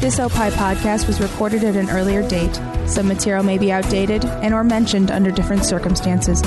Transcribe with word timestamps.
This 0.00 0.18
OPI 0.18 0.50
podcast 0.52 1.06
was 1.06 1.20
recorded 1.20 1.62
at 1.62 1.76
an 1.76 1.90
earlier 1.90 2.26
date. 2.26 2.58
Some 2.86 3.06
material 3.06 3.44
may 3.44 3.58
be 3.58 3.70
outdated 3.70 4.24
and 4.24 4.54
or 4.54 4.64
mentioned 4.64 5.10
under 5.10 5.30
different 5.30 5.62
circumstances. 5.62 6.40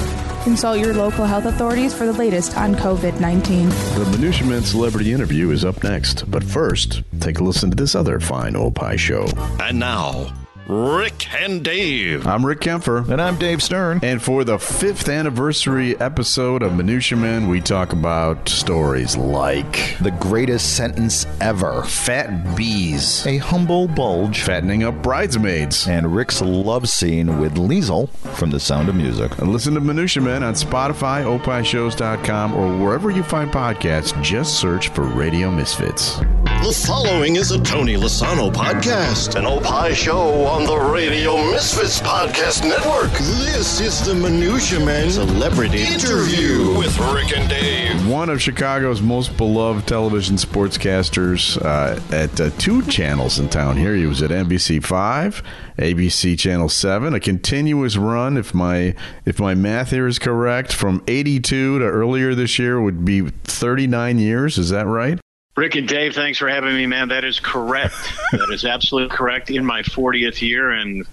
Consult 0.44 0.79
your 0.79 0.96
local 0.96 1.28
health 1.28 1.46
authorities 1.46 1.94
for 1.94 2.08
the 2.08 2.13
latest 2.13 2.58
on 2.58 2.74
COVID-19. 2.74 3.70
The 3.96 4.18
Minutia 4.18 4.47
Men 4.47 4.63
celebrity 4.63 5.13
interview 5.13 5.52
is 5.52 5.63
up 5.63 5.84
next, 5.84 6.29
but 6.31 6.44
first, 6.44 7.04
take 7.20 7.38
a 7.38 7.44
listen 7.44 7.70
to 7.70 7.76
this 7.76 7.94
other 7.94 8.20
fine 8.20 8.53
OPI 8.53 8.97
show. 8.97 9.28
And 9.62 9.78
now, 9.78 10.33
Rick 10.68 11.28
and 11.34 11.62
Dave. 11.62 12.26
I'm 12.26 12.46
Rick 12.46 12.62
Kaempfer. 12.62 13.10
And 13.10 13.22
I'm 13.22 13.36
Dave 13.38 13.62
Stern. 13.62 14.00
And 14.02 14.22
for 14.22 14.46
the 14.46 14.58
fifth 14.58 15.10
anniversary 15.10 16.00
episode 16.00 16.63
of 16.63 16.73
Minutia 16.73 17.18
Men, 17.18 17.50
we 17.50 17.59
talk 17.59 17.91
about 17.91 18.48
stories 18.48 19.18
like 19.18 19.98
The 19.99 20.12
greatest 20.22 20.77
sentence 20.77 21.27
ever. 21.41 21.84
fat 21.84 22.55
bees, 22.55 23.27
A 23.27 23.38
humble 23.40 23.90
bulge. 23.90 24.41
fattening 24.41 24.84
up 24.84 25.02
bridesmaids. 25.04 25.85
And 25.88 26.16
Rick's 26.16 26.41
love 26.41 26.88
scene 26.88 27.40
with 27.40 27.55
Liesl 27.55 28.07
from 28.38 28.52
The 28.52 28.59
Sound 28.59 28.88
of 28.88 28.95
Music. 28.95 29.38
And 29.40 29.52
listen 29.52 29.73
to 29.73 29.82
Minutia 29.82 30.23
Men 30.23 30.43
on 30.43 30.54
Spotify, 30.54 31.23
opishows.com, 31.26 32.54
or 32.54 32.77
wherever 32.82 33.12
you 33.12 33.23
find 33.23 33.52
podcasts. 33.52 34.20
Just 34.23 34.59
search 34.59 34.88
for 34.90 35.02
Radio 35.04 35.52
Misfits. 35.52 36.21
The 36.63 36.72
following 36.72 37.35
is 37.35 37.52
a 37.52 37.62
Tony 37.62 37.98
Lasano 37.98 38.49
podcast, 38.49 39.35
an 39.35 39.45
Opie 39.45 39.94
show 39.94 40.45
on 40.45 40.63
the 40.63 40.77
Radio 40.77 41.35
Misfits 41.52 41.99
Podcast 41.99 42.66
Network. 42.66 43.12
This 43.12 43.81
is 43.81 44.05
the 44.05 44.16
Minutia 44.16 44.80
Men 44.80 45.12
Celebrity 45.12 45.81
Interview 45.81 46.77
with 46.77 46.98
Rick 47.12 47.38
and 47.38 47.49
Dave. 47.49 48.07
One 48.07 48.30
of 48.30 48.41
Chicago's 48.41 49.02
most 49.02 49.35
beloved 49.35 49.85
television 49.85 50.38
sportscasters 50.38 51.62
uh, 51.62 51.99
at 52.16 52.40
uh, 52.40 52.49
two 52.52 52.82
channels 52.84 53.40
in 53.40 53.49
town 53.49 53.76
here. 53.76 53.98
He 53.98 54.05
was 54.05 54.23
at 54.23 54.32
NBC 54.32 54.82
5, 54.82 55.43
ABC 55.80 56.40
Channel 56.40 56.70
7, 56.70 57.13
a 57.13 57.20
continuous 57.20 57.98
run, 57.98 58.37
if 58.37 58.54
my 58.54 58.96
if 59.26 59.37
my 59.37 59.54
math 59.54 59.90
here 59.90 60.07
is 60.07 60.18
correct, 60.18 60.71
from 60.71 61.04
82 61.09 61.80
to 61.80 61.85
earlier 61.85 62.34
this 62.34 62.57
year 62.57 62.80
would 62.82 63.04
be 63.04 63.20
39 63.43 64.18
years. 64.18 64.58
Is 64.58 64.70
that 64.70 64.88
right? 64.88 65.20
Rick 65.56 65.76
and 65.76 65.88
Dave, 65.88 66.16
thanks 66.16 66.40
for 66.40 66.50
having 66.50 66.76
me, 66.76 66.88
man. 66.88 67.09
That 67.09 67.23
is 67.23 67.40
correct. 67.40 67.96
that 68.32 68.50
is 68.52 68.66
absolutely 68.66 69.16
correct. 69.16 69.52
In 69.52 69.64
my 69.64 69.84
40th 69.84 70.42
year, 70.42 70.72
and 70.72 71.06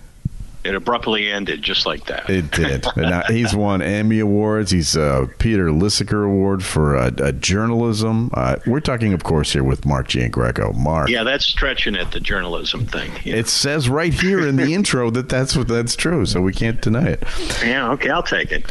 it 0.64 0.74
abruptly 0.74 1.30
ended 1.30 1.62
just 1.62 1.84
like 1.86 2.06
that. 2.06 2.28
It 2.28 2.50
did. 2.50 2.86
and 2.96 3.10
now 3.10 3.22
he's 3.28 3.54
won 3.54 3.80
Emmy 3.82 4.18
Awards. 4.18 4.70
He's 4.70 4.94
a 4.96 5.28
Peter 5.38 5.66
Lisagor 5.68 6.24
Award 6.24 6.62
for 6.64 6.96
uh, 6.96 7.10
uh, 7.18 7.32
journalism. 7.32 8.30
Uh, 8.32 8.56
we're 8.66 8.80
talking, 8.80 9.12
of 9.12 9.24
course, 9.24 9.52
here 9.52 9.64
with 9.64 9.84
Mark 9.84 10.08
Giangreco. 10.08 10.74
Mark. 10.74 11.08
Yeah, 11.08 11.22
that's 11.22 11.44
stretching 11.46 11.94
it, 11.94 12.10
the 12.12 12.20
journalism 12.20 12.86
thing. 12.86 13.10
Yeah, 13.24 13.36
It 13.36 13.48
says 13.48 13.88
right 13.88 14.12
here 14.12 14.46
in 14.46 14.56
the 14.56 14.72
intro 14.74 15.10
that 15.10 15.28
that's 15.28 15.56
what 15.56 15.68
that's 15.68 15.96
true, 15.96 16.24
so 16.26 16.40
we 16.40 16.52
can't 16.52 16.80
deny 16.80 17.08
it. 17.08 17.24
yeah 17.62 17.90
okay, 17.92 18.08
I'll 18.10 18.22
take 18.22 18.52
it. 18.52 18.64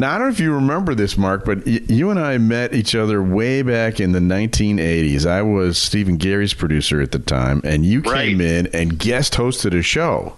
Now, 0.00 0.14
I 0.14 0.18
don't 0.18 0.28
know 0.28 0.32
if 0.32 0.38
you 0.40 0.54
remember 0.54 0.94
this, 0.94 1.18
Mark, 1.18 1.44
but 1.44 1.66
y- 1.66 1.80
you 1.88 2.10
and 2.10 2.20
I 2.20 2.38
met 2.38 2.72
each 2.74 2.94
other 2.94 3.20
way 3.22 3.62
back 3.62 3.98
in 3.98 4.12
the 4.12 4.20
1980s. 4.20 5.26
I 5.26 5.42
was 5.42 5.76
Steve 5.76 6.08
and 6.08 6.18
Garry's 6.20 6.54
producer 6.54 7.00
at 7.00 7.10
the 7.10 7.18
time, 7.18 7.60
and 7.64 7.84
you 7.84 8.02
came 8.02 8.40
in 8.40 8.68
and 8.68 8.98
guest 8.98 9.34
hosted 9.34 9.76
a 9.76 9.82
show. 9.82 10.36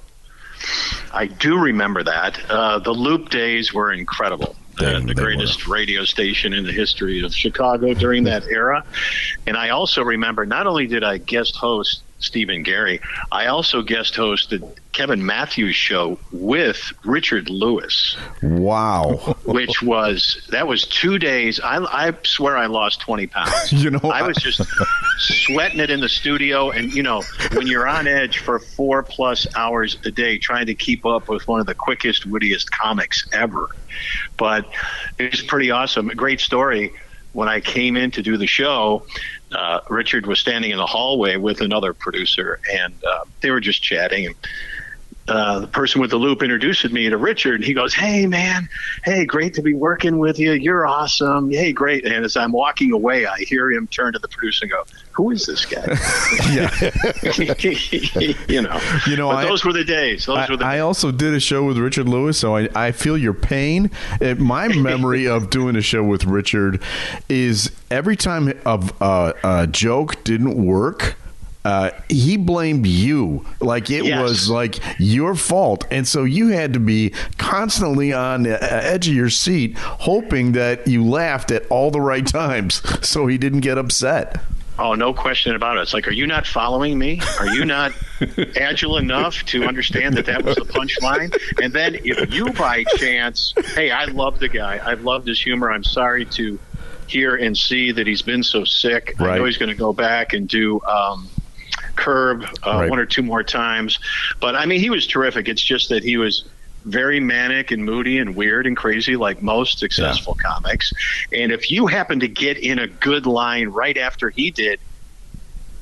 I 1.12 1.27
do 1.27 1.58
remember 1.58 2.02
that. 2.05 2.39
Uh, 2.48 2.78
the 2.78 2.92
Loop 2.92 3.28
days 3.30 3.72
were 3.75 3.92
incredible. 3.92 4.56
Uh, 4.78 4.98
the 5.00 5.06
they 5.08 5.14
greatest 5.14 5.67
radio 5.67 6.05
station 6.05 6.55
in 6.55 6.64
the 6.64 6.72
history 6.72 7.22
of 7.22 7.34
Chicago 7.34 7.92
during 7.92 8.24
that 8.24 8.45
era. 8.50 8.83
And 9.47 9.56
I 9.56 9.70
also 9.70 10.02
remember 10.02 10.47
not 10.47 10.67
only 10.67 10.86
did 10.86 11.05
I 11.05 11.19
guest 11.19 11.56
host 11.56 12.02
Steve 12.21 12.51
and 12.51 12.65
Garry, 12.65 13.01
I 13.33 13.47
also 13.47 13.83
guest 13.83 14.15
hosted 14.15 14.77
Kevin 14.93 15.25
Matthews' 15.25 15.75
show 15.75 16.19
with 16.33 16.93
Richard 17.05 17.49
Lewis. 17.49 18.17
Wow. 18.43 19.37
which 19.45 19.83
was 19.83 20.47
that 20.51 20.69
was 20.69 20.85
two 20.86 21.19
days. 21.19 21.61
I, 21.61 21.79
I 21.79 22.14
swear 22.25 22.57
I 22.57 22.67
lost 22.67 23.01
twenty 23.01 23.27
pounds. 23.27 23.73
You 23.80 23.91
know, 23.91 24.11
I 24.11 24.23
was 24.23 24.36
just 24.36 24.61
sweating 25.17 25.80
it 25.80 25.89
in 25.89 26.01
the 26.01 26.09
studio, 26.09 26.70
and 26.70 26.92
you 26.92 27.03
know 27.03 27.23
when 27.55 27.67
you're 27.67 27.89
on 27.89 28.07
edge 28.07 28.39
for 28.39 28.59
four 28.59 29.03
plus 29.03 29.47
hours 29.57 29.97
a 30.05 30.11
day 30.11 30.36
trying 30.36 30.67
to 30.67 30.75
keep 30.75 31.07
up 31.07 31.29
with 31.29 31.48
one 31.48 31.61
of 31.61 31.67
the 31.67 31.75
quickest, 31.75 32.27
wittiest 32.27 32.70
comics 32.70 33.27
ever. 33.33 33.69
But 34.36 34.69
it 35.19 35.30
was 35.30 35.41
pretty 35.42 35.70
awesome. 35.70 36.11
A 36.11 36.14
great 36.14 36.41
story. 36.41 36.92
When 37.33 37.48
I 37.48 37.61
came 37.61 37.97
in 37.97 38.11
to 38.13 38.23
do 38.23 38.36
the 38.36 38.48
show, 38.48 39.07
uh, 39.52 39.80
Richard 39.88 40.27
was 40.27 40.38
standing 40.38 40.70
in 40.70 40.78
the 40.78 40.86
hallway 40.86 41.36
with 41.36 41.61
another 41.61 41.92
producer, 41.92 42.61
and 42.72 42.94
uh, 43.05 43.24
they 43.40 43.50
were 43.50 43.61
just 43.61 43.83
chatting. 43.83 44.27
And 44.27 44.34
uh, 45.29 45.61
the 45.61 45.67
person 45.69 46.01
with 46.01 46.11
the 46.11 46.17
loop 46.17 46.42
introduced 46.42 46.91
me 46.91 47.08
to 47.08 47.17
Richard, 47.17 47.57
and 47.57 47.64
he 47.64 47.73
goes, 47.75 47.95
"Hey, 47.95 48.27
man, 48.27 48.69
hey, 49.05 49.25
great 49.25 49.55
to 49.55 49.63
be 49.63 49.75
working 49.75 50.19
with 50.19 50.39
you. 50.39 50.53
You're 50.53 50.86
awesome. 50.86 51.51
Hey, 51.51 51.73
great." 51.73 52.05
And 52.05 52.25
as 52.25 52.36
I'm 52.36 52.53
walking 52.53 52.91
away, 52.92 53.27
I 53.27 53.36
hear 53.39 53.70
him 53.70 53.86
turn 53.86 54.13
to 54.14 54.19
the 54.19 54.27
producer 54.29 54.64
and 54.64 54.73
go, 54.73 54.85
"Who 55.13 55.30
is 55.30 55.47
this 55.47 55.64
guy?" 55.67 55.85
yeah. 56.53 56.70
you 58.48 58.63
know, 58.63 58.80
You 59.07 59.17
know, 59.17 59.29
But 59.29 59.36
I- 59.36 59.45
those 59.45 59.64
were 59.64 59.73
the 59.73 59.85
days. 59.85 60.27
Those 60.27 60.39
I, 60.39 60.51
were 60.51 60.57
the. 60.57 60.64
I 60.64 60.79
also 60.80 61.11
did 61.13 61.35
a 61.35 61.41
show 61.41 61.64
with 61.64 61.79
Richard 61.79 62.09
Lewis, 62.09 62.39
so 62.39 62.57
I, 62.57 62.69
I 62.75 62.92
feel 62.92 63.17
your 63.17 63.35
pain. 63.35 63.91
My 64.39 64.69
memory 64.77 65.27
of 65.29 65.51
doing 65.51 65.77
a 65.77 65.83
show 65.83 66.03
with 66.03 66.25
Richard 66.25 66.83
is 67.29 67.70
every 67.91 68.17
time 68.17 68.48
a, 68.67 68.91
a, 69.01 69.35
a 69.45 69.67
joke 69.67 70.25
didn't 70.25 70.57
work. 70.64 71.17
Uh, 71.65 71.91
he 72.09 72.37
blamed 72.39 72.87
you 72.87 73.45
like 73.61 73.91
it 73.91 74.05
Yes. 74.05 74.23
was 74.23 74.48
like 74.48 74.79
your 74.98 75.35
fault, 75.35 75.87
and 75.91 76.09
so 76.09 76.25
you 76.25 76.48
had 76.48 76.73
to 76.73 76.81
be 76.81 77.11
constantly 77.37 78.13
on 78.15 78.45
the 78.45 78.63
edge 78.73 79.09
of 79.09 79.15
your 79.15 79.29
seat, 79.29 79.77
hoping 79.77 80.53
that 80.53 80.87
you 80.89 81.05
laughed 81.05 81.51
at 81.51 81.67
all 81.67 81.91
the 81.91 82.01
right 82.01 82.27
times, 82.27 82.81
so 83.07 83.27
he 83.27 83.37
didn't 83.37 83.61
get 83.61 83.77
upset. 83.77 84.41
Oh, 84.79 84.95
no 84.95 85.13
question 85.13 85.55
about 85.55 85.77
it. 85.77 85.81
It's 85.83 85.93
like, 85.93 86.09
are 86.09 86.13
you 86.13 86.27
not 86.27 86.47
following 86.47 86.98
me? 86.98 87.21
Are 87.39 87.48
you 87.48 87.67
not 87.67 87.92
agile 88.57 88.97
enough 88.97 89.42
to 89.47 89.65
understand 89.67 90.17
that 90.17 90.25
that 90.25 90.42
was 90.42 90.57
the 90.57 90.63
punchline? 90.65 91.37
And 91.63 91.71
then 91.75 91.97
if 92.03 92.33
you 92.33 92.51
by 92.55 92.85
chance, 92.97 93.53
hey, 93.75 93.91
I 93.91 94.07
love 94.07 94.39
the 94.39 94.48
guy. 94.48 94.79
I 94.83 94.95
loved 94.95 95.29
his 95.29 95.39
humor. 95.39 95.71
I'm 95.71 95.85
sorry 95.85 96.25
to 96.25 96.59
hear 97.09 97.37
and 97.37 97.55
see 97.59 97.92
that 97.92 98.07
he's 98.07 98.23
been 98.23 98.42
so 98.42 98.65
sick. 98.65 99.17
I 99.21 99.37
know 99.37 99.45
he's 99.45 99.59
going 99.59 99.69
to 99.69 99.77
go 99.77 99.92
back 99.92 100.33
and 100.33 100.48
do 100.48 100.81
um, 100.85 101.29
Curb 101.96 102.45
uh, 102.67 102.70
Right. 102.70 102.90
one 102.90 102.98
or 102.98 103.06
two 103.06 103.23
more 103.23 103.42
times. 103.42 103.98
But 104.40 104.56
I 104.56 104.67
mean, 104.67 104.80
he 104.80 104.90
was 104.90 105.06
terrific. 105.06 105.48
It's 105.48 105.62
just 105.62 105.89
that 105.89 106.02
he 106.02 106.17
was 106.17 106.45
very 106.84 107.20
manic 107.20 107.70
and 107.70 107.84
moody 107.84 108.18
and 108.18 108.34
weird 108.34 108.67
and 108.67 108.77
crazy 108.77 109.17
like 109.17 109.42
most 109.42 109.78
successful 109.78 110.34
comics. 110.34 110.92
And 111.33 111.52
if 111.52 111.70
you 111.70 111.86
happen 111.86 112.20
to 112.20 112.29
get 112.29 112.56
in 112.56 112.79
a 112.79 112.86
good 112.86 113.27
line 113.27 113.68
right 113.68 113.98
after 113.98 114.30
he 114.30 114.50
did, 114.50 114.80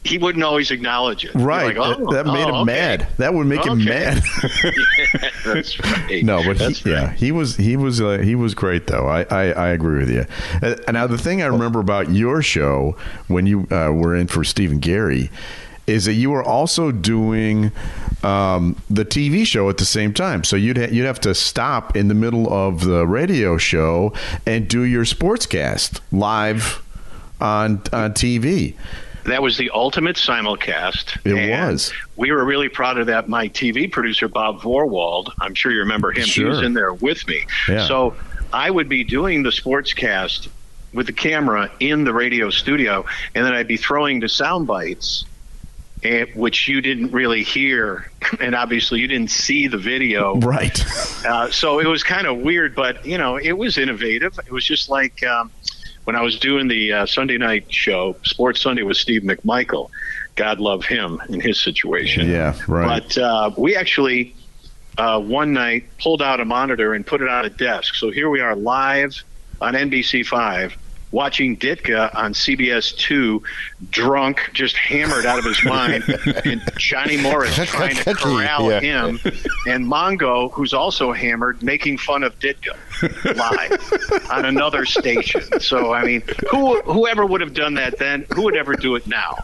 he 0.04 0.16
wouldn't 0.16 0.42
always 0.42 0.70
acknowledge 0.70 1.24
it. 1.24 1.34
Right, 1.34 1.76
like, 1.76 1.98
oh, 1.98 2.10
that, 2.12 2.24
that 2.24 2.32
made 2.32 2.44
oh, 2.44 2.48
him 2.48 2.54
okay. 2.54 2.64
mad. 2.64 3.08
That 3.18 3.34
would 3.34 3.46
make 3.46 3.64
him 3.64 3.84
mad. 3.84 4.22
Yeah, 5.14 5.30
that's 5.54 5.80
right. 5.80 6.24
No, 6.24 6.42
but 6.44 6.58
That's 6.58 6.80
he, 6.80 6.90
yeah, 6.90 7.12
he 7.12 7.32
was 7.32 7.56
he 7.56 7.76
was 7.76 8.00
uh, 8.00 8.18
he 8.18 8.34
was 8.34 8.54
great 8.54 8.86
though. 8.86 9.06
I, 9.06 9.22
I, 9.30 9.52
I 9.52 9.68
agree 9.68 9.98
with 9.98 10.10
you. 10.10 10.26
Uh, 10.62 10.76
now 10.92 11.06
the 11.06 11.16
thing 11.16 11.42
I 11.42 11.46
remember 11.46 11.80
about 11.80 12.10
your 12.10 12.42
show 12.42 12.96
when 13.26 13.46
you 13.46 13.66
uh, 13.70 13.90
were 13.90 14.14
in 14.14 14.26
for 14.26 14.44
Steve 14.44 14.70
and 14.70 14.82
Garry 14.82 15.30
is 15.88 16.04
that 16.04 16.14
you 16.14 16.30
were 16.30 16.42
also 16.42 16.92
doing 16.92 17.72
um, 18.22 18.76
the 18.90 19.04
TV 19.04 19.46
show 19.46 19.68
at 19.70 19.78
the 19.78 19.84
same 19.84 20.12
time. 20.12 20.44
So 20.44 20.56
you'd 20.56 20.78
ha- 20.78 20.88
you'd 20.90 21.06
have 21.06 21.20
to 21.20 21.34
stop 21.34 21.96
in 21.96 22.08
the 22.08 22.14
middle 22.14 22.52
of 22.52 22.84
the 22.84 23.06
radio 23.06 23.56
show 23.56 24.12
and 24.46 24.68
do 24.68 24.82
your 24.82 25.04
sportscast 25.04 26.00
live 26.12 26.82
on 27.40 27.82
on 27.92 28.12
TV. 28.12 28.74
That 29.24 29.42
was 29.42 29.58
the 29.58 29.70
ultimate 29.70 30.16
simulcast. 30.16 31.18
It 31.24 31.50
was. 31.50 31.92
We 32.16 32.32
were 32.32 32.44
really 32.44 32.68
proud 32.70 32.98
of 32.98 33.06
that. 33.08 33.28
My 33.28 33.48
TV 33.48 33.90
producer, 33.90 34.26
Bob 34.26 34.60
Vorwald, 34.60 35.30
I'm 35.40 35.54
sure 35.54 35.70
you 35.70 35.80
remember 35.80 36.12
him. 36.12 36.24
He 36.24 36.44
was 36.44 36.62
in 36.62 36.72
there 36.72 36.94
with 36.94 37.26
me. 37.28 37.44
Yeah. 37.68 37.86
So 37.86 38.16
I 38.54 38.70
would 38.70 38.88
be 38.88 39.04
doing 39.04 39.42
the 39.42 39.50
sportscast 39.50 40.48
with 40.94 41.06
the 41.06 41.12
camera 41.12 41.70
in 41.80 42.04
the 42.04 42.14
radio 42.14 42.48
studio, 42.48 43.04
and 43.34 43.44
then 43.44 43.52
I'd 43.52 43.68
be 43.68 43.76
throwing 43.76 44.20
the 44.20 44.28
sound 44.28 44.66
bites. 44.66 45.26
And, 46.02 46.28
which 46.34 46.68
you 46.68 46.80
didn't 46.80 47.10
really 47.10 47.42
hear, 47.42 48.10
and 48.40 48.54
obviously 48.54 49.00
you 49.00 49.08
didn't 49.08 49.30
see 49.30 49.66
the 49.66 49.78
video. 49.78 50.36
Right. 50.36 50.84
Uh, 51.26 51.50
so 51.50 51.80
it 51.80 51.86
was 51.86 52.02
kind 52.02 52.26
of 52.26 52.38
weird, 52.38 52.74
but 52.74 53.04
you 53.04 53.18
know, 53.18 53.36
it 53.36 53.52
was 53.52 53.78
innovative. 53.78 54.38
It 54.38 54.52
was 54.52 54.64
just 54.64 54.88
like 54.88 55.24
um, 55.24 55.50
when 56.04 56.16
I 56.16 56.22
was 56.22 56.38
doing 56.38 56.68
the 56.68 56.92
uh, 56.92 57.06
Sunday 57.06 57.36
night 57.36 57.72
show, 57.72 58.16
Sports 58.22 58.60
Sunday 58.60 58.82
with 58.82 58.96
Steve 58.96 59.22
McMichael. 59.22 59.90
God 60.36 60.60
love 60.60 60.84
him 60.84 61.20
in 61.28 61.40
his 61.40 61.60
situation. 61.60 62.30
Yeah, 62.30 62.54
right. 62.68 63.02
But 63.02 63.18
uh, 63.18 63.50
we 63.56 63.74
actually 63.74 64.36
uh, 64.96 65.20
one 65.20 65.52
night 65.52 65.84
pulled 65.98 66.22
out 66.22 66.40
a 66.40 66.44
monitor 66.44 66.94
and 66.94 67.04
put 67.04 67.20
it 67.20 67.28
on 67.28 67.44
a 67.44 67.50
desk. 67.50 67.94
So 67.96 68.10
here 68.10 68.30
we 68.30 68.40
are 68.40 68.54
live 68.54 69.22
on 69.60 69.74
NBC 69.74 70.24
Five 70.24 70.76
watching 71.10 71.56
Ditka 71.56 72.14
on 72.14 72.34
CBS 72.34 72.96
two, 72.96 73.42
drunk, 73.90 74.40
just 74.52 74.76
hammered 74.76 75.24
out 75.24 75.38
of 75.38 75.44
his 75.44 75.62
mind, 75.64 76.04
and 76.44 76.60
Johnny 76.76 77.16
Morris 77.16 77.54
trying 77.68 77.94
to 77.96 78.14
corral 78.14 78.70
Yeah. 78.70 78.80
him, 78.80 79.20
and 79.66 79.86
Mongo, 79.86 80.50
who's 80.52 80.72
also 80.74 81.12
hammered, 81.12 81.62
making 81.62 81.98
fun 81.98 82.22
of 82.24 82.38
Ditka 82.40 82.76
live 83.36 84.30
on 84.30 84.44
another 84.44 84.84
station. 84.84 85.42
So 85.60 85.92
I 85.92 86.04
mean, 86.04 86.22
who 86.50 86.80
whoever 86.82 87.24
would 87.24 87.40
have 87.40 87.54
done 87.54 87.74
that 87.74 87.98
then, 87.98 88.26
who 88.34 88.42
would 88.42 88.56
ever 88.56 88.74
do 88.74 88.96
it 88.96 89.06
now? 89.06 89.36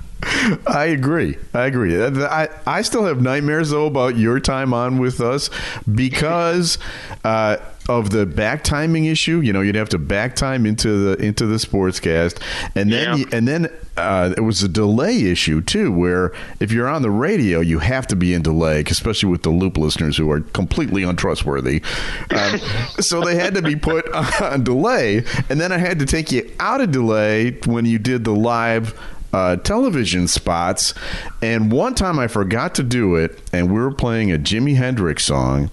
I 0.67 0.87
agree. 0.87 1.37
I 1.53 1.67
agree. 1.67 2.03
I, 2.03 2.49
I 2.67 2.81
still 2.83 3.05
have 3.05 3.21
nightmares 3.21 3.71
though 3.71 3.87
about 3.87 4.17
your 4.17 4.41
time 4.41 4.73
on 4.73 4.99
with 4.99 5.21
us 5.21 5.51
because 5.95 6.79
uh, 7.25 7.59
of 7.89 8.09
the 8.11 8.25
back 8.27 8.65
timing 8.65 9.05
issue. 9.05 9.41
You 9.41 9.53
know, 9.53 9.61
you'd 9.61 9.75
have 9.75 9.91
to 9.91 9.99
back 9.99 10.35
time 10.35 10.65
into 10.67 10.89
the 11.15 11.23
into 11.25 11.47
the 11.47 11.57
sportscast, 11.57 12.41
and 12.75 12.91
then 12.91 13.19
Yeah. 13.19 13.25
and 13.33 13.47
then 13.47 13.69
uh, 13.99 14.24
it 14.32 14.41
was 14.43 14.62
a 14.62 14.69
delay 14.69 15.25
issue 15.25 15.61
too, 15.61 15.93
where 15.93 16.32
if 16.61 16.73
you're 16.73 16.88
on 16.88 17.03
the 17.03 17.11
radio, 17.11 17.61
you 17.61 17.79
have 17.81 18.06
to 18.09 18.17
be 18.17 18.32
in 18.35 18.43
delay, 18.43 18.82
especially 18.87 19.31
with 19.31 19.43
the 19.43 19.50
loop 19.50 19.76
listeners 19.76 20.17
who 20.17 20.31
are 20.31 20.41
completely 20.41 21.03
untrustworthy. 21.03 21.82
Um, 22.31 22.59
so 23.00 23.21
they 23.21 23.37
had 23.37 23.55
to 23.55 23.62
be 23.62 23.76
put 23.76 24.09
on 24.41 24.65
delay, 24.65 25.25
and 25.49 25.61
then 25.61 25.73
I 25.73 25.79
had 25.79 25.99
to 26.00 26.06
take 26.06 26.32
you 26.32 26.50
out 26.61 26.81
of 26.81 26.91
delay 26.91 27.53
when 27.67 27.87
you 27.87 27.99
did 27.99 28.25
the 28.25 28.35
live 28.35 28.99
uh, 29.35 29.56
television 29.56 30.29
spots. 30.29 30.94
And 31.43 31.73
one 31.73 31.94
time 31.94 32.19
I 32.19 32.29
forgot 32.29 32.75
to 32.77 32.82
do 32.82 33.17
it, 33.17 33.38
and 33.53 33.69
we 33.69 33.81
were 33.81 33.93
playing 33.93 34.32
a 34.32 34.38
Jimi 34.38 34.77
Hendrix 34.77 35.25
song. 35.25 35.70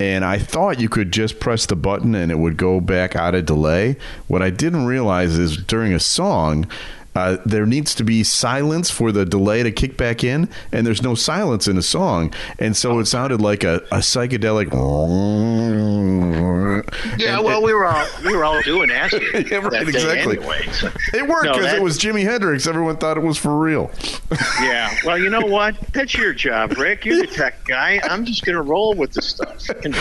And 0.00 0.24
I 0.24 0.38
thought 0.38 0.80
you 0.80 0.88
could 0.88 1.12
just 1.12 1.38
press 1.38 1.66
the 1.66 1.76
button 1.76 2.14
and 2.16 2.32
it 2.32 2.38
would 2.38 2.56
go 2.56 2.80
back 2.80 3.14
out 3.14 3.34
of 3.36 3.46
delay. 3.46 3.96
What 4.26 4.42
I 4.42 4.50
didn't 4.50 4.86
realize 4.86 5.38
is 5.38 5.56
during 5.56 5.94
a 5.94 6.00
song, 6.00 6.66
uh, 7.14 7.36
there 7.46 7.66
needs 7.66 7.94
to 7.96 8.04
be 8.04 8.24
silence 8.24 8.90
for 8.90 9.12
the 9.12 9.24
delay 9.24 9.62
to 9.62 9.70
kick 9.70 9.96
back 9.96 10.24
in, 10.24 10.48
and 10.72 10.86
there's 10.86 11.02
no 11.02 11.14
silence 11.14 11.68
in 11.68 11.78
a 11.78 11.82
song, 11.82 12.32
and 12.58 12.76
so 12.76 12.98
it 12.98 13.06
sounded 13.06 13.40
like 13.40 13.62
a, 13.64 13.76
a 13.92 13.98
psychedelic. 13.98 14.72
Yeah, 17.18 17.40
well, 17.40 17.60
it- 17.60 17.64
we 17.64 17.72
were 17.72 17.86
all 17.86 18.06
we 18.24 18.34
were 18.36 18.44
all 18.44 18.60
doing 18.62 18.90
acid 18.90 19.22
Yeah, 19.50 19.58
right, 19.58 19.86
exactly. 19.88 20.38
anyway. 20.38 20.66
so- 20.72 20.90
it 21.12 21.26
worked 21.26 21.44
because 21.44 21.62
that- 21.62 21.76
it 21.76 21.82
was 21.82 21.98
Jimi 21.98 22.22
Hendrix. 22.24 22.66
Everyone 22.66 22.96
thought 22.96 23.16
it 23.16 23.22
was 23.22 23.38
for 23.38 23.58
real. 23.58 23.90
Yeah. 24.60 24.94
Well, 25.04 25.18
you 25.18 25.30
know 25.30 25.44
what? 25.46 25.76
That's 25.92 26.14
your 26.14 26.32
job, 26.32 26.76
Rick. 26.78 27.04
You're 27.04 27.18
the 27.18 27.26
tech 27.26 27.64
guy. 27.64 28.00
I'm 28.02 28.24
just 28.24 28.44
going 28.44 28.56
to 28.56 28.62
roll 28.62 28.94
with 28.94 29.12
the 29.12 29.22
stuff. 29.22 29.68
And 29.84 29.94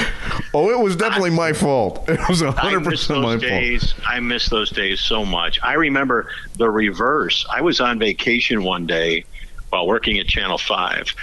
Oh, 0.53 0.69
it 0.69 0.79
was 0.79 0.95
definitely 0.95 1.31
my 1.31 1.53
fault. 1.53 2.07
It 2.09 2.19
was 2.29 2.41
I 2.41 2.51
100% 2.51 2.85
miss 2.89 3.09
my 3.09 3.15
those 3.15 3.23
fault. 3.25 3.41
days. 3.41 3.93
I 4.05 4.19
miss 4.19 4.49
those 4.49 4.69
days 4.69 4.99
so 4.99 5.25
much. 5.25 5.59
I 5.63 5.73
remember 5.73 6.29
the 6.57 6.69
reverse. 6.69 7.02
I 7.51 7.61
was 7.61 7.79
on 7.79 7.99
vacation 7.99 8.63
one 8.63 8.87
day 8.87 9.25
while 9.69 9.87
working 9.87 10.19
at 10.19 10.27
Channel 10.27 10.59
5, 10.59 11.15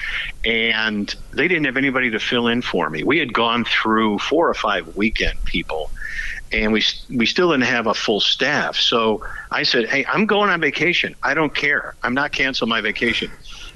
and 0.44 1.15
they 1.32 1.47
didn't 1.47 1.67
have 1.67 1.77
anybody 1.77 2.11
to 2.11 2.19
fill 2.19 2.49
in 2.49 2.62
for 2.62 2.91
me. 2.91 3.05
We 3.05 3.19
had 3.19 3.32
gone 3.32 3.65
through 3.65 4.19
four 4.19 4.49
or 4.49 4.55
five 4.55 4.97
weekend 4.97 5.43
people. 5.44 5.91
And 6.53 6.73
we 6.73 6.82
we 7.15 7.27
still 7.27 7.53
didn't 7.53 7.67
have 7.67 7.87
a 7.87 7.94
full 7.94 8.19
staff, 8.21 8.75
so 8.75 9.25
I 9.53 9.62
said, 9.62 9.88
"Hey, 9.88 10.05
I'm 10.06 10.27
going 10.27 10.50
on 10.50 10.61
vacation. 10.61 11.15
I 11.23 11.32
don't 11.32 11.55
care. 11.55 11.94
I'm 12.03 12.12
not 12.12 12.32
canceling 12.32 12.69
my 12.69 12.81
vacation." 12.81 13.31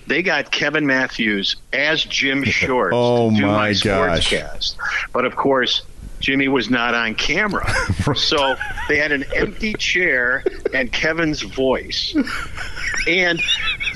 They 0.08 0.22
got 0.24 0.50
Kevin 0.50 0.84
Matthews 0.84 1.54
as 1.72 2.02
Jim 2.02 2.42
Short. 2.62 2.92
Oh, 2.92 3.30
to 3.30 3.36
do 3.36 3.46
my 3.46 3.52
my 3.52 3.74
gosh. 3.74 4.28
sportscast. 4.28 4.74
But 5.12 5.24
of 5.24 5.36
course, 5.36 5.82
Jimmy 6.24 6.48
was 6.48 6.70
not 6.70 6.94
on 6.94 7.14
camera. 7.14 7.70
So 8.16 8.56
they 8.88 8.98
had 8.98 9.12
an 9.12 9.24
empty 9.34 9.72
chair 9.74 10.44
and 10.74 10.92
Kevin's 10.92 11.40
voice. 11.40 12.14
And 13.08 13.42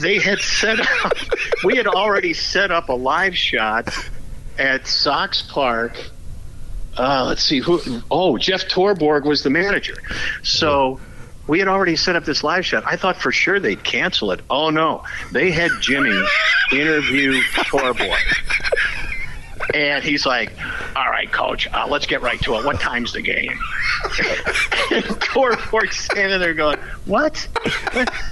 they 0.00 0.18
had 0.18 0.38
set 0.38 0.80
up, 1.04 1.12
we 1.62 1.76
had 1.76 1.86
already 1.86 2.32
set 2.32 2.70
up 2.70 2.88
a 2.88 2.94
live 2.94 3.36
shot 3.36 3.88
at 4.58 4.86
Sox 4.86 5.42
Park. 5.42 5.94
Uh, 6.96 7.26
let's 7.26 7.42
see 7.42 7.58
who. 7.58 8.02
Oh, 8.10 8.38
Jeff 8.38 8.66
Torborg 8.66 9.24
was 9.24 9.42
the 9.42 9.50
manager. 9.50 9.96
So 10.42 11.00
we 11.46 11.58
had 11.58 11.68
already 11.68 11.96
set 11.96 12.16
up 12.16 12.24
this 12.24 12.42
live 12.42 12.64
shot. 12.64 12.82
I 12.86 12.96
thought 12.96 13.16
for 13.20 13.30
sure 13.30 13.60
they'd 13.60 13.84
cancel 13.84 14.32
it. 14.32 14.40
Oh 14.48 14.70
no, 14.70 15.04
they 15.32 15.50
had 15.50 15.70
Jimmy 15.80 16.18
interview 16.72 17.40
Torborg. 17.54 18.16
And 19.74 20.02
he's 20.02 20.24
like, 20.24 20.52
"All 20.96 21.10
right, 21.10 21.30
coach, 21.30 21.68
uh, 21.72 21.86
let's 21.88 22.06
get 22.06 22.22
right 22.22 22.40
to 22.42 22.54
it. 22.54 22.64
What 22.64 22.80
time's 22.80 23.12
the 23.12 23.22
game?" 23.22 23.52
and 24.90 25.04
Torborg's 25.20 25.96
standing 25.96 26.40
there 26.40 26.54
going, 26.54 26.78
"What?" 27.04 27.46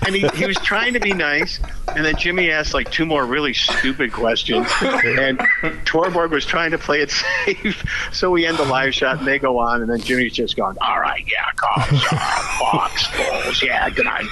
And 0.06 0.14
he, 0.14 0.26
he 0.34 0.46
was 0.46 0.56
trying 0.58 0.94
to 0.94 1.00
be 1.00 1.12
nice, 1.12 1.60
and 1.94 2.04
then 2.04 2.16
Jimmy 2.16 2.50
asked 2.50 2.74
like 2.74 2.90
two 2.90 3.04
more 3.04 3.26
really 3.26 3.52
stupid 3.52 4.12
questions, 4.12 4.66
and 4.80 5.38
Torborg 5.84 6.30
was 6.30 6.46
trying 6.46 6.70
to 6.70 6.78
play 6.78 7.00
it 7.00 7.10
safe. 7.10 7.84
So 8.12 8.30
we 8.30 8.46
end 8.46 8.58
the 8.58 8.64
live 8.64 8.94
shot, 8.94 9.18
and 9.18 9.26
they 9.26 9.38
go 9.38 9.58
on, 9.58 9.82
and 9.82 9.90
then 9.90 10.00
Jimmy's 10.00 10.32
just 10.32 10.56
going, 10.56 10.76
"All 10.80 11.00
right, 11.00 11.24
yeah, 11.26 11.50
Cubs, 11.56 12.04
uh, 12.12 12.58
Fox, 12.58 13.08
Bulls, 13.16 13.62
yeah, 13.62 13.90
good 13.90 14.06
night." 14.06 14.26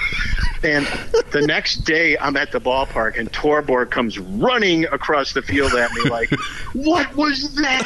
And 0.63 0.87
the 1.31 1.45
next 1.45 1.83
day, 1.85 2.17
I'm 2.17 2.35
at 2.37 2.51
the 2.51 2.59
ballpark, 2.59 3.19
and 3.19 3.31
Torborg 3.31 3.91
comes 3.91 4.17
running 4.17 4.85
across 4.85 5.33
the 5.33 5.43
field 5.43 5.73
at 5.73 5.91
me 5.91 6.09
like, 6.09 6.31
"What 6.73 6.94
was 7.15 7.53
that?" 7.55 7.85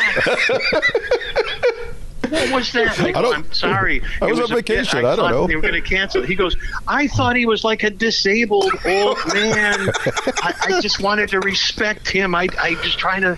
What 2.30 2.52
was 2.52 2.72
that? 2.74 3.00
I 3.00 3.12
go, 3.12 3.20
I 3.20 3.22
don't- 3.24 3.36
I'm 3.38 3.52
sorry. 3.54 4.02
I 4.22 4.28
It 4.28 4.36
was 4.36 4.52
on 4.52 4.58
vacation. 4.58 5.04
I 5.04 5.16
don't 5.16 5.32
know." 5.32 5.48
They 5.48 5.56
were 5.56 5.62
going 5.64 5.74
to 5.74 5.82
cancel. 5.82 6.22
it." 6.24 6.30
He 6.30 6.36
goes, 6.36 6.56
I 6.88 7.08
thought 7.08 7.36
he 7.36 7.46
was 7.48 7.64
like 7.64 7.82
a 7.84 7.90
disabled 7.90 8.72
old 8.86 9.18
man. 9.34 9.90
I, 10.44 10.54
I 10.62 10.82
just 10.82 11.00
wanted 11.02 11.30
to 11.30 11.40
respect 11.40 12.08
him. 12.10 12.36
I, 12.36 12.48
I 12.62 12.76
just 12.84 13.00
trying 13.00 13.22
to. 13.22 13.38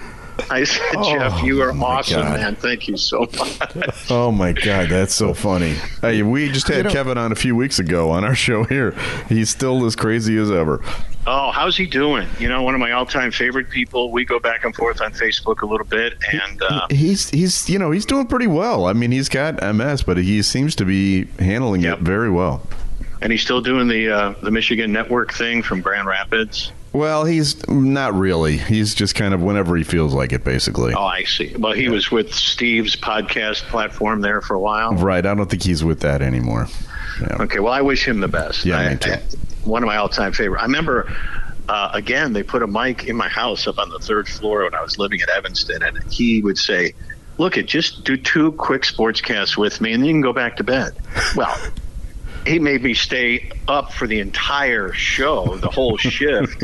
I 0.49 0.63
said, 0.63 0.81
Oh, 0.95 1.11
Jeff, 1.11 1.43
you 1.43 1.61
are 1.61 1.71
awesome, 1.71 2.21
God. 2.21 2.39
man. 2.39 2.55
Thank 2.55 2.87
you 2.87 2.97
so 2.97 3.21
much. 3.37 3.59
Oh 4.09 4.31
my 4.31 4.51
God, 4.51 4.89
that's 4.89 5.13
so 5.13 5.33
funny. 5.33 5.75
Hey, 6.01 6.21
we 6.23 6.49
just 6.51 6.67
had 6.67 6.77
You 6.77 6.83
know- 6.83 6.89
Kevin 6.91 7.17
on 7.17 7.31
a 7.31 7.35
few 7.35 7.55
weeks 7.55 7.79
ago 7.79 8.09
on 8.09 8.23
our 8.23 8.35
show 8.47 8.63
here. 8.63 8.91
He's 9.29 9.49
still 9.49 9.85
as 9.85 9.95
crazy 9.95 10.37
as 10.37 10.49
ever. 10.51 10.83
Oh, 11.27 11.51
how's 11.51 11.77
he 11.77 11.85
doing? 11.85 12.27
You 12.39 12.49
know, 12.49 12.63
one 12.63 12.73
of 12.73 12.79
my 12.79 12.91
all-time 12.93 13.31
favorite 13.31 13.69
people. 13.69 14.11
We 14.11 14.25
go 14.25 14.39
back 14.39 14.65
and 14.65 14.75
forth 14.75 15.01
on 15.01 15.13
Facebook 15.13 15.61
a 15.61 15.65
little 15.67 15.85
bit, 15.85 16.13
and 16.33 16.61
uh, 16.63 16.87
He's 16.89 17.29
he's 17.29 17.69
you 17.69 17.77
know 17.77 17.91
he's 17.91 18.05
doing 18.05 18.25
pretty 18.25 18.47
well. 18.47 18.85
I 18.87 18.93
mean, 18.93 19.11
he's 19.11 19.29
got 19.29 19.61
MS, 19.61 20.01
but 20.03 20.17
he 20.17 20.41
seems 20.41 20.75
to 20.77 20.85
be 20.85 21.25
handling 21.37 21.81
Yep. 21.81 21.99
it 21.99 22.03
very 22.03 22.31
well. 22.31 22.65
and 23.21 23.31
he's 23.31 23.43
still 23.43 23.61
doing 23.61 23.87
the 23.87 24.09
uh, 24.09 24.33
the 24.41 24.49
Michigan 24.49 24.91
Network 24.91 25.31
thing 25.31 25.61
from 25.61 25.81
Grand 25.81 26.07
Rapids. 26.07 26.71
Well, 26.93 27.23
he's 27.23 27.65
not 27.69 28.13
really. 28.13 28.57
He's 28.57 28.93
just 28.93 29.15
kind 29.15 29.33
of 29.33 29.41
whenever 29.41 29.77
he 29.77 29.83
feels 29.83 30.13
like 30.13 30.33
it, 30.33 30.43
basically. 30.43 30.93
Oh, 30.93 31.03
I 31.05 31.23
see. 31.23 31.55
Well, 31.57 31.71
he 31.71 31.87
was 31.87 32.11
with 32.11 32.33
Steve's 32.33 32.95
podcast 32.97 33.61
platform 33.69 34.19
there 34.21 34.41
for 34.41 34.55
a 34.55 34.59
while. 34.59 34.93
Right. 34.95 35.25
I 35.25 35.33
don't 35.33 35.49
think 35.49 35.63
he's 35.63 35.83
with 35.85 36.01
that 36.01 36.21
anymore. 36.21 36.67
Yeah. 37.21 37.37
Okay, 37.43 37.59
well, 37.59 37.71
I 37.71 37.81
wish 37.81 38.05
him 38.05 38.19
the 38.19 38.27
best. 38.27 38.65
Yeah, 38.65 38.77
I, 38.79 38.89
me 38.89 38.97
too. 38.97 39.11
I- 39.13 39.21
one 39.63 39.83
of 39.83 39.87
my 39.87 39.95
all-time 39.97 40.33
favorite. 40.33 40.59
I 40.59 40.63
remember, 40.63 41.13
uh, 41.69 41.91
again, 41.93 42.33
they 42.33 42.41
put 42.43 42.63
a 42.63 42.67
mic 42.67 43.05
in 43.05 43.15
my 43.15 43.29
house 43.29 43.67
up 43.67 43.77
on 43.77 43.89
the 43.89 43.99
third 43.99 44.27
floor 44.27 44.63
when 44.63 44.73
I 44.73 44.81
was 44.81 44.97
living 44.97 45.21
at 45.21 45.29
Evanston, 45.29 45.83
and 45.83 46.01
he 46.11 46.41
would 46.41 46.57
say, 46.57 46.93
"Look, 47.37 47.57
it 47.57 47.67
just 47.67 48.03
do 48.03 48.17
two 48.17 48.53
quick 48.53 48.81
sportscasts 48.81 49.55
with 49.55 49.79
me, 49.79 49.93
and 49.93 50.01
then 50.01 50.07
you 50.07 50.13
can 50.15 50.21
go 50.21 50.33
back 50.33 50.57
to 50.57 50.63
bed." 50.63 50.93
Well. 51.35 51.55
He 52.45 52.59
made 52.59 52.81
me 52.81 52.93
stay 52.93 53.51
up 53.67 53.93
for 53.93 54.07
the 54.07 54.19
entire 54.19 54.91
show, 54.93 55.57
the 55.57 55.69
whole 55.69 55.97
shift, 55.99 56.63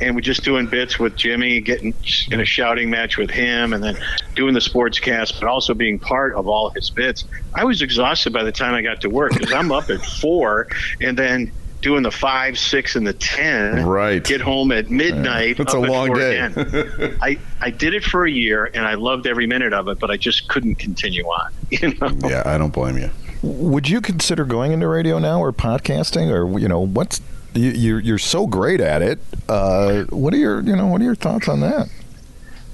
and 0.00 0.14
we're 0.14 0.20
just 0.20 0.44
doing 0.44 0.66
bits 0.66 0.98
with 0.98 1.16
Jimmy, 1.16 1.60
getting 1.60 1.94
in 2.30 2.40
a 2.40 2.44
shouting 2.44 2.90
match 2.90 3.16
with 3.16 3.30
him, 3.30 3.72
and 3.72 3.82
then 3.82 3.96
doing 4.34 4.54
the 4.54 4.60
sportscast, 4.60 5.40
but 5.40 5.48
also 5.48 5.74
being 5.74 5.98
part 5.98 6.34
of 6.34 6.46
all 6.46 6.70
his 6.70 6.90
bits. 6.90 7.24
I 7.54 7.64
was 7.64 7.82
exhausted 7.82 8.32
by 8.32 8.44
the 8.44 8.52
time 8.52 8.74
I 8.74 8.82
got 8.82 9.00
to 9.02 9.10
work 9.10 9.32
because 9.32 9.52
I'm 9.52 9.72
up 9.72 9.90
at 9.90 10.04
four, 10.04 10.68
and 11.00 11.16
then 11.16 11.52
doing 11.80 12.02
the 12.02 12.10
five, 12.10 12.58
six, 12.58 12.96
and 12.96 13.06
the 13.06 13.12
ten. 13.12 13.86
Right. 13.86 14.22
Get 14.22 14.40
home 14.40 14.72
at 14.72 14.90
midnight. 14.90 15.56
That's 15.56 15.74
a 15.74 15.78
long 15.78 16.14
day. 16.14 16.40
I 17.22 17.38
I 17.60 17.70
did 17.70 17.94
it 17.94 18.04
for 18.04 18.26
a 18.26 18.30
year, 18.30 18.70
and 18.72 18.84
I 18.84 18.94
loved 18.94 19.26
every 19.26 19.46
minute 19.46 19.72
of 19.72 19.88
it, 19.88 19.98
but 19.98 20.10
I 20.10 20.16
just 20.16 20.48
couldn't 20.48 20.76
continue 20.76 21.24
on. 21.24 21.52
You 21.70 21.94
know. 21.94 22.10
Yeah, 22.28 22.42
I 22.46 22.58
don't 22.58 22.72
blame 22.72 22.96
you. 22.96 23.10
Would 23.46 23.88
you 23.88 24.00
consider 24.00 24.44
going 24.44 24.72
into 24.72 24.88
radio 24.88 25.18
now 25.18 25.40
or 25.40 25.52
podcasting 25.52 26.30
or 26.30 26.58
you 26.58 26.68
know 26.68 26.80
what's 26.80 27.20
you, 27.54 27.98
you're 27.98 28.18
so 28.18 28.46
great 28.46 28.80
at 28.80 29.02
it? 29.02 29.18
Uh, 29.48 30.02
what 30.10 30.34
are 30.34 30.38
your 30.38 30.60
you 30.60 30.74
know 30.74 30.86
what 30.86 31.00
are 31.00 31.04
your 31.04 31.14
thoughts 31.14 31.48
on 31.48 31.60
that? 31.60 31.88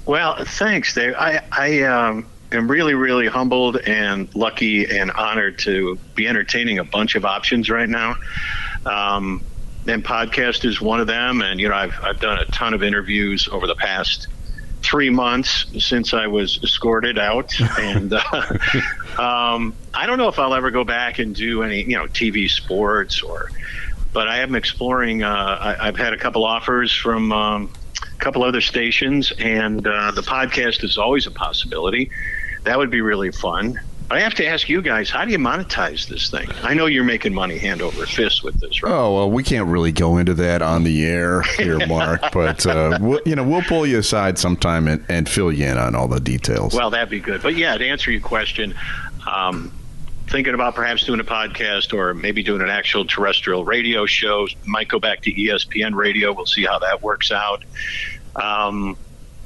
Well, 0.05 0.43
thanks, 0.43 0.93
Dave. 0.93 1.13
I, 1.17 1.41
I 1.51 1.83
um, 1.83 2.25
am 2.51 2.69
really, 2.69 2.93
really 2.93 3.27
humbled 3.27 3.77
and 3.77 4.33
lucky 4.35 4.85
and 4.85 5.11
honored 5.11 5.59
to 5.59 5.97
be 6.15 6.27
entertaining 6.27 6.79
a 6.79 6.83
bunch 6.83 7.15
of 7.15 7.23
options 7.23 7.69
right 7.69 7.87
now. 7.87 8.15
Um, 8.85 9.41
and 9.87 10.03
podcast 10.03 10.65
is 10.65 10.81
one 10.81 10.99
of 10.99 11.07
them. 11.07 11.41
And, 11.41 11.59
you 11.59 11.69
know, 11.69 11.75
I've, 11.75 11.93
I've 12.03 12.19
done 12.19 12.37
a 12.37 12.45
ton 12.45 12.73
of 12.73 12.83
interviews 12.83 13.47
over 13.49 13.65
the 13.65 13.75
past 13.75 14.27
three 14.83 15.09
months 15.09 15.65
since 15.79 16.13
I 16.13 16.27
was 16.27 16.59
escorted 16.61 17.17
out, 17.17 17.59
and 17.79 18.13
uh, 18.13 18.19
um, 19.17 19.73
I 19.93 20.05
don't 20.05 20.17
know 20.17 20.27
if 20.27 20.37
I'll 20.37 20.53
ever 20.53 20.71
go 20.71 20.83
back 20.83 21.19
and 21.19 21.33
do 21.33 21.63
any, 21.63 21.81
you 21.83 21.97
know, 21.97 22.05
TV 22.05 22.49
sports 22.49 23.21
or. 23.21 23.49
But 24.11 24.27
I 24.27 24.39
am 24.41 24.53
exploring. 24.53 25.23
Uh, 25.23 25.75
I, 25.81 25.85
have 25.85 25.97
had 25.97 26.13
a 26.13 26.17
couple 26.17 26.45
offers 26.45 26.93
from 26.93 27.31
um, 27.31 27.73
a 28.03 28.17
couple 28.19 28.43
other 28.43 28.61
stations, 28.61 29.31
and 29.39 29.87
uh, 29.87 30.11
the 30.11 30.21
podcast 30.21 30.83
is 30.83 30.99
always 30.99 31.25
a 31.25 31.31
possibility. 31.31 32.11
That 32.63 32.77
would 32.77 32.91
be 32.91 33.01
really 33.01 33.31
fun. 33.31 33.79
I 34.13 34.19
have 34.19 34.33
to 34.35 34.45
ask 34.45 34.69
you 34.69 34.81
guys, 34.81 35.09
how 35.09 35.25
do 35.25 35.31
you 35.31 35.37
monetize 35.37 36.07
this 36.07 36.29
thing? 36.29 36.49
I 36.61 36.73
know 36.73 36.85
you're 36.85 37.03
making 37.03 37.33
money 37.33 37.57
hand 37.57 37.81
over 37.81 38.05
fist 38.05 38.43
with 38.43 38.59
this, 38.59 38.83
right? 38.83 38.91
Oh 38.91 39.15
well, 39.15 39.31
we 39.31 39.43
can't 39.43 39.67
really 39.67 39.91
go 39.91 40.17
into 40.17 40.33
that 40.35 40.61
on 40.61 40.83
the 40.83 41.05
air 41.05 41.41
here, 41.57 41.85
Mark. 41.87 42.21
but 42.31 42.65
uh, 42.65 42.97
we'll, 43.01 43.21
you 43.25 43.35
know, 43.35 43.43
we'll 43.43 43.63
pull 43.63 43.85
you 43.85 43.99
aside 43.99 44.37
sometime 44.37 44.87
and, 44.87 45.05
and, 45.09 45.29
fill 45.29 45.51
you 45.51 45.65
in 45.65 45.77
on 45.77 45.95
all 45.95 46.07
the 46.07 46.19
details. 46.19 46.75
Well, 46.75 46.89
that'd 46.91 47.09
be 47.09 47.19
good. 47.19 47.41
But 47.41 47.55
yeah, 47.55 47.77
to 47.77 47.85
answer 47.87 48.11
your 48.11 48.21
question, 48.21 48.75
um, 49.27 49.71
thinking 50.27 50.53
about 50.53 50.75
perhaps 50.75 51.05
doing 51.05 51.19
a 51.19 51.23
podcast 51.23 51.93
or 51.93 52.13
maybe 52.13 52.43
doing 52.43 52.61
an 52.61 52.69
actual 52.69 53.05
terrestrial 53.05 53.65
radio 53.65 54.05
show. 54.05 54.47
Might 54.65 54.87
go 54.89 54.99
back 54.99 55.21
to 55.21 55.31
ESPN 55.31 55.95
radio. 55.95 56.33
We'll 56.33 56.45
see 56.45 56.65
how 56.65 56.79
that 56.79 57.01
works 57.01 57.31
out. 57.31 57.63
Um, 58.35 58.97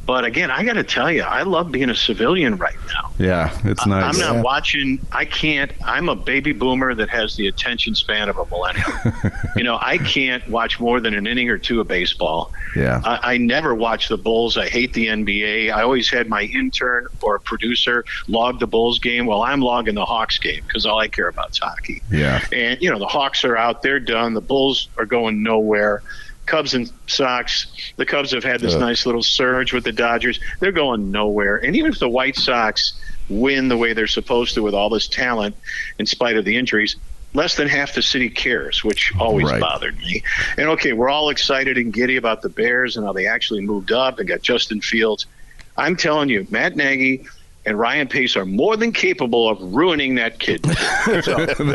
but 0.08 0.24
again, 0.24 0.50
I 0.50 0.64
got 0.64 0.74
to 0.74 0.86
tell 0.86 1.12
you, 1.12 1.24
I 1.24 1.44
love 1.44 1.70
being 1.70 1.90
a 1.90 1.96
civilian 1.96 2.56
right 2.56 2.78
now. 2.88 3.12
Yeah, 3.20 3.52
it's 3.66 3.86
nice. 3.86 4.16
I'm 4.16 4.20
not 4.22 4.36
yeah. 4.36 4.42
watching. 4.42 5.06
I 5.12 5.26
can't. 5.26 5.70
I'm 5.84 6.08
a 6.08 6.16
baby 6.16 6.54
boomer 6.54 6.96
that 6.96 7.10
has 7.10 7.36
the 7.36 7.48
attention 7.48 7.94
span 7.94 8.30
of 8.30 8.38
a 8.38 8.46
millennial. 8.46 8.90
you 9.58 9.64
know, 9.64 9.78
I 9.82 9.98
can't 9.98 10.48
watch 10.48 10.80
more 10.80 11.02
than 11.02 11.14
an 11.14 11.28
inning 11.28 11.50
or 11.50 11.58
two 11.58 11.82
of 11.82 11.90
baseball. 11.90 12.54
Yeah. 12.74 13.02
I, 13.04 13.34
I 13.34 13.38
never 13.38 13.76
watch 13.76 14.08
the 14.08 14.18
Bulls. 14.18 14.58
I 14.58 14.70
hate 14.70 14.94
the 14.94 15.08
NBA. 15.08 15.74
I 15.74 15.82
always 15.82 16.10
had 16.10 16.30
my 16.30 16.44
intern 16.44 17.08
or 17.22 17.40
producer 17.40 18.06
log 18.30 18.62
the 18.62 18.68
Bulls 18.68 19.00
game 19.00 19.26
while 19.26 19.42
I'm 19.42 19.60
logging 19.60 19.96
the 19.96 20.06
Hawks 20.06 20.40
game 20.40 20.64
because 20.66 20.86
all 20.86 21.00
I 21.00 21.10
care 21.10 21.28
about 21.28 21.52
is 21.52 21.58
hockey. 21.58 22.02
Yeah. 22.10 22.46
And 22.54 22.82
you 22.82 22.90
know, 22.90 22.98
the 22.98 23.08
Hawks 23.08 23.44
are 23.44 23.58
out. 23.58 23.82
They're 23.82 24.00
done. 24.00 24.36
The 24.36 24.42
Bulls 24.42 24.88
are 24.98 25.06
going 25.06 25.44
nowhere. 25.44 26.02
Cubs 26.48 26.74
and 26.74 26.92
Sox. 27.06 27.68
The 27.98 28.06
Cubs 28.06 28.32
have 28.32 28.44
had 28.44 28.60
this 28.62 28.74
Yeah. 28.74 28.80
nice 28.80 29.06
little 29.06 29.22
surge 29.22 29.72
with 29.74 29.84
the 29.84 29.92
Dodgers. 29.92 30.40
They're 30.60 30.72
going 30.72 31.12
nowhere. 31.12 31.58
And 31.58 31.76
even 31.76 31.92
if 31.92 32.00
the 32.00 32.10
White 32.10 32.36
Sox 32.36 32.94
win 33.30 33.68
the 33.68 33.78
way 33.78 33.94
they're 33.94 34.08
supposed 34.08 34.56
to 34.56 34.64
with 34.64 34.74
all 34.74 34.90
this 34.90 35.08
talent, 35.08 35.56
in 36.00 36.06
spite 36.06 36.38
of 36.38 36.46
the 36.46 36.58
injuries, 36.58 36.96
less 37.34 37.56
than 37.56 37.68
half 37.68 37.94
the 37.94 38.02
city 38.02 38.30
cares, 38.30 38.84
which 38.84 39.14
always 39.20 39.46
Right. 39.46 39.60
bothered 39.62 40.00
me. 40.00 40.24
And 40.58 40.70
okay, 40.70 40.94
we're 40.94 41.10
all 41.10 41.30
excited 41.30 41.78
and 41.78 41.92
giddy 41.94 42.16
about 42.16 42.42
the 42.42 42.50
Bears 42.50 42.96
and 42.98 43.06
how 43.06 43.12
they 43.14 43.28
actually 43.28 43.62
moved 43.62 43.92
up 43.92 44.18
and 44.20 44.28
got 44.28 44.42
Justin 44.42 44.82
Fields. 44.82 45.26
I'm 45.78 45.96
telling 45.96 46.30
you, 46.30 46.48
Matt 46.50 46.76
Nagy 46.78 47.26
and 47.66 47.78
Ryan 47.78 48.08
Pace 48.08 48.38
are 48.38 48.46
more 48.46 48.78
than 48.78 48.94
capable 48.94 49.50
of 49.50 49.58
ruining 49.62 50.16
that 50.16 50.40
kid. 50.40 50.64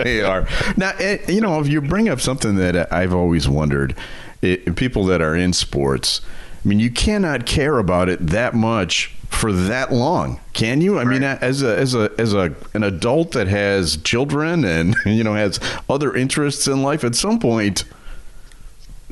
they 0.03 0.23
are 0.23 0.49
now. 0.79 0.93
eh, 0.99 1.19
You 1.29 1.43
know, 1.43 1.61
if 1.61 1.69
you 1.69 1.81
bring 1.83 2.09
up 2.09 2.21
something 2.21 2.57
that 2.57 2.91
I've 2.93 3.13
always 3.13 3.47
wondered, 3.49 3.95
it, 4.43 4.77
people 4.77 5.05
that 5.07 5.23
are 5.23 5.35
in 5.37 5.53
sports. 5.53 6.21
I 6.65 6.69
mean, 6.69 6.81
you 6.81 6.91
cannot 6.91 7.47
care 7.47 7.79
about 7.79 8.09
it 8.09 8.27
that 8.29 8.55
much 8.55 9.15
for 9.31 9.53
that 9.53 9.93
long, 9.93 10.41
can 10.53 10.81
you? 10.83 10.99
I 10.99 11.05
mean, 11.05 11.23
as 11.23 11.63
a 11.63 11.77
as 11.79 11.95
a 11.95 12.11
as 12.19 12.35
a 12.35 12.55
an 12.75 12.83
adult 12.85 13.33
that 13.33 13.49
has 13.49 13.97
children 13.99 14.65
and 14.65 14.95
you 15.07 15.25
know 15.25 15.35
has 15.35 15.59
other 15.89 16.15
interests 16.15 16.67
in 16.67 16.83
life, 16.83 17.03
at 17.03 17.15
some 17.15 17.39
point, 17.39 17.85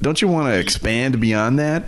don't 0.00 0.20
you 0.20 0.28
want 0.28 0.49
to 0.52 0.58
expand 0.58 1.20
beyond 1.20 1.58
that? 1.58 1.84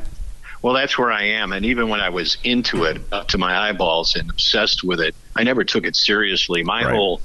Well, 0.63 0.75
that's 0.75 0.97
where 0.97 1.11
I 1.11 1.25
am. 1.25 1.53
And 1.53 1.67
even 1.67 1.89
when 1.89 2.01
I 2.01 2.09
was 2.09 2.37
into 2.45 2.85
it 2.85 3.01
up 3.11 3.29
to 3.29 3.39
my 3.39 3.69
eyeballs 3.69 4.15
and 4.15 4.31
obsessed 4.31 4.85
with 4.85 5.01
it, 5.01 5.15
I 5.35 5.43
never 5.43 5.65
took 5.65 5.85
it 5.85 5.97
seriously. 5.97 6.63
My 6.63 6.85
Right. 6.85 6.95
whole 6.95 7.21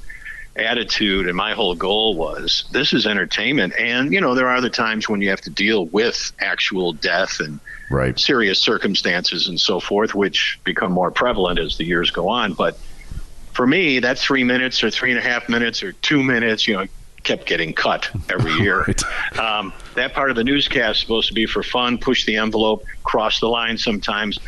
attitude 0.58 1.26
and 1.26 1.36
my 1.36 1.54
whole 1.54 1.74
goal 1.74 2.16
was 2.16 2.64
this 2.72 2.92
is 2.92 3.06
entertainment. 3.06 3.72
And, 3.78 4.12
you 4.12 4.20
know, 4.20 4.34
there 4.34 4.48
are 4.48 4.56
other 4.56 4.70
times 4.70 5.08
when 5.08 5.20
you 5.22 5.30
have 5.30 5.40
to 5.42 5.50
deal 5.50 5.86
with 5.86 6.32
actual 6.40 6.92
death 6.92 7.40
and 7.40 7.60
Right. 7.90 8.18
serious 8.18 8.58
circumstances 8.60 9.48
and 9.48 9.58
so 9.58 9.80
forth, 9.80 10.14
which 10.14 10.60
become 10.62 10.92
more 10.92 11.10
prevalent 11.10 11.58
as 11.58 11.78
the 11.78 11.84
years 11.84 12.10
go 12.10 12.28
on. 12.28 12.52
But 12.52 12.78
for 13.54 13.66
me, 13.66 13.98
that 14.00 14.18
three 14.18 14.44
minutes 14.44 14.84
or 14.84 14.90
three 14.90 15.10
and 15.10 15.18
a 15.18 15.22
half 15.22 15.48
minutes 15.48 15.82
or 15.82 15.92
two 15.92 16.22
minutes, 16.22 16.68
you 16.68 16.74
know, 16.76 16.86
kept 17.22 17.46
getting 17.46 17.72
cut 17.72 18.10
every 18.28 18.52
year. 18.62 18.84
Right. 18.86 19.38
um, 19.38 19.72
that 19.94 20.12
part 20.12 20.28
of 20.28 20.36
the 20.36 20.44
newscast 20.44 20.96
is 20.96 21.00
supposed 21.00 21.28
to 21.28 21.34
be 21.34 21.46
for 21.46 21.62
fun, 21.62 21.96
push 21.96 22.26
the 22.26 22.36
envelope, 22.36 22.84
cross 23.04 23.40
the 23.40 23.48
line 23.48 23.78
sometimes, 23.78 24.38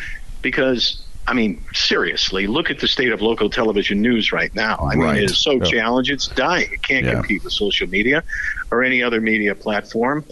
because. 0.43 1.03
I 1.31 1.33
mean, 1.33 1.65
seriously, 1.73 2.49
look 2.49 2.73
at 2.73 2.81
the 2.81 2.89
state 2.89 3.13
of 3.13 3.23
local 3.23 3.49
television 3.49 4.03
news 4.03 4.33
right 4.33 4.53
now. 4.53 4.89
I 4.91 4.97
Right. 4.97 5.15
mean, 5.15 5.23
it 5.23 5.31
is 5.31 5.39
so 5.39 5.53
Yeah. 5.53 5.71
challenged; 5.71 6.11
it's 6.11 6.27
dying. 6.27 6.69
It 6.73 6.83
can't 6.83 7.07
Yeah. 7.07 7.13
compete 7.15 7.45
with 7.45 7.53
social 7.53 7.87
media 7.87 8.25
or 8.73 8.83
any 8.83 9.01
other 9.01 9.21
media 9.21 9.55
platform. 9.55 10.25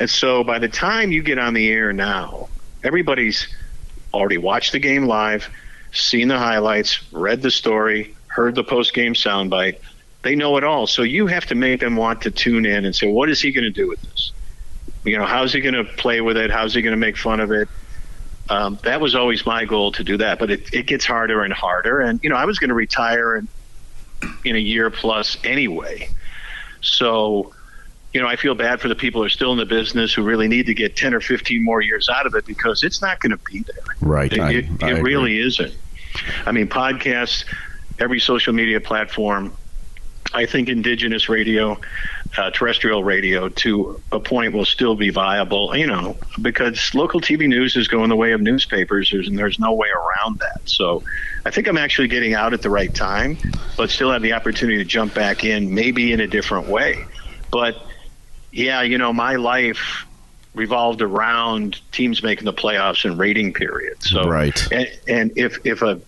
And 0.00 0.08
so, 0.08 0.42
by 0.42 0.58
the 0.58 0.68
time 0.68 1.12
you 1.12 1.22
get 1.22 1.38
on 1.38 1.52
the 1.52 1.68
air 1.68 1.92
now, 1.92 2.48
everybody's 2.82 3.46
already 4.14 4.38
watched 4.38 4.72
the 4.72 4.78
game 4.78 5.04
live, 5.04 5.50
seen 5.92 6.28
the 6.28 6.38
highlights, 6.38 6.98
read 7.12 7.42
the 7.42 7.50
story, 7.50 8.14
heard 8.28 8.54
the 8.54 8.64
post 8.64 8.94
game 8.94 9.12
soundbite. 9.12 9.74
They 10.22 10.34
know 10.34 10.56
it 10.56 10.64
all. 10.64 10.86
So 10.86 11.02
you 11.02 11.26
have 11.26 11.44
to 11.46 11.54
make 11.54 11.80
them 11.80 11.94
want 11.94 12.22
to 12.22 12.30
tune 12.30 12.64
in 12.64 12.86
and 12.86 12.96
say, 12.96 13.06
what 13.06 13.28
is 13.28 13.42
he 13.42 13.52
going 13.52 13.64
to 13.64 13.70
do 13.70 13.86
with 13.86 14.00
this? 14.00 14.32
You 15.04 15.18
know, 15.18 15.26
how's 15.26 15.52
he 15.52 15.60
going 15.60 15.74
to 15.74 15.84
play 15.84 16.22
with 16.22 16.38
it? 16.38 16.50
How's 16.50 16.74
he 16.74 16.80
going 16.80 16.92
to 16.92 16.96
make 16.96 17.18
fun 17.18 17.38
of 17.40 17.50
it? 17.52 17.68
Um, 18.50 18.78
that 18.82 19.00
was 19.00 19.14
always 19.14 19.44
my 19.44 19.64
goal 19.66 19.92
to 19.92 20.04
do 20.04 20.16
that, 20.18 20.38
but 20.38 20.50
it, 20.50 20.72
it 20.72 20.86
gets 20.86 21.04
harder 21.04 21.42
and 21.44 21.52
harder. 21.52 22.00
And 22.00 22.18
you 22.22 22.30
know, 22.30 22.36
I 22.36 22.44
was 22.46 22.58
going 22.58 22.68
to 22.68 22.74
retire 22.74 23.36
in 23.36 23.48
in 24.44 24.56
a 24.56 24.58
year 24.58 24.90
plus 24.90 25.36
anyway. 25.44 26.08
So, 26.80 27.52
you 28.12 28.20
know, 28.20 28.26
I 28.26 28.36
feel 28.36 28.54
bad 28.54 28.80
for 28.80 28.88
the 28.88 28.94
people 28.94 29.20
who 29.20 29.26
are 29.26 29.30
still 29.30 29.52
in 29.52 29.58
the 29.58 29.66
business 29.66 30.12
who 30.12 30.22
really 30.22 30.48
need 30.48 30.66
to 30.66 30.74
get 30.74 30.96
10 30.96 31.14
or 31.14 31.20
15 31.20 31.62
more 31.62 31.80
years 31.80 32.08
out 32.08 32.26
of 32.26 32.34
it 32.34 32.46
because 32.46 32.82
it's 32.82 33.02
not 33.02 33.20
going 33.20 33.30
to 33.30 33.38
be 33.52 33.60
there. 33.60 33.84
Right. 34.00 34.32
It, 34.32 34.40
I- 34.40 34.52
it, 34.52 34.66
I 34.82 34.90
it 34.92 35.02
really 35.02 35.38
isn't. 35.38 35.74
I 36.46 36.52
mean, 36.52 36.68
podcasts, 36.68 37.44
every 37.98 38.18
social 38.18 38.52
media 38.52 38.80
platform, 38.80 39.52
I 40.32 40.46
think 40.46 40.68
indigenous 40.68 41.28
radio, 41.28 41.78
uh, 42.36 42.50
terrestrial 42.50 43.02
radio, 43.02 43.48
to 43.48 44.00
a 44.12 44.20
point 44.20 44.52
will 44.52 44.64
still 44.64 44.94
be 44.94 45.10
viable. 45.10 45.76
You 45.76 45.86
know, 45.86 46.16
because 46.42 46.94
local 46.94 47.20
TV 47.20 47.48
news 47.48 47.76
is 47.76 47.88
going 47.88 48.08
the 48.08 48.16
way 48.16 48.32
of 48.32 48.40
newspapers, 48.40 49.12
and 49.12 49.38
there's 49.38 49.58
no 49.58 49.72
way 49.72 49.88
around 49.88 50.38
that. 50.40 50.60
So, 50.64 51.02
I 51.46 51.50
think 51.50 51.66
I'm 51.66 51.78
actually 51.78 52.08
getting 52.08 52.34
out 52.34 52.52
at 52.52 52.62
the 52.62 52.70
right 52.70 52.94
time, 52.94 53.38
but 53.76 53.90
still 53.90 54.10
have 54.12 54.22
the 54.22 54.32
opportunity 54.34 54.78
to 54.78 54.84
jump 54.84 55.14
back 55.14 55.44
in, 55.44 55.74
maybe 55.74 56.12
in 56.12 56.20
a 56.20 56.26
different 56.26 56.68
way. 56.68 57.04
But 57.50 57.76
yeah, 58.52 58.82
you 58.82 58.98
know, 58.98 59.12
my 59.12 59.36
life 59.36 60.04
revolved 60.54 61.02
around 61.02 61.80
teams 61.92 62.22
making 62.22 62.44
the 62.44 62.52
playoffs 62.52 63.04
and 63.04 63.18
rating 63.18 63.52
periods. 63.52 64.10
So, 64.10 64.24
Right. 64.28 64.60
and, 64.72 64.88
and 65.06 65.32
if 65.36 65.58
if 65.64 65.82
a 65.82 66.00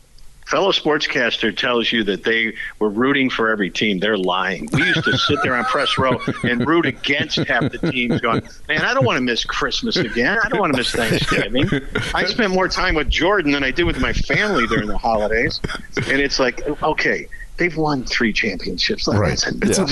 fellow 0.50 0.72
sportscaster 0.72 1.56
tells 1.56 1.92
you 1.92 2.02
that 2.04 2.24
they 2.24 2.52
were 2.80 2.90
rooting 2.90 3.30
for 3.30 3.48
every 3.50 3.70
team, 3.70 4.00
they're 4.00 4.18
lying. 4.18 4.68
We 4.72 4.82
used 4.82 5.04
to 5.04 5.16
sit 5.16 5.38
there 5.42 5.54
on 5.54 5.64
press 5.64 5.96
row 5.96 6.20
and 6.42 6.66
root 6.66 6.86
against 6.86 7.38
half 7.38 7.70
the 7.70 7.78
teams, 7.90 8.20
going, 8.20 8.42
"Man, 8.68 8.82
I 8.82 8.92
don't 8.92 9.04
want 9.04 9.16
to 9.16 9.22
miss 9.22 9.44
Christmas 9.44 9.96
again. 9.96 10.38
I 10.42 10.48
don't 10.48 10.60
want 10.60 10.72
to 10.72 10.76
miss 10.76 10.90
Thanksgiving. 10.90 11.68
I 12.14 12.24
spent 12.24 12.52
more 12.52 12.68
time 12.68 12.96
with 12.96 13.08
Jordan 13.08 13.52
than 13.52 13.62
I 13.62 13.70
did 13.70 13.84
with 13.84 14.00
my 14.00 14.12
family 14.12 14.66
during 14.66 14.88
the 14.88 14.98
holidays." 14.98 15.60
And 15.96 16.20
it's 16.20 16.38
like, 16.38 16.60
okay. 16.82 17.28
They've 17.56 17.76
won 17.76 18.04
three 18.04 18.32
championships. 18.32 19.06
Like, 19.06 19.18
Right. 19.18 19.44
That's, 19.58 19.78
Yeah. 19.78 19.84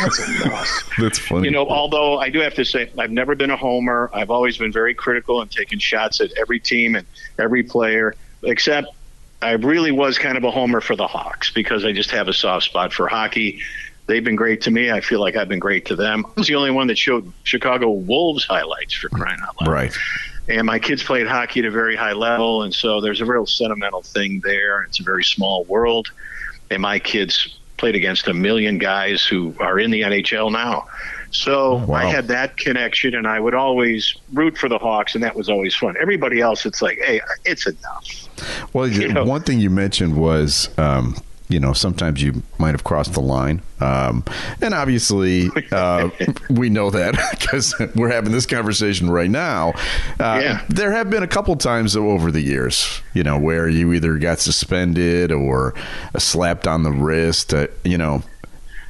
That's 0.00 0.28
enough. 0.28 0.92
That's 1.00 1.18
funny. 1.18 1.46
You 1.46 1.50
know, 1.50 1.66
although 1.66 2.20
I 2.20 2.30
do 2.30 2.38
have 2.38 2.54
to 2.54 2.64
say, 2.64 2.88
I've 2.96 3.10
never 3.10 3.34
been 3.34 3.50
a 3.50 3.56
homer. 3.56 4.10
I've 4.14 4.30
always 4.30 4.58
been 4.58 4.70
very 4.70 4.94
critical 4.94 5.42
and 5.42 5.50
taken 5.50 5.80
shots 5.80 6.20
at 6.20 6.30
every 6.38 6.60
team 6.60 6.94
and 6.94 7.04
every 7.36 7.64
player, 7.64 8.14
except 8.44 8.95
I 9.42 9.52
really 9.52 9.92
was 9.92 10.18
kind 10.18 10.36
of 10.36 10.44
a 10.44 10.50
homer 10.50 10.80
for 10.80 10.96
the 10.96 11.06
Hawks 11.06 11.50
because 11.50 11.84
I 11.84 11.92
just 11.92 12.10
have 12.10 12.28
a 12.28 12.32
soft 12.32 12.66
spot 12.66 12.92
for 12.92 13.06
hockey. 13.06 13.60
They've 14.06 14.24
been 14.24 14.36
great 14.36 14.62
to 14.62 14.70
me. 14.70 14.90
I 14.90 15.00
feel 15.00 15.20
like 15.20 15.36
I've 15.36 15.48
been 15.48 15.58
great 15.58 15.86
to 15.86 15.96
them. 15.96 16.24
I 16.26 16.30
was 16.36 16.46
the 16.46 16.54
only 16.54 16.70
one 16.70 16.86
that 16.86 16.96
showed 16.98 17.30
Chicago 17.42 17.90
Wolves 17.90 18.44
highlights 18.44 18.94
for 18.94 19.08
crying 19.08 19.38
out 19.46 19.60
loud 19.60 19.70
right. 19.70 19.96
and 20.48 20.66
my 20.66 20.78
kids 20.78 21.02
played 21.02 21.26
hockey 21.26 21.60
at 21.60 21.66
a 21.66 21.70
very 21.70 21.96
high 21.96 22.12
level 22.12 22.62
and 22.62 22.74
so 22.74 23.00
there's 23.00 23.20
a 23.20 23.26
real 23.26 23.46
sentimental 23.46 24.02
thing 24.02 24.40
there 24.44 24.82
it's 24.82 25.00
a 25.00 25.02
very 25.02 25.24
small 25.24 25.64
world 25.64 26.08
and 26.70 26.80
my 26.80 26.98
kids 26.98 27.58
played 27.76 27.94
against 27.94 28.28
a 28.28 28.34
million 28.34 28.78
guys 28.78 29.24
who 29.24 29.54
are 29.60 29.78
in 29.78 29.90
the 29.90 30.02
nhl 30.02 30.50
now 30.52 30.86
so 31.30 31.76
wow. 31.84 31.96
i 31.96 32.04
had 32.04 32.28
that 32.28 32.56
connection 32.56 33.14
and 33.14 33.26
i 33.26 33.38
would 33.38 33.54
always 33.54 34.14
root 34.32 34.56
for 34.56 34.68
the 34.68 34.78
hawks 34.78 35.14
and 35.14 35.22
that 35.24 35.34
was 35.34 35.48
always 35.48 35.74
fun 35.74 35.94
everybody 36.00 36.40
else 36.40 36.66
it's 36.66 36.82
like 36.82 36.98
hey 37.04 37.20
it's 37.44 37.66
enough 37.66 38.28
Well, 38.72 38.88
You 38.96 39.12
know? 39.12 39.24
one 39.24 39.42
thing 39.42 39.60
you 39.60 39.70
mentioned 39.70 40.16
was 40.16 40.68
um, 40.78 41.16
you 41.48 41.60
know, 41.60 41.72
sometimes 41.72 42.22
you 42.22 42.42
might 42.58 42.72
have 42.72 42.82
crossed 42.82 43.12
the 43.12 43.20
line. 43.20 43.62
Um, 43.80 44.24
and 44.60 44.74
obviously, 44.74 45.48
uh, 45.70 46.10
we 46.50 46.70
know 46.70 46.90
that 46.90 47.14
because 47.38 47.74
we're 47.94 48.10
having 48.10 48.32
this 48.32 48.46
conversation 48.46 49.10
right 49.10 49.30
now. 49.30 49.70
Uh, 50.18 50.40
Yeah. 50.42 50.64
There 50.68 50.92
have 50.92 51.08
been 51.08 51.22
a 51.22 51.28
couple 51.28 51.54
times 51.56 51.96
over 51.96 52.30
the 52.32 52.40
years, 52.40 53.00
you 53.14 53.22
know, 53.22 53.38
where 53.38 53.68
you 53.68 53.92
either 53.92 54.18
got 54.18 54.40
suspended 54.40 55.30
or 55.30 55.74
slapped 56.18 56.66
on 56.66 56.82
the 56.82 56.90
wrist. 56.90 57.54
Uh, 57.54 57.68
you 57.84 57.96
know, 57.98 58.22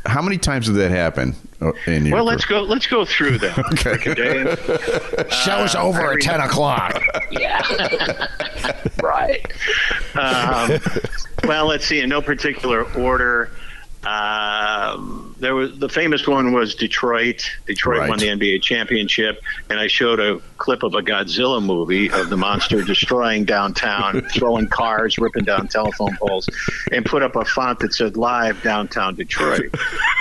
how 0.06 0.22
many 0.22 0.38
times 0.38 0.66
did 0.66 0.75
that 0.76 0.90
happen 0.90 1.34
uh, 1.60 1.72
in 1.86 2.06
your 2.06 2.16
Well, 2.16 2.25
let's 2.25 2.44
career? 2.44 2.60
go. 2.60 2.66
Let's 2.66 2.86
go 2.86 3.04
through 3.04 3.38
them. 3.38 3.58
okay. 3.72 4.14
Dave. 4.14 4.58
Show's 5.30 5.75
over 5.75 6.12
at 6.12 6.20
ten 6.20 6.40
o'clock. 6.40 7.00
Yeah 7.30 7.60
right. 9.02 9.44
Um, 10.14 10.78
well, 11.44 11.66
let's 11.66 11.84
see. 11.86 12.00
In 12.00 12.08
no 12.08 12.22
particular 12.22 12.84
order. 12.96 13.50
Um, 14.04 15.15
there 15.38 15.55
was 15.55 15.78
the 15.78 15.88
famous 15.88 16.26
one 16.26 16.52
was 16.52 16.75
Detroit. 16.75 17.50
Detroit 17.66 18.00
Right. 18.00 18.09
won 18.09 18.19
the 18.19 18.28
NBA 18.28 18.62
championship, 18.62 19.40
and 19.71 19.78
I 19.78 19.87
showed 19.87 20.19
a 20.21 20.40
clip 20.59 20.83
of 20.83 20.95
a 20.95 21.02
Godzilla 21.02 21.62
movie 21.62 22.11
of 22.11 22.31
the 22.31 22.37
monster 22.37 22.83
destroying 22.85 23.45
downtown, 23.45 24.23
throwing 24.33 24.66
cars, 24.69 25.19
ripping 25.19 25.45
down 25.45 25.69
telephone 25.69 26.16
poles, 26.16 26.49
and 26.93 27.05
put 27.05 27.23
up 27.23 27.37
a 27.37 27.45
font 27.45 27.78
that 27.81 27.93
said 27.93 28.16
"Live 28.16 28.62
Downtown 28.62 29.14
Detroit," 29.14 29.75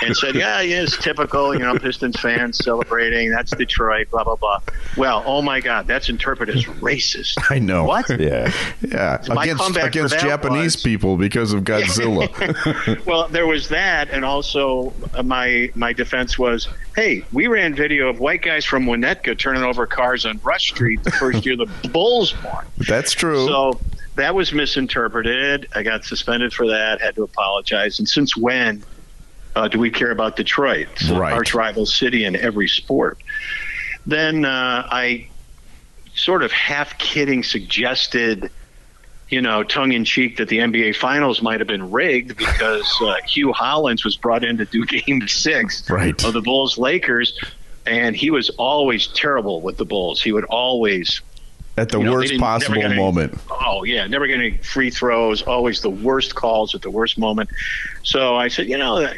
and 0.04 0.16
said, 0.16 0.34
"Yeah, 0.34 0.60
yeah, 0.60 0.82
it's 0.82 0.96
typical, 0.98 1.54
you 1.54 1.60
know, 1.60 1.78
Pistons 1.78 2.20
fans 2.20 2.58
celebrating. 2.58 3.30
That's 3.30 3.52
Detroit, 3.56 4.10
blah 4.10 4.24
blah 4.24 4.36
blah." 4.36 4.60
Well, 4.96 5.22
oh 5.26 5.40
my 5.42 5.60
God, 5.60 5.86
that's 5.86 6.08
interpreted 6.08 6.56
as 6.56 6.64
racist. 6.64 7.38
I 7.50 7.58
know. 7.58 7.84
What? 7.84 8.08
Yeah. 8.20 8.52
Yeah, 8.86 9.18
My 9.28 9.44
against 9.46 9.76
against 9.76 10.18
Japanese 10.20 10.76
was- 10.76 10.82
people 10.82 11.16
because 11.16 11.52
of 11.52 11.62
Godzilla. 11.64 13.04
well, 13.06 13.28
there 13.28 13.46
was 13.46 13.68
that, 13.68 14.10
and 14.10 14.24
also 14.24 14.92
my 15.24 15.70
my 15.74 15.92
defense 15.92 16.38
was, 16.38 16.68
hey, 16.94 17.24
we 17.32 17.46
ran 17.46 17.74
video 17.74 18.08
of 18.08 18.20
white 18.20 18.42
guys 18.42 18.64
from 18.64 18.86
Winnetka 18.86 19.38
turning 19.38 19.62
over 19.62 19.86
cars 19.86 20.26
on 20.26 20.38
Rush 20.42 20.68
Street 20.70 21.02
the 21.04 21.10
first 21.12 21.44
year 21.46 21.56
the 21.56 21.66
Bulls 21.92 22.34
won. 22.42 22.64
That's 22.78 23.12
true. 23.12 23.46
So 23.46 23.80
that 24.16 24.34
was 24.34 24.52
misinterpreted. 24.52 25.68
I 25.74 25.82
got 25.82 26.04
suspended 26.04 26.52
for 26.52 26.66
that. 26.68 27.00
Had 27.00 27.14
to 27.16 27.22
apologize. 27.22 27.98
And 27.98 28.08
since 28.08 28.36
when 28.36 28.82
uh, 29.54 29.68
do 29.68 29.78
we 29.78 29.90
care 29.90 30.10
about 30.10 30.36
Detroit, 30.36 30.88
Right. 31.10 31.32
arch 31.32 31.54
rival 31.54 31.86
city 31.86 32.24
in 32.24 32.36
every 32.36 32.68
sport? 32.68 33.18
Then 34.06 34.44
uh, 34.44 34.86
I 34.90 35.28
sort 36.14 36.42
of 36.42 36.52
half 36.52 36.96
kidding 36.98 37.42
suggested, 37.42 38.50
you 39.28 39.40
know, 39.40 39.62
tongue 39.64 39.92
in 39.92 40.04
cheek 40.04 40.36
that 40.36 40.48
the 40.48 40.58
NBA 40.58 40.94
Finals 40.96 41.42
might 41.42 41.58
have 41.60 41.66
been 41.66 41.90
rigged 41.90 42.36
because 42.36 42.86
uh, 43.02 43.14
Hue 43.26 43.52
Hollins 43.52 44.04
was 44.04 44.16
brought 44.16 44.44
in 44.44 44.56
to 44.58 44.64
do 44.64 44.84
Game 44.86 45.26
Six 45.26 45.88
Right. 45.90 46.22
of 46.24 46.32
the 46.32 46.40
Bulls 46.42 46.78
Lakers, 46.78 47.38
and 47.86 48.14
he 48.14 48.30
was 48.30 48.50
always 48.50 49.08
terrible 49.08 49.60
with 49.60 49.76
the 49.78 49.84
Bulls. 49.84 50.22
He 50.22 50.30
would 50.32 50.44
always 50.44 51.20
At 51.76 51.88
the 51.88 51.98
you 51.98 52.04
know, 52.04 52.12
worst 52.12 52.38
possible 52.38 52.82
any- 52.82 52.94
moment. 52.96 53.36
Oh 53.50 53.82
yeah, 53.84 54.06
never 54.06 54.26
getting 54.28 54.58
free 54.58 54.90
throws. 54.90 55.42
Always 55.42 55.80
the 55.80 55.90
worst 55.90 56.34
calls 56.36 56.74
at 56.76 56.82
the 56.82 56.90
worst 56.90 57.18
moment. 57.18 57.50
So 58.04 58.36
I 58.36 58.46
said, 58.48 58.68
you 58.68 58.78
know, 58.78 59.08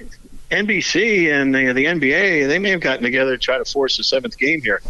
NBC 0.51 1.31
and 1.31 1.55
the, 1.55 1.73
the 1.75 1.85
NBA, 1.85 2.49
they 2.49 2.59
may 2.59 2.71
have 2.71 2.81
gotten 2.81 3.03
together 3.03 3.37
to 3.37 3.39
try 3.39 3.59
to 3.59 3.65
force 3.67 3.99
a 3.99 4.03
seventh 4.05 4.39
game 4.39 4.63
here. 4.63 4.81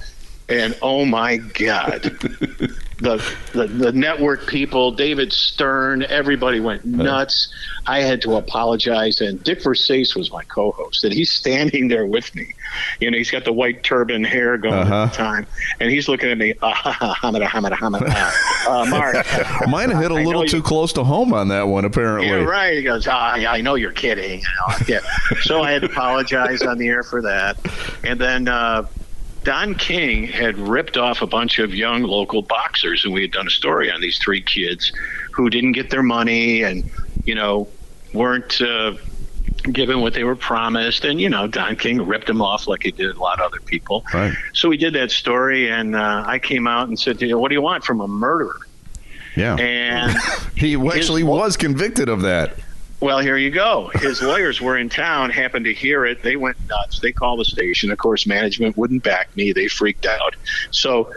And 0.48 0.78
oh 0.80 1.04
my 1.04 1.38
God, 1.38 2.16
the, 2.98 3.16
the 3.52 3.66
the 3.68 3.92
network 3.92 4.46
people, 4.48 4.90
David 4.90 5.32
Stern, 5.32 6.02
everybody 6.04 6.58
went 6.60 6.84
nuts. 6.84 7.48
I 7.86 8.00
had 8.00 8.20
to 8.22 8.34
apologize, 8.36 9.20
and 9.20 9.42
Dick 9.44 9.60
Versace 9.60 10.14
was 10.16 10.30
my 10.32 10.42
co-host, 10.44 11.04
and 11.04 11.12
he's 11.12 11.30
standing 11.30 11.88
there 11.88 12.04
with 12.06 12.34
me. 12.34 12.52
You 13.00 13.10
know, 13.10 13.16
he's 13.16 13.30
got 13.30 13.44
the 13.44 13.52
white 13.52 13.82
turban 13.84 14.24
hair 14.24 14.58
going 14.58 14.74
Uh-huh. 14.74 14.94
at 15.04 15.10
the 15.12 15.16
time, 15.16 15.46
and 15.80 15.90
he's 15.90 16.08
looking 16.08 16.28
at 16.30 16.36
me. 16.38 16.54
Ah, 16.60 16.72
ha, 16.74 16.90
ha, 16.92 17.14
hamada, 17.22 17.46
hamada, 17.46 17.76
hamada. 17.76 18.32
Uh, 18.68 18.84
Mark, 18.90 19.14
Might 19.68 19.88
have 19.88 20.02
hit 20.02 20.10
a 20.10 20.14
little 20.14 20.42
you- 20.42 20.48
too 20.48 20.60
close 20.62 20.92
to 20.94 21.04
home 21.04 21.32
on 21.32 21.48
that 21.48 21.68
one, 21.68 21.84
apparently. 21.86 22.26
yeah, 22.28 22.34
right. 22.44 22.74
He 22.76 22.82
goes, 22.82 23.06
ah, 23.08 23.32
I 23.32 23.62
know 23.62 23.76
you're 23.76 23.92
kidding. 23.92 24.40
Know, 24.40 24.74
yeah. 24.86 25.00
So 25.42 25.62
I 25.62 25.70
had 25.70 25.82
to 25.82 25.88
apologize 25.90 26.60
on 26.62 26.76
the 26.76 26.88
air 26.88 27.02
for 27.02 27.22
that. 27.22 27.56
And 28.04 28.20
then 28.20 28.46
uh, 28.48 28.86
Don 29.44 29.74
King 29.74 30.26
had 30.26 30.58
ripped 30.58 30.96
off 30.96 31.22
a 31.22 31.26
bunch 31.26 31.58
of 31.58 31.74
young 31.74 32.02
local 32.02 32.42
boxers, 32.42 33.04
and 33.04 33.14
we 33.14 33.22
had 33.22 33.30
done 33.32 33.46
a 33.46 33.50
story 33.50 33.90
on 33.90 34.00
these 34.00 34.18
three 34.18 34.42
kids 34.42 34.92
who 35.32 35.48
didn't 35.48 35.72
get 35.72 35.90
their 35.90 36.02
money 36.02 36.62
and, 36.62 36.90
you 37.24 37.34
know, 37.34 37.68
weren't. 38.12 38.60
Uh, 38.60 38.94
Given 39.72 40.00
what 40.00 40.14
they 40.14 40.22
were 40.22 40.36
promised, 40.36 41.04
and 41.04 41.20
you 41.20 41.28
know, 41.28 41.48
Don 41.48 41.74
King 41.74 42.06
ripped 42.06 42.28
them 42.28 42.40
off 42.40 42.68
like 42.68 42.84
he 42.84 42.92
did 42.92 43.14
a 43.16 43.18
lot 43.18 43.40
of 43.40 43.46
other 43.46 43.58
people. 43.60 44.04
Right. 44.14 44.32
So 44.54 44.68
we 44.68 44.76
did 44.76 44.94
that 44.94 45.10
story, 45.10 45.68
and 45.68 45.96
uh, 45.96 46.22
I 46.24 46.38
came 46.38 46.68
out 46.68 46.86
and 46.88 46.98
said, 46.98 47.20
"You 47.20 47.28
know, 47.30 47.38
"What 47.38 47.48
do 47.48 47.54
you 47.54 47.60
want 47.60 47.82
from 47.84 48.00
a 48.00 48.06
murderer?" 48.06 48.60
Yeah. 49.36 49.56
And 49.56 50.16
he 50.56 50.74
actually 50.76 51.22
his- 51.22 51.28
was 51.28 51.56
convicted 51.56 52.08
of 52.08 52.22
that. 52.22 52.54
Well, 53.00 53.20
here 53.20 53.36
you 53.36 53.50
go. 53.50 53.90
His 53.94 54.20
lawyers 54.20 54.60
were 54.60 54.76
in 54.76 54.88
town, 54.88 55.30
happened 55.30 55.66
to 55.66 55.72
hear 55.74 56.04
it. 56.04 56.22
They 56.22 56.34
went 56.36 56.56
nuts. 56.68 56.98
They 56.98 57.12
called 57.12 57.38
the 57.40 57.44
station. 57.44 57.92
Of 57.92 57.98
course, 57.98 58.26
management 58.26 58.76
wouldn't 58.76 59.04
back 59.04 59.34
me. 59.36 59.52
They 59.52 59.68
freaked 59.68 60.04
out. 60.04 60.34
So 60.72 61.12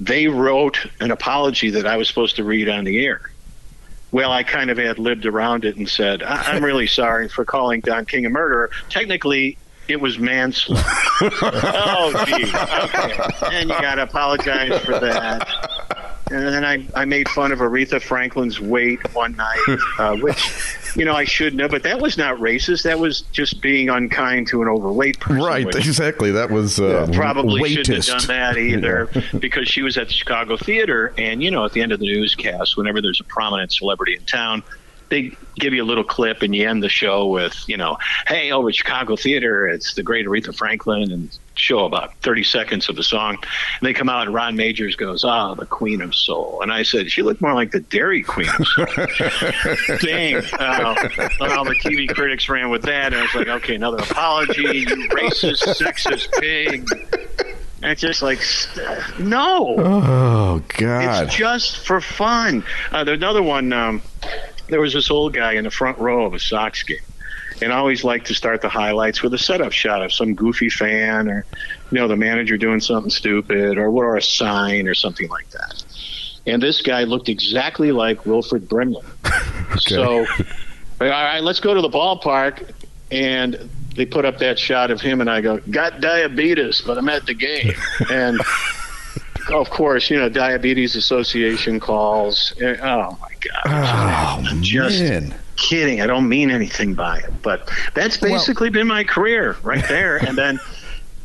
they 0.00 0.26
wrote 0.28 0.86
an 1.00 1.10
apology 1.10 1.70
that 1.70 1.86
I 1.86 1.98
was 1.98 2.08
supposed 2.08 2.36
to 2.36 2.44
read 2.44 2.68
on 2.70 2.84
the 2.84 3.04
air. 3.04 3.30
Well, 4.10 4.32
I 4.32 4.42
kind 4.42 4.70
of 4.70 4.78
had 4.78 4.98
lived 4.98 5.26
around 5.26 5.66
it 5.66 5.76
and 5.76 5.86
said, 5.86 6.22
I- 6.22 6.44
I'm 6.52 6.64
really 6.64 6.86
sorry 7.02 7.28
for 7.28 7.44
calling 7.44 7.82
Don 7.82 8.06
King 8.06 8.24
a 8.24 8.30
murderer. 8.30 8.70
Technically, 8.88 9.58
it 9.86 10.00
was 10.00 10.18
manslaughter. 10.18 10.82
oh, 11.42 12.24
gee. 12.26 12.44
Okay. 12.44 13.54
And 13.56 13.68
you 13.68 13.80
got 13.80 13.96
to 13.96 14.02
apologize 14.04 14.80
for 14.82 14.98
that. 14.98 15.67
And 16.30 16.46
then 16.46 16.64
I, 16.64 16.86
I 16.94 17.04
made 17.04 17.28
fun 17.28 17.52
of 17.52 17.60
Aretha 17.60 18.02
Franklin's 18.02 18.60
weight 18.60 19.14
one 19.14 19.36
night, 19.36 19.78
uh, 19.98 20.16
which, 20.16 20.94
you 20.94 21.04
know, 21.04 21.14
I 21.14 21.24
shouldn't 21.24 21.60
have, 21.62 21.70
but 21.70 21.82
that 21.84 22.00
was 22.00 22.18
not 22.18 22.36
racist. 22.36 22.82
That 22.82 22.98
was 22.98 23.22
just 23.32 23.62
being 23.62 23.88
unkind 23.88 24.48
to 24.48 24.62
an 24.62 24.68
overweight 24.68 25.20
person. 25.20 25.42
Right, 25.42 25.64
which 25.64 25.76
exactly. 25.76 26.30
That 26.32 26.50
was 26.50 26.78
uh, 26.80 27.08
probably 27.12 27.62
weightist. 27.62 27.86
shouldn't 27.86 28.06
have 28.06 28.18
done 28.18 28.26
that 28.28 28.56
either 28.58 29.08
because 29.38 29.68
she 29.68 29.82
was 29.82 29.96
at 29.96 30.08
the 30.08 30.12
Chicago 30.12 30.56
Theater. 30.56 31.14
And, 31.16 31.42
you 31.42 31.50
know, 31.50 31.64
at 31.64 31.72
the 31.72 31.80
end 31.80 31.92
of 31.92 32.00
the 32.00 32.06
newscast, 32.06 32.76
whenever 32.76 33.00
there's 33.00 33.20
a 33.20 33.24
prominent 33.24 33.72
celebrity 33.72 34.14
in 34.14 34.24
town, 34.24 34.62
they 35.08 35.36
give 35.54 35.72
you 35.72 35.82
a 35.82 35.86
little 35.86 36.04
clip 36.04 36.42
and 36.42 36.54
you 36.54 36.68
end 36.68 36.82
the 36.82 36.88
show 36.88 37.26
with, 37.26 37.56
you 37.66 37.76
know, 37.76 37.96
hey, 38.26 38.52
over 38.52 38.68
at 38.68 38.74
Chicago 38.74 39.16
Theater, 39.16 39.66
it's 39.66 39.94
the 39.94 40.02
great 40.02 40.26
Aretha 40.26 40.54
Franklin 40.54 41.10
and 41.10 41.38
show 41.58 41.84
about 41.84 42.14
30 42.22 42.44
seconds 42.44 42.88
of 42.88 42.96
the 42.96 43.02
song. 43.02 43.34
And 43.36 43.82
they 43.82 43.92
come 43.92 44.08
out 44.08 44.26
and 44.26 44.34
Ron 44.34 44.56
Magers 44.56 44.96
goes, 44.96 45.24
ah, 45.24 45.54
the 45.54 45.66
Queen 45.66 46.00
of 46.00 46.14
Soul. 46.14 46.60
And 46.62 46.72
I 46.72 46.82
said, 46.82 47.10
she 47.10 47.22
looked 47.22 47.40
more 47.40 47.54
like 47.54 47.72
the 47.72 47.80
Dairy 47.80 48.22
Queen 48.22 48.48
of 48.58 48.66
Soul. 48.66 48.86
Dang. 50.00 50.36
Uh, 50.36 50.94
all 51.40 51.64
the 51.64 51.78
TV 51.82 52.08
critics 52.14 52.48
ran 52.48 52.70
with 52.70 52.82
that. 52.82 53.12
And 53.12 53.16
I 53.16 53.22
was 53.22 53.34
like, 53.34 53.48
okay, 53.48 53.74
another 53.74 53.98
apology, 53.98 54.62
you 54.62 54.86
racist, 55.10 55.62
sexist 55.64 56.30
pig. 56.40 56.86
And 57.80 57.92
it's 57.92 58.00
just 58.00 58.22
like, 58.22 58.40
no. 59.20 59.76
Oh 59.78 60.62
God! 60.78 61.26
It's 61.26 61.34
just 61.34 61.86
for 61.86 62.00
fun. 62.00 62.64
Uh, 62.90 63.04
there's 63.04 63.18
another 63.18 63.42
one. 63.42 63.72
Um, 63.72 64.02
there 64.68 64.80
was 64.80 64.92
this 64.92 65.12
old 65.12 65.32
guy 65.32 65.52
in 65.52 65.62
the 65.62 65.70
front 65.70 65.96
row 65.98 66.26
of 66.26 66.34
a 66.34 66.40
Sox 66.40 66.82
game, 66.82 66.98
and 67.62 67.72
I 67.72 67.76
always 67.76 68.04
like 68.04 68.24
to 68.26 68.34
start 68.34 68.62
the 68.62 68.68
highlights 68.68 69.22
with 69.22 69.34
a 69.34 69.38
setup 69.38 69.72
shot 69.72 70.02
of 70.02 70.12
some 70.12 70.34
goofy 70.34 70.68
fan 70.70 71.28
or, 71.28 71.44
you 71.90 71.98
know, 71.98 72.08
the 72.08 72.16
manager 72.16 72.56
doing 72.56 72.80
something 72.80 73.10
stupid 73.10 73.78
or 73.78 73.90
what 73.90 74.02
or 74.04 74.16
a 74.16 74.22
sign 74.22 74.86
or 74.86 74.94
something 74.94 75.28
like 75.28 75.50
that. 75.50 75.84
And 76.46 76.62
this 76.62 76.80
guy 76.82 77.04
looked 77.04 77.28
exactly 77.28 77.92
like 77.92 78.24
Wilford 78.26 78.68
Brimley. 78.68 79.04
So, 79.80 80.26
all 81.00 81.06
right, 81.06 81.40
let's 81.40 81.60
go 81.60 81.74
to 81.74 81.82
the 81.82 81.90
ballpark, 81.90 82.70
and 83.10 83.68
they 83.94 84.06
put 84.06 84.24
up 84.24 84.38
that 84.38 84.58
shot 84.58 84.90
of 84.90 85.00
him, 85.00 85.20
and 85.20 85.28
I 85.30 85.42
go, 85.42 85.58
got 85.58 86.00
diabetes, 86.00 86.80
but 86.80 86.96
I'm 86.96 87.08
at 87.10 87.26
the 87.26 87.34
game, 87.34 87.74
and 88.10 88.40
of 89.50 89.70
course, 89.70 90.08
you 90.10 90.18
know, 90.18 90.28
Diabetes 90.28 90.96
Association 90.96 91.80
calls. 91.80 92.54
Eh, 92.60 92.76
Oh 92.82 93.18
my 93.20 93.28
God! 93.64 94.46
oh 94.50 94.58
just 94.62 95.00
man! 95.00 95.34
Kidding. 95.58 96.00
I 96.00 96.06
don't 96.06 96.28
mean 96.28 96.50
anything 96.50 96.94
by 96.94 97.18
it, 97.18 97.30
but 97.42 97.70
that's 97.94 98.16
basically 98.16 98.70
been 98.70 98.86
my 98.86 99.04
career 99.04 99.56
right 99.62 99.86
there. 99.88 100.16
and 100.16 100.38
then 100.38 100.58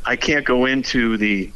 I 0.05 0.15
can't 0.17 0.45
go 0.45 0.65
into 0.65 1.15
the 1.17 1.51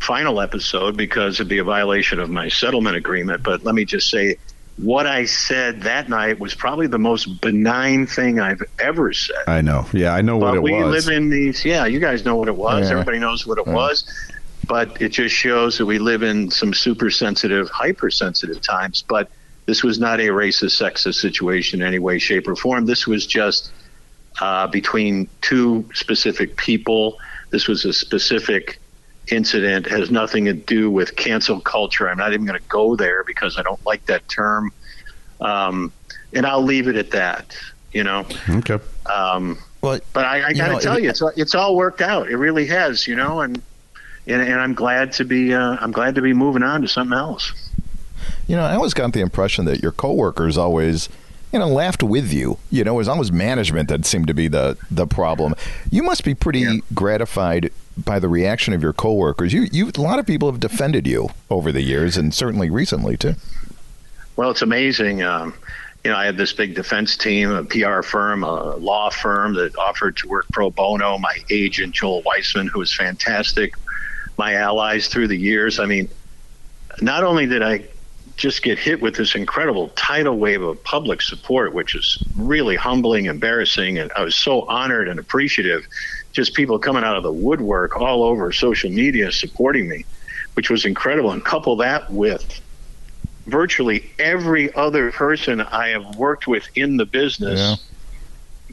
final 0.00 0.40
episode 0.40 0.96
because 0.96 1.36
it'd 1.36 1.48
be 1.48 1.58
a 1.58 1.64
violation 1.64 2.20
of 2.20 2.28
my 2.28 2.48
settlement 2.48 2.96
agreement. 2.96 3.42
But 3.42 3.64
let 3.64 3.74
me 3.74 3.84
just 3.84 4.10
say, 4.10 4.36
what 4.76 5.06
I 5.06 5.24
said 5.24 5.82
that 5.82 6.08
night 6.08 6.38
was 6.38 6.54
probably 6.54 6.86
the 6.86 6.98
most 6.98 7.40
benign 7.40 8.06
thing 8.06 8.38
I've 8.38 8.62
ever 8.78 9.12
said. 9.12 9.42
I 9.46 9.60
know. 9.60 9.86
Yeah, 9.92 10.14
I 10.14 10.20
know 10.20 10.36
what 10.36 10.50
But 10.50 10.56
it 10.58 10.62
we 10.62 10.72
was. 10.74 11.06
live 11.06 11.16
in 11.16 11.30
these. 11.30 11.64
Yeah, 11.64 11.86
you 11.86 11.98
guys 11.98 12.24
know 12.24 12.36
what 12.36 12.48
it 12.48 12.56
was. 12.56 12.86
Yeah. 12.86 12.92
Everybody 12.92 13.18
knows 13.18 13.46
what 13.46 13.58
it 13.58 13.66
was. 13.66 14.04
But 14.66 15.00
it 15.00 15.08
just 15.10 15.34
shows 15.34 15.78
that 15.78 15.86
we 15.86 15.98
live 15.98 16.22
in 16.22 16.50
some 16.50 16.74
super 16.74 17.10
sensitive, 17.10 17.70
hypersensitive 17.70 18.60
times. 18.60 19.02
But 19.08 19.30
This 19.68 19.82
was 19.84 19.98
not 19.98 20.18
a 20.18 20.28
racist, 20.28 20.80
sexist 20.80 21.16
situation 21.16 21.82
in 21.82 21.86
any 21.86 21.98
way, 21.98 22.18
shape, 22.18 22.48
or 22.48 22.56
form. 22.56 22.86
This 22.86 23.06
was 23.06 23.26
just 23.26 23.70
uh, 24.40 24.66
between 24.66 25.28
two 25.42 25.84
specific 25.92 26.56
people. 26.56 27.18
This 27.50 27.68
was 27.68 27.84
a 27.84 27.92
specific 27.92 28.78
incident. 29.30 29.86
It 29.86 29.90
has 29.92 30.10
nothing 30.10 30.46
to 30.46 30.54
do 30.54 30.90
with 30.90 31.16
cancel 31.16 31.60
culture. 31.60 32.08
I'm 32.08 32.16
not 32.16 32.32
even 32.32 32.46
going 32.46 32.58
to 32.58 32.66
go 32.68 32.96
there 32.96 33.24
because 33.24 33.58
I 33.58 33.62
don't 33.62 33.84
like 33.84 34.06
that 34.06 34.26
term. 34.30 34.72
Um, 35.38 35.92
and 36.32 36.46
I'll 36.46 36.62
leave 36.62 36.88
it 36.88 36.96
at 36.96 37.10
that. 37.10 37.54
You 37.92 38.04
know. 38.04 38.24
Okay. 38.48 38.78
Um, 39.04 39.58
Well, 39.82 40.00
but 40.14 40.24
I, 40.24 40.48
I 40.48 40.52
got 40.54 40.68
to 40.68 40.72
know, 40.72 40.78
tell 40.80 40.96
it- 40.96 41.02
you, 41.02 41.10
it's 41.10 41.22
it's 41.36 41.54
all 41.54 41.76
worked 41.76 42.00
out. 42.00 42.30
It 42.30 42.38
really 42.38 42.64
has, 42.68 43.06
you 43.06 43.16
know, 43.16 43.40
and 43.42 43.60
and, 44.26 44.40
and 44.40 44.54
I'm 44.60 44.72
glad 44.72 45.12
to 45.12 45.26
be 45.26 45.52
uh, 45.52 45.76
I'm 45.78 45.92
glad 45.92 46.14
to 46.14 46.22
be 46.22 46.32
moving 46.32 46.62
on 46.62 46.80
to 46.80 46.88
something 46.88 47.16
else. 47.18 47.52
You 48.48 48.56
know, 48.56 48.64
I 48.64 48.74
always 48.74 48.94
got 48.94 49.12
the 49.12 49.20
impression 49.20 49.66
that 49.66 49.80
your 49.82 49.92
coworkers 49.92 50.56
always, 50.58 51.08
you 51.52 51.58
know, 51.58 51.68
laughed 51.68 52.02
with 52.02 52.32
you. 52.32 52.58
You 52.70 52.82
know, 52.82 52.94
it 52.94 52.96
was 52.96 53.08
always 53.08 53.30
management 53.30 53.88
that 53.90 54.04
seemed 54.06 54.26
to 54.28 54.34
be 54.34 54.48
the 54.48 54.76
the 54.90 55.06
problem. 55.06 55.54
You 55.90 56.02
must 56.02 56.24
be 56.24 56.34
pretty 56.34 56.60
Yeah. 56.60 56.76
gratified 56.94 57.70
by 58.04 58.18
the 58.18 58.28
reaction 58.28 58.72
of 58.74 58.82
your 58.82 58.92
coworkers. 58.92 59.52
You, 59.52 59.66
you, 59.72 59.90
a 59.94 60.00
lot 60.00 60.18
of 60.18 60.26
people 60.26 60.50
have 60.50 60.60
defended 60.60 61.06
you 61.06 61.28
over 61.50 61.72
the 61.72 61.82
years, 61.82 62.16
and 62.16 62.32
certainly 62.32 62.70
recently 62.70 63.16
too. 63.16 63.34
Well, 64.36 64.50
it's 64.50 64.62
amazing. 64.62 65.22
Um, 65.22 65.52
you 66.04 66.12
know, 66.12 66.16
I 66.16 66.24
had 66.24 66.36
this 66.36 66.52
big 66.52 66.74
defense 66.76 67.16
team, 67.16 67.50
a 67.50 67.64
PR 67.64 68.02
firm, 68.02 68.44
a 68.44 68.76
law 68.76 69.10
firm 69.10 69.54
that 69.54 69.76
offered 69.76 70.16
to 70.18 70.28
work 70.28 70.46
pro 70.52 70.70
bono. 70.70 71.18
My 71.18 71.36
agent, 71.50 71.92
Joel 71.96 72.22
Weissman, 72.22 72.68
who 72.68 72.78
was 72.78 72.94
fantastic. 72.94 73.74
My 74.38 74.54
allies 74.54 75.08
through 75.08 75.26
the 75.28 75.36
years. 75.36 75.80
I 75.80 75.86
mean, 75.86 76.08
not 77.02 77.24
only 77.24 77.46
did 77.46 77.62
I 77.62 77.82
just 78.38 78.62
get 78.62 78.78
hit 78.78 79.02
with 79.02 79.16
this 79.16 79.34
incredible 79.34 79.88
tidal 79.90 80.38
wave 80.38 80.62
of 80.62 80.82
public 80.84 81.20
support, 81.20 81.74
which 81.74 81.94
is 81.94 82.24
really 82.36 82.76
humbling, 82.76 83.26
embarrassing, 83.26 83.98
and 83.98 84.10
I 84.16 84.22
was 84.22 84.36
so 84.36 84.62
honored 84.62 85.08
and 85.08 85.18
appreciative. 85.18 85.86
Just 86.32 86.54
people 86.54 86.78
coming 86.78 87.02
out 87.02 87.16
of 87.16 87.24
the 87.24 87.32
woodwork 87.32 87.96
all 88.00 88.22
over 88.22 88.52
social 88.52 88.90
media 88.90 89.32
supporting 89.32 89.88
me, 89.88 90.04
which 90.54 90.70
was 90.70 90.84
incredible. 90.84 91.32
And 91.32 91.44
couple 91.44 91.76
that 91.76 92.10
with 92.12 92.60
virtually 93.46 94.12
every 94.20 94.72
other 94.74 95.10
person 95.10 95.60
I 95.60 95.88
have 95.88 96.16
worked 96.16 96.46
with 96.46 96.64
in 96.76 96.96
the 96.96 97.06
business 97.06 97.58
Yeah. 97.58 97.74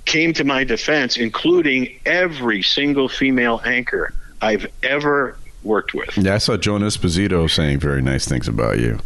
came 0.06 0.34
to 0.34 0.44
my 0.44 0.64
defense, 0.64 1.18
including 1.18 2.00
every 2.06 2.62
single 2.62 3.10
female 3.10 3.62
anchor 3.66 4.14
I've 4.42 4.68
ever 4.84 5.40
worked 5.66 5.94
with. 5.94 6.18
Yeah, 6.18 6.36
I 6.36 6.38
saw 6.38 6.56
Joan 6.58 6.82
Esposito 6.82 7.50
saying 7.50 7.80
very 7.80 8.02
nice 8.02 8.26
things 8.28 8.48
about 8.48 8.80
you. 8.80 9.00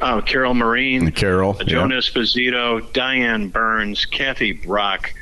Uh, 0.00 0.20
Carol 0.20 0.54
Marin, 0.54 1.10
Carol. 1.12 1.56
yeah. 1.58 1.64
Joan 1.64 1.90
Esposito, 1.90 2.92
Diane 2.92 3.48
Burns, 3.48 4.04
Kathy 4.04 4.52
Brock, 4.52 5.12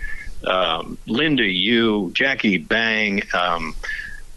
um, 0.46 0.98
Linda 1.07 1.44
Yu, 1.44 2.11
Jackie 2.14 2.59
Bange, 2.59 3.33
um, 3.35 3.74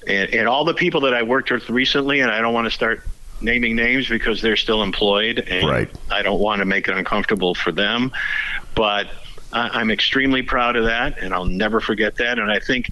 and, 0.07 0.29
and 0.33 0.47
all 0.47 0.63
the 0.65 0.73
people 0.73 1.01
that 1.01 1.13
I 1.13 1.23
worked 1.23 1.51
with 1.51 1.69
recently. 1.69 2.19
And 2.21 2.29
I 2.31 2.39
don't 2.41 2.53
want 2.53 2.65
to 2.65 2.71
start 2.71 3.01
naming 3.41 3.75
names 3.75 4.07
because 4.07 4.41
they're 4.41 4.55
still 4.55 4.83
employed, 4.83 5.39
and 5.39 5.67
Right. 5.67 5.89
I 6.11 6.21
don't 6.21 6.39
want 6.39 6.59
to 6.59 6.65
make 6.65 6.87
it 6.87 6.95
uncomfortable 6.95 7.55
for 7.55 7.71
them. 7.71 8.11
But 8.75 9.07
I, 9.51 9.69
I'm 9.79 9.91
extremely 9.91 10.43
proud 10.43 10.75
of 10.75 10.85
that, 10.85 11.17
and 11.17 11.33
I'll 11.33 11.45
never 11.45 11.81
forget 11.81 12.15
that. 12.17 12.37
And 12.39 12.49
I 12.51 12.59
think 12.59 12.91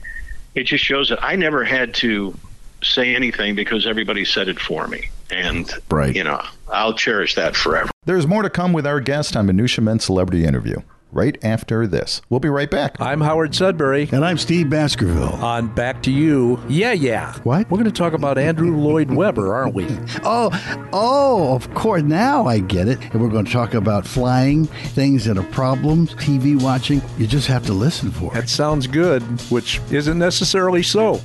it 0.56 0.63
just 0.63 0.84
shows 0.84 1.10
that 1.10 1.24
I 1.24 1.36
never 1.36 1.63
had 1.63 1.93
to 1.95 2.36
say 2.84 3.15
anything 3.15 3.56
because 3.56 3.86
everybody 3.88 4.26
said 4.26 4.48
it 4.48 4.60
for 4.60 4.88
me. 4.88 5.10
And 5.30 5.72
Right. 5.89 6.15
you 6.15 6.24
know, 6.24 6.41
I'll 6.72 6.94
cherish 6.94 7.36
that 7.36 7.56
forever. 7.56 7.89
There's 8.06 8.28
more 8.28 8.41
to 8.41 8.50
come 8.50 8.74
with 8.74 8.86
our 8.88 9.00
guest 9.00 9.36
on 9.38 9.46
Minutia 9.46 9.84
Men 9.84 10.00
Celebrity 10.00 10.46
Interview 10.46 10.78
right 11.12 11.38
after 11.43 11.86
this. 11.88 12.21
We'll 12.30 12.39
be 12.39 12.50
right 12.50 12.69
back. 12.69 13.00
I'm 13.00 13.21
Howard 13.21 13.54
Sudbury. 13.54 14.10
And 14.12 14.24
I'm 14.24 14.38
Steve 14.38 14.69
Baskerville. 14.69 15.36
On 15.36 15.67
Back 15.67 16.04
to 16.04 16.12
You. 16.12 16.60
Yeah, 16.67 16.93
yeah. 16.93 17.34
What? 17.43 17.69
We're 17.69 17.78
going 17.78 17.86
to 17.86 17.91
talk 17.91 18.13
about 18.13 18.38
Andrew 18.38 18.76
Lloyd 18.76 19.12
Webber, 19.12 19.54
aren't 19.54 19.76
we? 19.76 19.88
Oh, 20.24 20.52
oh, 20.93 21.56
of 21.56 21.74
course. 21.74 22.04
Now 22.04 22.45
I 22.45 22.60
get 22.60 22.88
it. 22.88 23.00
And 23.12 23.21
we're 23.21 23.30
going 23.30 23.45
to 23.45 23.52
talk 23.52 23.74
about 23.74 24.06
flying, 24.06 24.65
things 24.65 25.26
that 25.26 25.38
are 25.38 25.43
problems, 25.43 26.13
TV 26.15 26.62
watching. 26.62 27.02
You 27.17 27.28
just 27.28 27.47
have 27.47 27.65
to 27.65 27.74
listen 27.74 28.12
for 28.12 28.32
it. 28.32 28.36
That 28.36 28.50
sounds 28.50 28.88
good, 28.88 29.24
which 29.50 29.82
isn't 29.91 30.17
necessarily 30.17 30.84
so. 30.84 31.15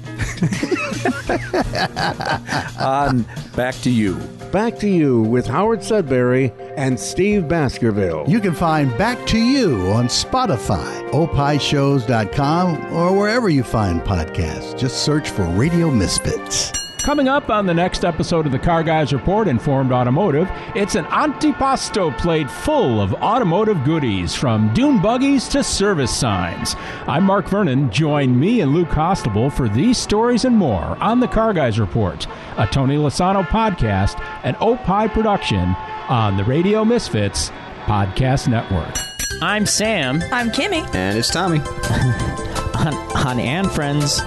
on 2.81 3.25
Back 3.57 3.75
to 3.77 3.91
You. 3.91 4.17
Back 4.53 4.79
to 4.81 4.89
you 4.89 5.23
with 5.23 5.47
Howard 5.47 5.83
Sudbury 5.83 6.53
and 6.77 7.01
Steve 7.01 7.49
Baskerville. 7.49 8.25
You 8.29 8.39
can 8.39 8.55
find 8.55 8.97
Back 8.99 9.27
to 9.29 9.39
You 9.39 9.81
on 9.93 10.09
Spotify, 10.09 11.11
opishows.com, 11.11 12.93
or 12.95 13.19
wherever 13.19 13.49
you 13.49 13.63
find 13.63 14.03
podcasts. 14.03 14.79
Just 14.79 15.05
search 15.05 15.31
for 15.31 15.45
Radio 15.45 15.91
Misfits. 15.91 16.71
Coming 17.07 17.29
up 17.29 17.51
on 17.51 17.67
the 17.67 17.73
next 17.73 18.05
episode 18.05 18.47
of 18.47 18.53
the 18.53 18.59
Car 18.59 18.83
Guys 18.83 19.13
Report 19.13 19.47
Informed 19.47 19.93
Automotive, 19.93 20.51
it's 20.75 20.97
an 20.97 21.05
antipasto 21.05 22.11
plate 22.19 22.51
full 22.51 23.01
of 23.01 23.15
automotive 23.23 23.85
goodies 23.85 24.35
from 24.35 24.75
dune 24.75 25.01
buggies 25.01 25.47
to 25.51 25.63
service 25.63 26.11
signs. 26.11 26.75
I'm 27.07 27.23
Mark 27.23 27.49
Vernon. 27.49 27.93
Join 27.93 28.37
me 28.37 28.61
and 28.61 28.75
Luke 28.75 28.89
Hostable 28.89 29.53
for 29.53 29.69
these 29.69 29.97
stories 29.97 30.45
and 30.45 30.57
more 30.57 30.83
on 31.01 31.21
the 31.21 31.29
Car 31.29 31.53
Guys 31.53 31.79
Report, 31.79 32.27
a 32.59 32.67
Tony 32.67 32.97
Lasano 32.97 33.47
podcast, 33.47 34.21
an 34.43 34.57
Opie 34.59 35.09
production 35.09 35.77
on 36.09 36.37
the 36.37 36.43
Radio 36.43 36.85
Misfits 36.85 37.51
Podcast 37.85 38.49
Network. 38.49 38.97
I'm 39.41 39.65
Sam. 39.65 40.25
I'm 40.33 40.51
Kimmy. 40.51 40.93
And 40.93 41.17
it's 41.17 41.31
Tommy. 41.31 41.61
On, 42.77 42.93
on 43.17 43.41
And 43.41 43.71
Friends, 43.73 44.21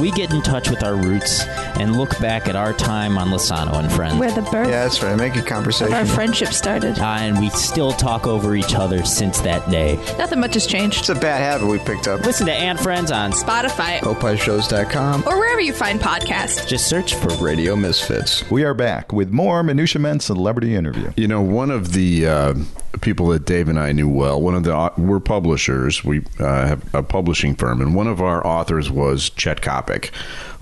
we 0.00 0.10
get 0.12 0.32
in 0.32 0.42
touch 0.42 0.70
with 0.70 0.82
our 0.82 0.94
roots 0.96 1.44
and 1.78 1.96
look 1.96 2.18
back 2.20 2.48
at 2.48 2.56
our 2.56 2.72
time 2.72 3.18
on 3.18 3.28
Lasano 3.28 3.74
and 3.78 3.90
Friends. 3.92 4.18
Where 4.18 4.30
the 4.30 4.42
birth 4.42 4.68
Yeah, 4.68 4.84
that's 4.84 5.02
right. 5.02 5.16
Make 5.16 5.36
a 5.36 5.40
of 5.40 5.46
conversation. 5.46 5.92
our 5.94 6.06
friendship 6.06 6.48
started. 6.48 6.98
Uh, 6.98 7.04
and 7.20 7.38
we 7.38 7.50
still 7.50 7.92
talk 7.92 8.26
over 8.26 8.54
each 8.56 8.74
other 8.74 9.04
since 9.04 9.40
that 9.40 9.68
day. 9.70 9.96
Nothing 10.18 10.40
much 10.40 10.54
has 10.54 10.66
changed. 10.66 11.00
It's 11.00 11.08
a 11.08 11.14
bad 11.14 11.40
habit 11.40 11.66
we 11.68 11.78
picked 11.78 12.06
up. 12.08 12.20
Listen 12.24 12.46
to 12.46 12.52
And 12.52 12.78
Friends 12.78 13.10
on 13.10 13.32
Spotify 13.32 13.98
OpiShows.com. 14.00 15.24
or 15.26 15.36
wherever 15.38 15.60
you 15.60 15.72
find 15.72 16.00
podcasts. 16.00 16.66
just 16.66 16.88
search 16.88 17.14
for 17.14 17.28
Radio 17.42 17.74
Misfits. 17.76 18.48
We 18.50 18.64
are 18.64 18.74
back 18.74 19.12
with 19.12 19.30
more 19.30 19.62
Minutia 19.62 20.00
Men 20.00 20.20
Celebrity 20.20 20.74
Interview. 20.74 21.12
You 21.16 21.28
know, 21.28 21.42
one 21.42 21.70
of 21.70 21.92
the 21.92 22.26
uh, 22.26 22.54
people 22.98 23.28
that 23.28 23.44
Dave 23.44 23.68
and 23.68 23.78
I 23.78 23.92
knew 23.92 24.08
well, 24.08 24.40
one 24.40 24.54
of 24.54 24.64
the 24.64 24.92
we're 24.96 25.20
publishers. 25.20 26.04
We 26.04 26.24
uh, 26.38 26.66
have 26.66 26.94
a 26.94 27.02
publishing 27.02 27.54
firm, 27.54 27.80
and 27.80 27.94
one 27.94 28.06
of 28.06 28.20
our 28.20 28.46
authors 28.46 28.90
was 28.90 29.30
Chet 29.30 29.60
Coppock, 29.60 30.10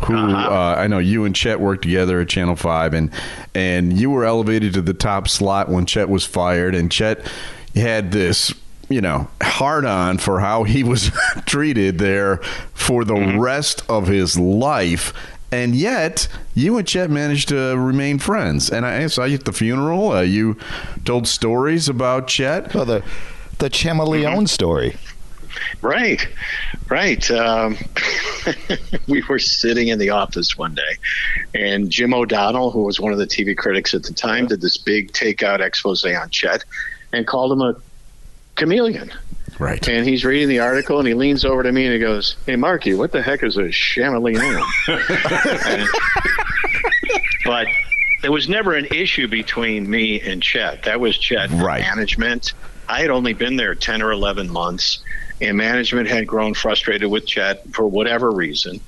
who 0.04 0.16
uh, 0.16 0.76
I 0.78 0.86
know 0.86 0.98
you 0.98 1.24
and 1.24 1.34
Chet 1.34 1.60
worked 1.60 1.82
together 1.82 2.20
at 2.20 2.28
Channel 2.28 2.56
Five, 2.56 2.94
and 2.94 3.10
and 3.54 3.98
you 3.98 4.10
were 4.10 4.24
elevated 4.24 4.74
to 4.74 4.82
the 4.82 4.94
top 4.94 5.28
slot 5.28 5.68
when 5.68 5.86
Chet 5.86 6.08
was 6.08 6.24
fired, 6.24 6.74
and 6.74 6.90
Chet 6.90 7.26
had 7.74 8.12
this. 8.12 8.54
You 8.88 9.00
know, 9.00 9.26
hard 9.42 9.84
on 9.84 10.18
for 10.18 10.38
how 10.38 10.62
he 10.62 10.84
was 10.84 11.10
treated 11.44 11.98
there 11.98 12.36
for 12.72 13.04
the 13.04 13.36
rest 13.36 13.82
of 13.88 14.06
his 14.06 14.38
life. 14.38 15.12
And 15.56 15.74
yet, 15.74 16.28
you 16.54 16.76
and 16.76 16.86
Chet 16.86 17.08
managed 17.08 17.48
to 17.48 17.78
remain 17.78 18.18
friends. 18.18 18.68
And 18.68 18.84
I 18.84 19.06
saw 19.06 19.24
you 19.24 19.36
at 19.36 19.46
the 19.46 19.54
funeral. 19.54 20.12
Uh, 20.12 20.20
you 20.20 20.58
told 21.06 21.26
stories 21.26 21.88
about 21.88 22.28
Chet. 22.28 22.72
So 22.72 22.84
the 22.84 23.02
the 23.58 23.70
chameleon 23.70 24.46
story. 24.48 24.96
Right, 25.80 26.28
right. 26.90 27.30
Um, 27.30 27.78
we 29.08 29.22
were 29.22 29.38
sitting 29.38 29.88
in 29.88 29.98
the 29.98 30.10
office 30.10 30.58
one 30.58 30.74
day, 30.74 30.82
and 31.54 31.88
Jim 31.88 32.12
O'Donnell, 32.12 32.70
who 32.70 32.82
was 32.82 33.00
one 33.00 33.14
of 33.14 33.18
the 33.18 33.26
TV 33.26 33.56
critics 33.56 33.94
at 33.94 34.02
the 34.02 34.12
time, 34.12 34.46
did 34.48 34.60
this 34.60 34.76
big 34.76 35.12
takeout 35.12 35.60
expose 35.60 36.04
on 36.04 36.28
Chet 36.28 36.64
and 37.14 37.26
called 37.26 37.50
him 37.50 37.62
a 37.62 37.74
chameleon. 38.56 39.10
Right. 39.58 39.86
And 39.88 40.06
he's 40.06 40.24
reading 40.24 40.48
the 40.48 40.58
article, 40.60 40.98
and 40.98 41.08
he 41.08 41.14
leans 41.14 41.44
over 41.44 41.62
to 41.62 41.72
me 41.72 41.84
and 41.84 41.94
he 41.94 41.98
goes, 41.98 42.36
"Hey, 42.46 42.56
Marky, 42.56 42.94
what 42.94 43.12
the 43.12 43.22
heck 43.22 43.42
is 43.42 43.56
a 43.56 43.70
chameleon?" 43.70 44.62
And- 44.86 45.88
but 47.44 47.68
there 48.22 48.32
was 48.32 48.48
never 48.48 48.74
an 48.74 48.86
issue 48.86 49.28
between 49.28 49.88
me 49.88 50.20
and 50.20 50.42
Chet. 50.42 50.82
That 50.84 51.00
was 51.00 51.16
Chet 51.18 51.50
Right. 51.50 51.80
management. 51.80 52.52
I 52.88 53.00
had 53.00 53.10
only 53.10 53.32
been 53.32 53.56
there 53.56 53.74
ten 53.74 54.02
or 54.02 54.12
eleven 54.12 54.50
months, 54.50 55.00
and 55.40 55.56
management 55.56 56.08
had 56.08 56.26
grown 56.26 56.54
frustrated 56.54 57.10
with 57.10 57.26
Chet 57.26 57.62
for 57.72 57.86
whatever 57.86 58.30
reason, 58.30 58.80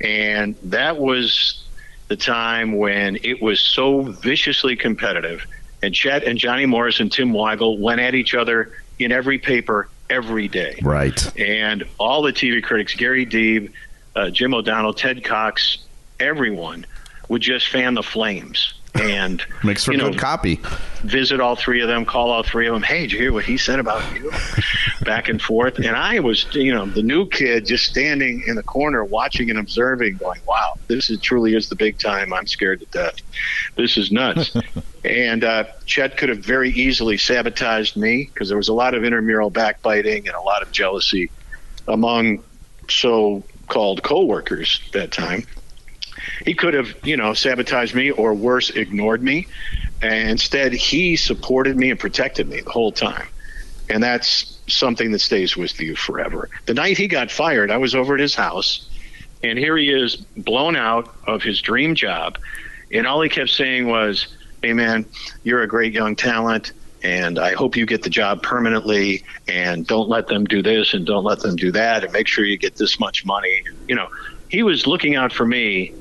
and 0.00 0.54
that 0.64 0.96
was 0.96 1.60
the 2.08 2.16
time 2.16 2.76
when 2.76 3.16
it 3.22 3.40
was 3.42 3.60
so 3.60 4.02
viciously 4.02 4.76
competitive. 4.76 5.44
And 5.82 5.94
Chet 5.94 6.24
and 6.24 6.38
Johnny 6.38 6.66
Morris 6.66 7.00
and 7.00 7.10
Tim 7.12 7.32
Weigel 7.32 7.78
went 7.78 8.00
at 8.00 8.14
each 8.14 8.34
other 8.34 8.72
in 8.98 9.12
every 9.12 9.38
paper 9.38 9.88
every 10.10 10.48
day 10.48 10.78
Right. 10.82 11.38
and 11.38 11.84
all 11.98 12.22
the 12.22 12.32
TV 12.32 12.62
critics, 12.62 12.94
Gary 12.94 13.24
Deeb, 13.26 13.70
uh, 14.16 14.30
Jim 14.30 14.54
O'Donnell, 14.54 14.94
Ted 14.94 15.24
Cox, 15.24 15.78
everyone 16.20 16.86
would 17.28 17.42
just 17.42 17.68
fan 17.68 17.94
the 17.94 18.02
flames. 18.02 18.74
And 18.94 19.44
Makes 19.62 19.84
for 19.84 19.92
you 19.92 19.98
know, 19.98 20.10
good 20.10 20.18
copy. 20.18 20.60
visit 21.02 21.40
all 21.40 21.56
three 21.56 21.80
of 21.82 21.88
them, 21.88 22.04
call 22.04 22.30
all 22.30 22.42
three 22.42 22.66
of 22.68 22.74
them. 22.74 22.82
Hey, 22.82 23.02
did 23.02 23.12
you 23.12 23.18
hear 23.18 23.32
what 23.32 23.44
he 23.44 23.56
said 23.56 23.78
about 23.78 24.02
you? 24.14 24.30
Back 25.04 25.28
and 25.28 25.40
forth. 25.42 25.78
And 25.78 25.96
I 25.96 26.20
was, 26.20 26.46
you 26.54 26.72
know, 26.72 26.86
the 26.86 27.02
new 27.02 27.28
kid 27.28 27.66
just 27.66 27.86
standing 27.86 28.44
in 28.46 28.54
the 28.54 28.62
corner 28.62 29.04
watching 29.04 29.50
and 29.50 29.58
observing, 29.58 30.16
going, 30.18 30.40
wow, 30.46 30.78
this 30.86 31.10
is 31.10 31.20
truly 31.20 31.54
is 31.54 31.68
the 31.68 31.76
big 31.76 31.98
time. 31.98 32.32
I'm 32.32 32.46
scared 32.46 32.80
to 32.80 32.86
death. 32.86 33.16
This 33.76 33.96
is 33.96 34.12
nuts. 34.12 34.56
and 35.04 35.44
uh, 35.44 35.64
Chet 35.86 36.16
could 36.16 36.28
have 36.28 36.38
very 36.38 36.70
easily 36.70 37.16
sabotaged 37.16 37.96
me 37.96 38.30
because 38.32 38.48
there 38.48 38.58
was 38.58 38.68
a 38.68 38.74
lot 38.74 38.94
of 38.94 39.04
intramural 39.04 39.50
backbiting 39.50 40.28
and 40.28 40.36
a 40.36 40.40
lot 40.40 40.62
of 40.62 40.70
jealousy 40.70 41.30
among 41.88 42.42
so 42.88 43.42
called 43.66 44.02
coworkers 44.02 44.80
that 44.92 45.10
time 45.10 45.46
he 46.44 46.54
could 46.54 46.74
have, 46.74 46.94
you 47.02 47.16
know, 47.16 47.34
sabotaged 47.34 47.94
me 47.94 48.10
or 48.10 48.34
worse, 48.34 48.70
ignored 48.70 49.22
me. 49.22 49.46
And 50.02 50.30
instead, 50.30 50.72
he 50.72 51.16
supported 51.16 51.76
me 51.76 51.90
and 51.90 51.98
protected 51.98 52.48
me 52.48 52.60
the 52.60 52.70
whole 52.70 52.92
time. 52.92 53.26
And 53.88 54.02
that's 54.02 54.58
something 54.66 55.12
that 55.12 55.20
stays 55.20 55.56
with 55.56 55.78
you 55.80 55.94
forever. 55.96 56.48
The 56.66 56.74
night 56.74 56.98
he 56.98 57.08
got 57.08 57.30
fired, 57.30 57.70
I 57.70 57.76
was 57.76 57.94
over 57.94 58.14
at 58.14 58.20
his 58.20 58.34
house, 58.34 58.88
and 59.42 59.58
here 59.58 59.76
he 59.76 59.90
is, 59.90 60.16
blown 60.16 60.74
out 60.74 61.14
of 61.26 61.42
his 61.42 61.60
dream 61.60 61.94
job. 61.94 62.38
And 62.92 63.06
all 63.06 63.20
he 63.20 63.28
kept 63.28 63.50
saying 63.50 63.86
was, 63.86 64.28
Hey, 64.62 64.72
man, 64.72 65.04
you're 65.42 65.62
a 65.62 65.68
great 65.68 65.92
young 65.92 66.16
talent. 66.16 66.72
And 67.02 67.38
I 67.38 67.52
hope 67.52 67.76
you 67.76 67.84
get 67.84 68.02
the 68.02 68.08
job 68.08 68.42
permanently. 68.42 69.22
And 69.46 69.86
don't 69.86 70.08
let 70.08 70.28
them 70.28 70.44
do 70.46 70.62
this 70.62 70.94
and 70.94 71.04
don't 71.04 71.24
let 71.24 71.40
them 71.40 71.56
do 71.56 71.70
that. 71.72 72.02
And 72.04 72.12
make 72.14 72.26
sure 72.26 72.46
you 72.46 72.56
get 72.56 72.76
this 72.76 72.98
much 72.98 73.26
money. 73.26 73.62
You 73.86 73.94
know, 73.94 74.08
he 74.48 74.62
was 74.62 74.86
looking 74.86 75.14
out 75.14 75.32
for 75.32 75.44
me 75.44 75.92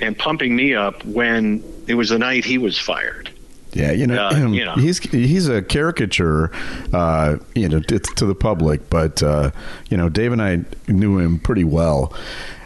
and 0.00 0.16
pumping 0.18 0.54
me 0.56 0.74
up 0.74 1.04
when 1.04 1.62
it 1.86 1.94
was 1.94 2.08
the 2.10 2.18
night 2.18 2.44
he 2.44 2.58
was 2.58 2.78
fired. 2.78 3.30
Yeah, 3.72 3.92
you 3.92 4.06
know, 4.06 4.26
Uh, 4.28 4.48
you 4.48 4.64
know. 4.66 4.74
he's 4.74 4.98
he's 4.98 5.48
a 5.48 5.62
caricature, 5.62 6.50
uh, 6.92 7.36
you 7.54 7.68
know, 7.70 7.80
to, 7.80 7.98
to 7.98 8.26
the 8.26 8.34
public. 8.34 8.90
But 8.90 9.22
uh, 9.22 9.50
you 9.88 9.96
know, 9.96 10.08
Dave 10.10 10.32
and 10.32 10.42
I 10.42 10.60
knew 10.88 11.18
him 11.18 11.38
pretty 11.38 11.64
well, 11.64 12.12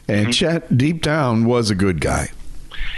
and 0.09 0.27
Mm-hmm. 0.27 0.31
Chet 0.33 0.77
deep 0.77 1.03
down 1.03 1.45
was 1.45 1.71
a 1.71 1.75
good 1.77 2.01
guy. 2.01 2.31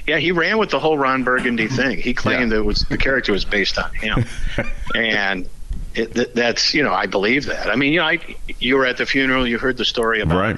Yeah, 0.07 0.17
he 0.17 0.33
ran 0.33 0.57
with 0.57 0.71
the 0.71 0.79
whole 0.79 0.97
Ron 0.97 1.23
Burgundy 1.23 1.67
thing. 1.69 1.99
He 1.99 2.15
claimed 2.15 2.51
that 2.53 2.65
was 2.65 2.81
the 2.89 2.97
character 2.97 3.31
was 3.33 3.45
based 3.45 3.79
on 3.79 3.93
him, 3.95 4.25
and 4.95 5.47
it, 5.95 6.15
th- 6.15 6.31
that's 6.35 6.73
you 6.73 6.83
know 6.83 6.95
I 6.95 7.05
believe 7.05 7.45
that. 7.47 7.69
I 7.69 7.77
mean, 7.77 7.93
you 7.93 8.01
know, 8.01 8.07
I, 8.07 8.19
you 8.59 8.77
were 8.77 8.87
at 8.87 8.97
the 8.97 9.05
funeral, 9.05 9.47
you 9.47 9.59
heard 9.59 9.77
the 9.77 9.85
story 9.85 10.23
about. 10.23 10.39
Right. 10.39 10.57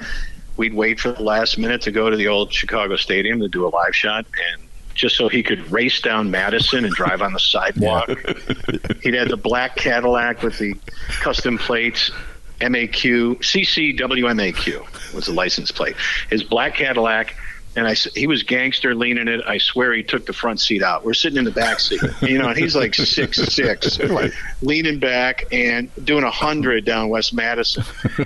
We'd 0.61 0.75
wait 0.75 0.99
for 0.99 1.11
the 1.11 1.23
last 1.23 1.57
minute 1.57 1.81
to 1.81 1.91
go 1.91 2.11
to 2.11 2.15
the 2.15 2.27
old 2.27 2.53
Chicago 2.53 2.95
Stadium 2.95 3.39
to 3.39 3.47
do 3.47 3.65
a 3.65 3.69
live 3.69 3.95
shot, 3.95 4.27
and 4.53 4.61
just 4.93 5.15
so 5.15 5.27
he 5.27 5.41
could 5.41 5.71
race 5.71 5.99
down 5.99 6.29
Madison 6.29 6.85
and 6.85 6.93
drive 6.93 7.23
on 7.23 7.33
the 7.33 7.39
sidewalk. 7.39 8.09
He'd 9.01 9.15
had 9.15 9.29
the 9.29 9.39
black 9.41 9.75
Cadillac 9.75 10.43
with 10.43 10.59
the 10.59 10.75
custom 11.19 11.57
plates, 11.57 12.11
MAQ, 12.59 13.39
CCWMAQ 13.39 15.15
was 15.15 15.25
the 15.25 15.33
license 15.33 15.71
plate. 15.71 15.95
His 16.29 16.43
black 16.43 16.75
Cadillac, 16.75 17.35
and 17.75 17.87
I, 17.87 17.93
he 17.93 18.27
was 18.27 18.43
gangster 18.43 18.93
leaning 18.93 19.27
it. 19.27 19.41
I 19.45 19.57
swear 19.57 19.93
he 19.93 20.03
took 20.03 20.25
the 20.25 20.33
front 20.33 20.59
seat 20.59 20.83
out. 20.83 21.05
We're 21.05 21.13
sitting 21.13 21.37
in 21.37 21.45
the 21.45 21.51
back 21.51 21.79
seat, 21.79 22.01
you 22.21 22.37
know, 22.37 22.49
and 22.49 22.57
he's 22.57 22.75
like 22.75 22.93
six 22.93 23.37
six, 23.37 23.99
leaning 24.61 24.99
back 24.99 25.45
and 25.51 25.89
doing 26.03 26.23
a 26.23 26.31
hundred 26.31 26.85
down 26.85 27.09
West 27.09 27.33
Madison, 27.33 27.83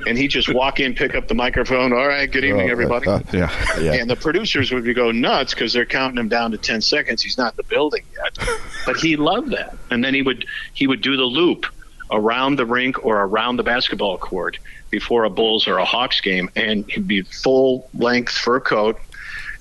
and 0.08 0.18
he 0.18 0.28
just 0.28 0.54
walk 0.54 0.80
in, 0.80 0.96
pick 0.96 1.16
up 1.16 1.28
the 1.28 1.36
microphone. 1.36 1.94
All 1.94 2.08
right, 2.08 2.30
good 2.32 2.44
evening, 2.44 2.70
oh, 2.70 2.72
everybody. 2.72 3.08
Uh, 3.08 3.20
yeah, 3.32 3.50
And 3.94 4.10
the 4.10 4.16
producers 4.16 4.72
would 4.72 4.84
be 4.84 4.94
go 4.94 5.12
nuts 5.12 5.54
because 5.54 5.74
they're 5.74 5.86
counting 5.86 6.18
him 6.18 6.30
down 6.30 6.52
to 6.52 6.58
ten 6.58 6.82
seconds. 6.82 7.22
He's 7.22 7.38
not 7.38 7.54
in 7.54 7.58
the 7.58 7.64
building 7.64 8.04
yet, 8.18 8.38
but 8.86 8.98
he 8.98 9.16
loved 9.16 9.52
that. 9.52 9.76
And 9.92 10.04
then 10.04 10.14
he 10.14 10.22
would 10.22 10.46
he 10.74 10.88
would 10.88 11.02
do 11.02 11.16
the 11.18 11.24
loop 11.24 11.66
around 12.12 12.58
the 12.58 12.66
rink 12.66 13.04
or 13.06 13.22
around 13.22 13.58
the 13.58 13.64
basketball 13.64 14.18
court 14.18 14.58
before 14.92 15.24
a 15.24 15.30
Bulls 15.30 15.68
or 15.68 15.78
a 15.78 15.86
Hawks 15.86 16.22
game, 16.22 16.50
and 16.56 16.90
he'd 16.90 17.08
be 17.08 17.22
full 17.22 17.90
length 17.94 18.32
fur 18.32 18.60
coat, 18.60 18.98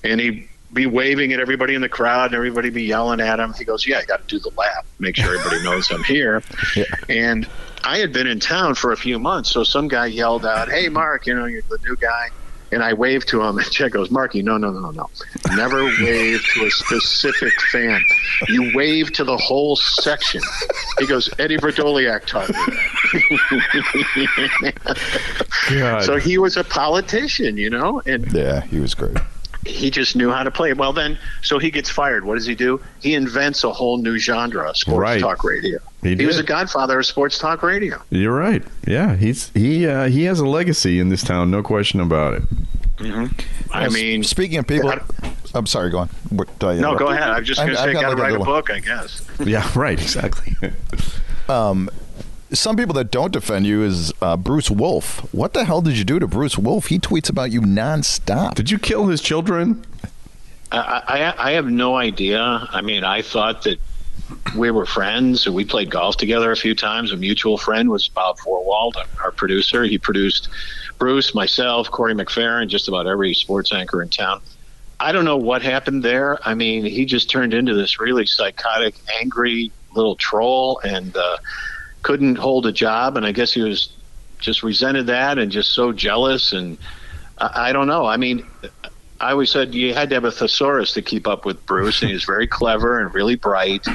and 0.05 0.21
he'd 0.21 0.47
be 0.73 0.85
waving 0.85 1.31
at 1.33 1.39
everybody 1.39 1.73
in 1.73 1.81
the 1.81 1.89
crowd, 1.89 2.27
and 2.27 2.35
everybody 2.35 2.69
be 2.69 2.83
yelling 2.83 3.21
at 3.21 3.39
him. 3.39 3.53
He 3.53 3.63
goes, 3.63 3.87
"Yeah, 3.87 3.99
I 3.99 4.05
got 4.05 4.27
to 4.27 4.27
do 4.27 4.39
the 4.39 4.51
lap, 4.57 4.85
make 4.99 5.15
sure 5.15 5.37
everybody 5.37 5.63
knows 5.63 5.89
I'm 5.91 6.03
here." 6.03 6.43
And 7.09 7.47
I 7.83 7.97
had 7.99 8.11
been 8.11 8.27
in 8.27 8.39
town 8.39 8.75
for 8.75 8.91
a 8.91 8.97
few 8.97 9.19
months, 9.19 9.51
so 9.51 9.63
some 9.63 9.87
guy 9.87 10.07
yelled 10.07 10.45
out, 10.45 10.69
"Hey, 10.69 10.89
Mark, 10.89 11.27
you 11.27 11.33
know 11.35 11.45
you're 11.45 11.61
the 11.69 11.77
new 11.85 11.95
guy." 11.95 12.29
And 12.71 12.83
I 12.83 12.93
waved 12.93 13.27
to 13.29 13.41
him, 13.43 13.57
and 13.59 13.71
Chet 13.71 13.91
goes, 13.91 14.09
"Marky, 14.11 14.41
no, 14.41 14.57
no, 14.57 14.71
no, 14.71 14.79
no, 14.79 14.91
no. 14.91 15.09
Never 15.55 15.83
wave 15.85 16.43
to 16.55 16.65
a 16.65 16.71
specific 16.71 17.53
fan. 17.71 18.03
You 18.49 18.71
wave 18.75 19.13
to 19.13 19.23
the 19.23 19.37
whole 19.37 19.75
section." 19.75 20.41
He 20.99 21.05
goes, 21.05 21.29
"Eddie 21.39 21.57
Vrdolyak 21.57 22.25
taught 22.25 22.49
me. 22.49 22.55
God. 25.79 26.03
so 26.03 26.17
he 26.17 26.37
was 26.37 26.57
a 26.57 26.63
politician, 26.63 27.55
you 27.55 27.69
know, 27.69 28.01
and 28.05 28.31
Yeah, 28.33 28.61
he 28.61 28.79
was 28.79 28.93
great. 28.93 29.17
He 29.65 29.89
just 29.89 30.15
knew 30.15 30.29
how 30.31 30.43
to 30.43 30.51
play. 30.51 30.73
Well, 30.73 30.93
then, 30.93 31.17
so 31.41 31.57
he 31.59 31.71
gets 31.71 31.89
fired. 31.89 32.23
What 32.23 32.35
does 32.35 32.45
he 32.45 32.55
do? 32.55 32.79
He 33.01 33.13
invents 33.15 33.63
a 33.63 33.71
whole 33.73 33.97
new 33.97 34.17
genre, 34.17 34.73
sports 34.75 34.99
Right. 34.99 35.19
talk 35.21 35.43
radio. 35.43 35.79
He 36.03 36.25
was 36.25 36.35
did. 36.35 36.45
a 36.45 36.47
godfather 36.47 36.99
of 36.99 37.05
sports 37.05 37.39
talk 37.39 37.63
radio. 37.63 37.99
You're 38.11 38.35
right. 38.35 38.63
Yeah, 38.87 39.15
he's 39.15 39.49
he 39.49 39.87
uh, 39.87 40.07
he 40.07 40.23
has 40.25 40.39
a 40.39 40.45
legacy 40.45 40.99
in 40.99 41.09
this 41.09 41.23
town, 41.23 41.49
no 41.49 41.63
question 41.63 41.99
about 41.99 42.35
it. 42.35 42.43
I 43.01 43.29
Well, 43.73 43.91
mean, 43.91 44.23
speaking 44.23 44.57
of 44.59 44.67
people, 44.67 44.93
I'm 45.53 45.65
sorry. 45.65 45.89
Go 45.89 45.99
on. 45.99 46.09
What, 46.29 46.47
no, 46.61 46.95
go 46.95 47.07
ahead. 47.07 47.29
I'm 47.29 47.43
just 47.43 47.59
going 47.59 47.71
to 47.71 47.75
say, 47.77 47.91
got 47.93 48.03
got 48.03 48.09
to 48.09 48.15
like 48.15 48.17
write 48.19 48.29
a 48.29 48.37
little- 48.39 48.45
book, 48.45 48.69
I 48.71 48.79
guess. 48.79 49.27
Yeah, 49.43 49.69
right. 49.75 49.99
Exactly. 49.99 50.55
Um, 51.47 51.91
some 52.55 52.75
people 52.75 52.93
that 52.95 53.11
don't 53.11 53.31
defend 53.31 53.65
you 53.65 53.83
is 53.83 54.13
uh, 54.21 54.37
Bruce 54.37 54.71
Wolf. 54.71 55.33
What 55.33 55.53
the 55.53 55.65
hell 55.65 55.81
did 55.81 55.97
you 55.97 56.03
do 56.03 56.19
to 56.19 56.27
Bruce 56.27 56.57
Wolf? 56.57 56.87
He 56.87 56.99
tweets 56.99 57.29
about 57.29 57.51
you 57.51 57.61
nonstop. 57.61 58.55
Did 58.55 58.71
you 58.71 58.79
kill 58.79 59.07
his 59.07 59.21
children? 59.21 59.85
I, 60.71 61.33
I, 61.37 61.49
I 61.49 61.51
have 61.51 61.67
no 61.67 61.95
idea. 61.95 62.41
I 62.41 62.81
mean, 62.81 63.03
I 63.03 63.21
thought 63.21 63.63
that 63.63 63.79
we 64.55 64.71
were 64.71 64.85
friends. 64.85 65.47
We 65.47 65.65
played 65.65 65.89
golf 65.89 66.17
together 66.17 66.51
a 66.51 66.57
few 66.57 66.75
times. 66.75 67.11
A 67.11 67.17
mutual 67.17 67.57
friend 67.57 67.89
was 67.89 68.07
Bob 68.07 68.39
Vorwald, 68.39 68.93
our 69.23 69.31
producer. 69.31 69.83
He 69.83 69.97
produced 69.97 70.49
Bruce, 70.97 71.35
myself, 71.35 71.91
Corey 71.91 72.13
McPherrin, 72.13 72.67
just 72.67 72.87
about 72.87 73.07
every 73.07 73.33
sports 73.33 73.73
anchor 73.73 74.01
in 74.01 74.09
town. 74.09 74.41
I 74.99 75.11
don't 75.11 75.25
know 75.25 75.37
what 75.37 75.61
happened 75.61 76.03
there. 76.03 76.39
I 76.47 76.53
mean, 76.53 76.85
he 76.85 77.05
just 77.05 77.29
turned 77.29 77.53
into 77.53 77.73
this 77.73 77.99
really 77.99 78.25
psychotic, 78.25 78.95
angry 79.19 79.71
little 79.93 80.15
troll 80.15 80.79
and 80.83 81.15
uh, 81.15 81.37
couldn't 82.05 82.35
hold 82.35 82.67
a 82.67 82.71
job. 82.71 83.17
And 83.17 83.25
I 83.25 83.31
guess 83.31 83.51
he 83.51 83.61
was 83.63 83.89
just 84.37 84.61
resented 84.61 85.07
that 85.07 85.39
and 85.39 85.51
just 85.51 85.73
so 85.73 85.91
jealous. 85.91 86.53
And 86.53 86.77
I, 87.39 87.69
I 87.69 87.73
don't 87.73 87.87
know. 87.87 88.05
I 88.05 88.17
mean, 88.17 88.45
I 89.19 89.31
always 89.31 89.49
said 89.49 89.73
you 89.73 89.91
had 89.95 90.09
to 90.09 90.15
have 90.15 90.23
a 90.23 90.31
thesaurus 90.31 90.93
to 90.93 91.01
keep 91.01 91.25
up 91.27 91.45
with 91.45 91.65
Bruce, 91.65 92.01
and 92.01 92.09
he 92.09 92.13
was 92.13 92.23
very 92.23 92.45
clever 92.59 92.99
and 92.99 93.11
really 93.13 93.35
bright. 93.35 93.87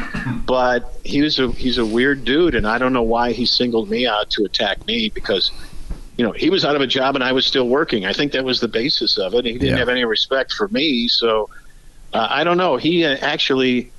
But 0.44 0.92
he 1.04 1.22
was 1.22 1.38
a 1.38 1.52
he's 1.52 1.78
a 1.78 1.86
weird 1.86 2.24
dude, 2.24 2.56
and 2.56 2.66
I 2.66 2.78
don't 2.78 2.92
know 2.92 3.02
why 3.02 3.30
he 3.32 3.46
singled 3.46 3.88
me 3.88 4.08
out 4.08 4.28
to 4.30 4.44
attack 4.44 4.84
me 4.86 5.08
because 5.10 5.52
you 6.16 6.24
know 6.26 6.32
he 6.32 6.50
was 6.50 6.64
out 6.64 6.74
of 6.74 6.82
a 6.82 6.86
job 6.88 7.14
and 7.14 7.22
I 7.22 7.30
was 7.32 7.46
still 7.46 7.68
working. 7.68 8.06
I 8.06 8.12
think 8.12 8.32
that 8.32 8.44
was 8.44 8.58
the 8.60 8.66
basis 8.68 9.18
of 9.18 9.34
it. 9.34 9.44
He 9.44 9.52
didn't 9.52 9.68
Yeah. 9.68 9.76
have 9.76 9.88
any 9.88 10.04
respect 10.04 10.52
for 10.52 10.66
me, 10.68 11.06
so 11.06 11.48
uh, 12.12 12.26
I 12.28 12.42
don't 12.42 12.56
know. 12.58 12.76
He 12.76 13.04
uh, 13.04 13.16
actually 13.20 13.92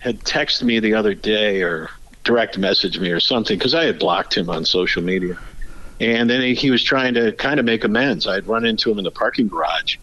had 0.00 0.18
texted 0.24 0.64
me 0.64 0.80
the 0.80 0.94
other 0.94 1.14
day 1.14 1.62
or 1.62 1.90
direct 2.24 2.58
message 2.58 2.98
me 2.98 3.10
or 3.10 3.20
something 3.20 3.58
because 3.58 3.74
I 3.74 3.84
had 3.84 3.98
blocked 3.98 4.36
him 4.36 4.48
on 4.48 4.64
social 4.64 5.02
media. 5.02 5.38
And 6.00 6.28
then 6.28 6.40
he, 6.40 6.54
he 6.54 6.70
was 6.70 6.82
trying 6.82 7.14
to 7.14 7.32
kind 7.32 7.60
of 7.60 7.66
make 7.66 7.84
amends. 7.84 8.26
I'd 8.26 8.46
run 8.46 8.64
into 8.64 8.90
him 8.90 8.98
in 8.98 9.04
the 9.04 9.10
parking 9.10 9.48
garage 9.48 9.96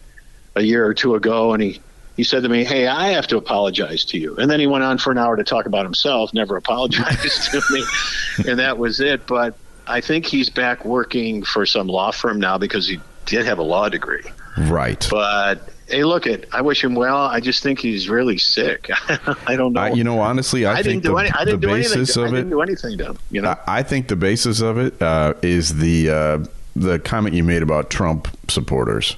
a 0.56 0.62
year 0.62 0.86
or 0.86 0.94
two 0.94 1.14
ago, 1.14 1.52
and 1.52 1.62
he, 1.62 1.80
he 2.16 2.24
said 2.24 2.42
to 2.42 2.48
me, 2.48 2.64
Hey, 2.64 2.86
I 2.86 3.08
have 3.08 3.26
to 3.28 3.36
apologize 3.36 4.04
to 4.06 4.18
you. 4.18 4.36
And 4.36 4.50
then 4.50 4.60
he 4.60 4.66
went 4.66 4.84
on 4.84 4.98
for 4.98 5.10
an 5.10 5.18
hour 5.18 5.36
to 5.36 5.44
talk 5.44 5.66
about 5.66 5.84
himself, 5.84 6.32
never 6.32 6.56
apologized 6.58 7.50
to 7.50 7.62
me. 7.70 7.84
And 8.48 8.58
that 8.58 8.78
was 8.78 9.00
it. 9.00 9.26
But 9.26 9.56
I 9.86 10.00
think 10.00 10.26
he's 10.26 10.48
back 10.48 10.84
working 10.84 11.42
for 11.42 11.66
some 11.66 11.86
law 11.86 12.10
firm 12.12 12.40
now 12.40 12.58
because 12.58 12.86
he 12.86 13.00
did 13.26 13.44
have 13.46 13.58
a 13.58 13.62
law 13.62 13.88
degree. 13.88 14.24
Right. 14.58 15.06
But 15.10 15.68
hey, 15.90 16.04
look 16.04 16.26
it. 16.26 16.48
I 16.52 16.60
wish 16.60 16.82
him 16.82 16.94
well. 16.94 17.16
I 17.16 17.40
just 17.40 17.62
think 17.62 17.78
he's 17.78 18.08
really 18.08 18.38
sick. 18.38 18.88
I 19.46 19.56
don't 19.56 19.72
know. 19.72 19.80
I, 19.80 19.90
you 19.90 20.04
know, 20.04 20.20
honestly, 20.20 20.66
I, 20.66 20.72
I 20.72 20.74
think 20.76 21.02
didn't 21.02 21.02
do 21.02 21.12
the, 21.12 21.16
any. 21.16 21.30
I 21.30 21.44
didn't 21.44 21.60
the 21.60 21.66
basis 21.66 22.14
To, 22.14 22.24
I 22.24 22.30
didn't 22.30 22.50
do 22.50 22.60
anything 22.60 22.98
to 22.98 23.06
him. 23.06 23.18
You 23.30 23.42
know. 23.42 23.50
I 23.66 23.80
I 23.80 23.82
think 23.82 24.08
the 24.08 24.16
basis 24.16 24.60
of 24.60 24.78
it 24.78 25.00
uh, 25.00 25.34
is 25.42 25.78
the 25.78 26.10
uh, 26.10 26.44
the 26.76 26.98
comment 26.98 27.34
you 27.34 27.44
made 27.44 27.62
about 27.62 27.88
Trump 27.90 28.28
supporters, 28.48 29.16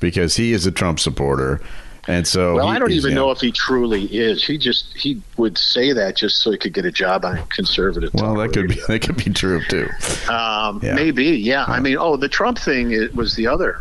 because 0.00 0.36
he 0.36 0.52
is 0.52 0.64
a 0.66 0.70
Trump 0.70 1.00
supporter, 1.00 1.60
and 2.06 2.26
so 2.26 2.54
well, 2.54 2.68
he 2.68 2.76
I 2.76 2.78
don't 2.78 2.92
even 2.92 3.14
know 3.14 3.30
if 3.32 3.40
he 3.40 3.50
truly 3.50 4.04
is. 4.04 4.44
He 4.44 4.58
just 4.58 4.96
he 4.96 5.20
would 5.36 5.58
say 5.58 5.92
that 5.92 6.16
just 6.16 6.36
so 6.42 6.52
he 6.52 6.58
could 6.58 6.72
get 6.72 6.84
a 6.84 6.92
job 6.92 7.24
on 7.24 7.38
a 7.38 7.46
conservative. 7.46 8.14
Well, 8.14 8.34
that 8.36 8.52
could 8.52 8.68
be 8.68 8.80
that 8.88 9.02
could 9.02 9.16
be 9.16 9.32
true 9.32 9.60
too. 9.64 9.88
Um, 10.30 10.80
Yeah. 10.82 10.94
Maybe, 10.94 11.24
yeah. 11.24 11.64
I 11.66 11.80
mean, 11.80 11.96
oh, 11.98 12.16
the 12.16 12.28
Trump 12.28 12.58
thing 12.58 12.92
it 12.92 13.14
was 13.14 13.34
the 13.34 13.46
other 13.48 13.80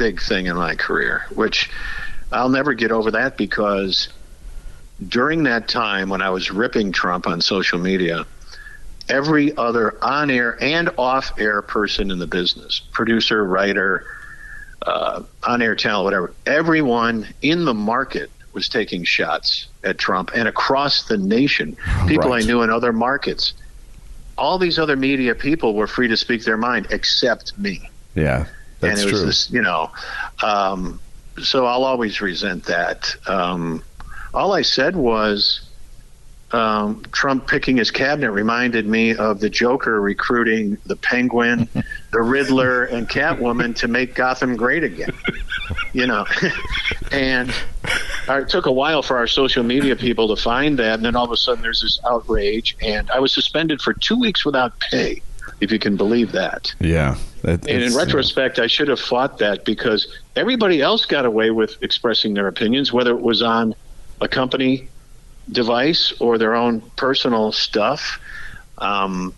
big 0.00 0.20
thing 0.20 0.46
in 0.46 0.56
my 0.56 0.74
career, 0.74 1.26
which 1.34 1.70
I'll 2.32 2.48
never 2.48 2.72
get 2.72 2.90
over 2.90 3.10
that 3.10 3.36
because 3.36 4.08
during 5.06 5.42
that 5.42 5.68
time 5.68 6.08
when 6.08 6.22
I 6.22 6.30
was 6.30 6.50
ripping 6.50 6.90
Trump 6.90 7.26
on 7.26 7.42
social 7.42 7.78
media, 7.78 8.24
every 9.10 9.54
other 9.58 10.02
on 10.02 10.30
air 10.30 10.56
and 10.62 10.88
off 10.96 11.38
air 11.38 11.60
person 11.60 12.10
in 12.10 12.18
the 12.18 12.26
business, 12.26 12.80
producer, 12.92 13.44
writer, 13.44 14.06
uh, 14.86 15.22
on 15.46 15.60
air 15.60 15.76
talent, 15.76 16.04
whatever, 16.04 16.32
everyone 16.46 17.26
in 17.42 17.66
the 17.66 17.74
market 17.74 18.30
was 18.54 18.70
taking 18.70 19.04
shots 19.04 19.68
at 19.84 19.98
Trump 19.98 20.30
and 20.34 20.48
across 20.48 21.04
the 21.08 21.18
nation. 21.18 21.76
People 22.08 22.30
Right. 22.30 22.42
I 22.42 22.46
knew 22.46 22.62
in 22.62 22.70
other 22.70 22.94
markets. 22.94 23.52
All 24.38 24.56
these 24.56 24.78
other 24.78 24.96
media 24.96 25.34
people 25.34 25.74
were 25.74 25.86
free 25.86 26.08
to 26.08 26.16
speak 26.16 26.44
their 26.44 26.56
mind 26.56 26.86
except 26.88 27.58
me 27.58 27.90
Yeah, 28.14 28.46
that's 28.80 29.00
and 29.00 29.08
it 29.08 29.12
was 29.12 29.20
true. 29.20 29.26
this, 29.26 29.50
you 29.50 29.62
know, 29.62 29.90
um, 30.42 31.00
so 31.42 31.66
I'll 31.66 31.84
always 31.84 32.20
resent 32.20 32.64
that. 32.64 33.14
Um, 33.26 33.82
all 34.32 34.52
I 34.52 34.62
said 34.62 34.96
was 34.96 35.62
um, 36.52 37.02
Trump 37.12 37.46
picking 37.46 37.76
his 37.76 37.90
cabinet 37.90 38.32
reminded 38.32 38.86
me 38.86 39.14
of 39.14 39.40
the 39.40 39.48
Joker 39.48 40.00
recruiting 40.00 40.78
the 40.86 40.96
Penguin, 40.96 41.68
the 42.12 42.22
Riddler, 42.22 42.84
and 42.84 43.08
Catwoman 43.08 43.74
to 43.76 43.88
make 43.88 44.14
Gotham 44.14 44.56
great 44.56 44.84
again. 44.84 45.12
You 45.92 46.08
know, 46.08 46.26
and 47.12 47.54
it 48.28 48.48
took 48.48 48.66
a 48.66 48.72
while 48.72 49.02
for 49.02 49.16
our 49.16 49.28
social 49.28 49.62
media 49.62 49.94
people 49.94 50.34
to 50.34 50.40
find 50.40 50.76
that, 50.80 50.94
and 50.94 51.04
then 51.04 51.14
all 51.14 51.24
of 51.24 51.30
a 51.30 51.36
sudden 51.36 51.62
there's 51.62 51.82
this 51.82 52.00
outrage, 52.04 52.76
and 52.82 53.08
I 53.12 53.20
was 53.20 53.32
suspended 53.32 53.80
for 53.80 53.92
two 53.92 54.18
weeks 54.18 54.44
without 54.44 54.76
pay, 54.80 55.22
if 55.60 55.70
you 55.70 55.78
can 55.78 55.96
believe 55.96 56.32
that. 56.32 56.74
yeah. 56.80 57.16
That, 57.42 57.66
And 57.66 57.82
in 57.82 57.94
retrospect, 57.94 58.58
I 58.58 58.66
should 58.66 58.88
have 58.88 59.00
fought 59.00 59.38
that 59.38 59.64
because 59.64 60.06
everybody 60.36 60.82
else 60.82 61.06
got 61.06 61.24
away 61.24 61.50
with 61.50 61.82
expressing 61.82 62.34
their 62.34 62.48
opinions, 62.48 62.92
whether 62.92 63.12
it 63.12 63.22
was 63.22 63.40
on 63.40 63.74
a 64.20 64.28
company 64.28 64.88
device 65.50 66.12
or 66.20 66.36
their 66.36 66.54
own 66.54 66.82
personal 66.96 67.50
stuff. 67.52 68.20
Um, 68.76 69.34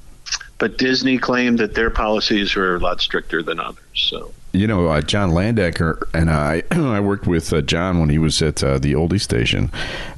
but 0.59 0.79
Disney 0.79 1.19
claimed 1.19 1.59
that 1.59 1.75
their 1.75 1.91
policies 1.91 2.55
were 2.55 2.77
a 2.77 2.79
lot 2.81 3.01
stricter 3.01 3.43
than 3.43 3.61
others. 3.61 3.83
So 3.95 4.33
You 4.55 4.67
know, 4.67 4.89
uh, 4.89 5.01
John 5.01 5.31
Landecker 5.31 6.03
and 6.13 6.31
I, 6.31 6.63
I 6.71 7.01
worked 7.01 7.27
with 7.27 7.53
uh, 7.55 7.63
John 7.63 7.99
when 8.01 8.11
he 8.11 8.19
was 8.19 8.43
at 8.43 8.63
uh, 8.63 8.79
the 8.79 8.93
oldie 8.93 9.21
station. 9.21 9.71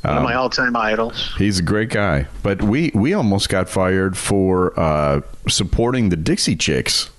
one 0.03 0.13
of 0.15 0.19
Um, 0.19 0.25
my 0.25 0.35
all-time 0.35 0.75
idols. 0.77 1.33
He's 1.39 1.61
a 1.61 1.63
great 1.63 1.91
guy, 1.91 2.27
but 2.43 2.61
we 2.63 2.91
we 2.95 3.15
almost 3.15 3.49
got 3.49 3.69
fired 3.69 4.17
for 4.17 4.79
uh, 4.79 5.21
supporting 5.49 6.09
the 6.09 6.17
Dixie 6.17 6.57
Chicks. 6.57 7.11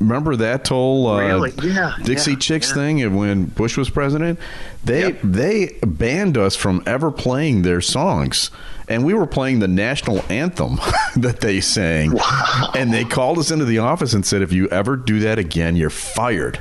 Remember 0.00 0.36
that 0.36 0.66
whole 0.66 1.06
uh, 1.06 1.20
Really? 1.20 1.52
Yeah, 1.62 1.94
Dixie 2.02 2.32
yeah, 2.32 2.38
Chicks 2.38 2.68
yeah. 2.68 2.74
thing 2.74 3.16
when 3.16 3.44
Bush 3.44 3.76
was 3.76 3.88
president? 3.88 4.38
They 4.84 5.12
they 5.22 5.78
banned 5.86 6.36
us 6.36 6.56
from 6.56 6.82
ever 6.86 7.10
playing 7.10 7.62
their 7.62 7.80
songs, 7.80 8.50
and 8.88 9.04
we 9.04 9.14
were 9.14 9.26
playing 9.26 9.60
the 9.60 9.68
national 9.68 10.24
anthem 10.28 10.80
that 11.16 11.40
they 11.40 11.60
sang, 11.60 12.18
and 12.74 12.92
they 12.92 13.04
called 13.04 13.38
us 13.38 13.50
into 13.50 13.64
the 13.64 13.78
office 13.78 14.12
and 14.12 14.26
said, 14.26 14.42
"If 14.42 14.52
you 14.52 14.68
ever 14.68 14.96
do 14.96 15.20
that 15.20 15.38
again, 15.38 15.76
you're 15.76 15.90
fired." 15.90 16.60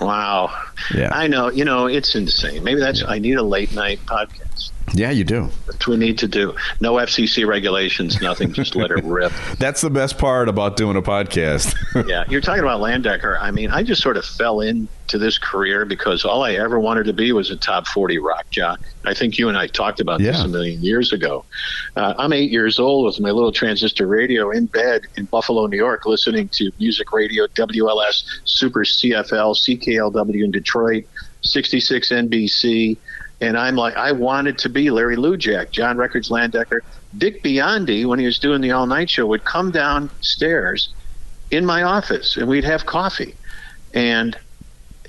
Wow. 0.00 0.52
Yeah. 0.94 1.10
I 1.12 1.26
know. 1.26 1.50
You 1.50 1.64
know, 1.64 1.86
it's 1.86 2.14
insane. 2.14 2.62
Maybe 2.64 2.80
that's. 2.80 3.02
I 3.04 3.18
need 3.18 3.36
a 3.36 3.42
late 3.42 3.72
night 3.74 4.00
podcast. 4.06 4.70
Yeah, 4.94 5.10
you 5.10 5.24
do. 5.24 5.48
That's 5.66 5.86
what 5.86 5.98
we 5.98 6.04
need 6.04 6.18
to 6.18 6.28
do. 6.28 6.54
No 6.80 6.94
FCC 6.94 7.46
regulations. 7.46 8.20
Nothing. 8.20 8.52
Just 8.52 8.74
let 8.76 8.90
it 8.90 9.04
rip. 9.04 9.32
That's 9.58 9.80
the 9.80 9.90
best 9.90 10.18
part 10.18 10.48
about 10.48 10.76
doing 10.76 10.96
a 10.96 11.02
podcast. 11.02 11.74
yeah, 12.08 12.24
you're 12.28 12.40
talking 12.40 12.62
about 12.62 12.80
Landecker. 12.80 13.38
I 13.40 13.50
mean, 13.50 13.70
I 13.70 13.82
just 13.82 14.02
sort 14.02 14.16
of 14.16 14.24
fell 14.24 14.60
into 14.60 15.18
this 15.18 15.38
career 15.38 15.84
because 15.84 16.24
all 16.24 16.42
I 16.42 16.54
ever 16.54 16.78
wanted 16.78 17.04
to 17.04 17.12
be 17.12 17.32
was 17.32 17.50
a 17.50 17.56
top 17.56 17.86
40 17.86 18.18
rock 18.18 18.50
jock. 18.50 18.80
I 19.04 19.14
think 19.14 19.38
you 19.38 19.48
and 19.48 19.58
I 19.58 19.66
talked 19.66 20.00
about 20.00 20.20
this 20.20 20.40
a 20.40 20.48
million 20.48 20.82
years 20.82 21.12
ago. 21.12 21.44
Uh, 21.96 22.14
I'm 22.18 22.32
eight 22.32 22.50
years 22.50 22.78
old 22.78 23.06
with 23.06 23.18
my 23.20 23.30
little 23.30 23.52
transistor 23.52 24.06
radio 24.06 24.50
in 24.50 24.66
bed 24.66 25.02
in 25.16 25.24
Buffalo, 25.26 25.66
New 25.66 25.76
York, 25.76 26.06
listening 26.06 26.48
to 26.50 26.70
music 26.78 27.12
radio, 27.12 27.46
WLS, 27.48 28.24
Super 28.44 28.80
CFL, 28.80 29.56
CKLW 29.56 30.44
in 30.44 30.50
Detroit, 30.50 30.71
66 31.42 32.08
NBC. 32.08 32.96
And 33.40 33.58
I'm 33.58 33.74
like, 33.74 33.96
I 33.96 34.12
wanted 34.12 34.58
to 34.58 34.68
be 34.68 34.90
Larry 34.90 35.16
Lujack, 35.16 35.72
John 35.72 35.96
Records 35.96 36.28
Landecker. 36.28 36.80
Dick 37.18 37.42
Biondi, 37.42 38.06
when 38.06 38.18
he 38.18 38.26
was 38.26 38.38
doing 38.38 38.60
the 38.60 38.70
all 38.70 38.86
night 38.86 39.10
show, 39.10 39.26
would 39.26 39.44
come 39.44 39.70
downstairs 39.70 40.92
in 41.50 41.66
my 41.66 41.82
office 41.82 42.36
and 42.36 42.48
we'd 42.48 42.64
have 42.64 42.86
coffee. 42.86 43.34
And 43.92 44.36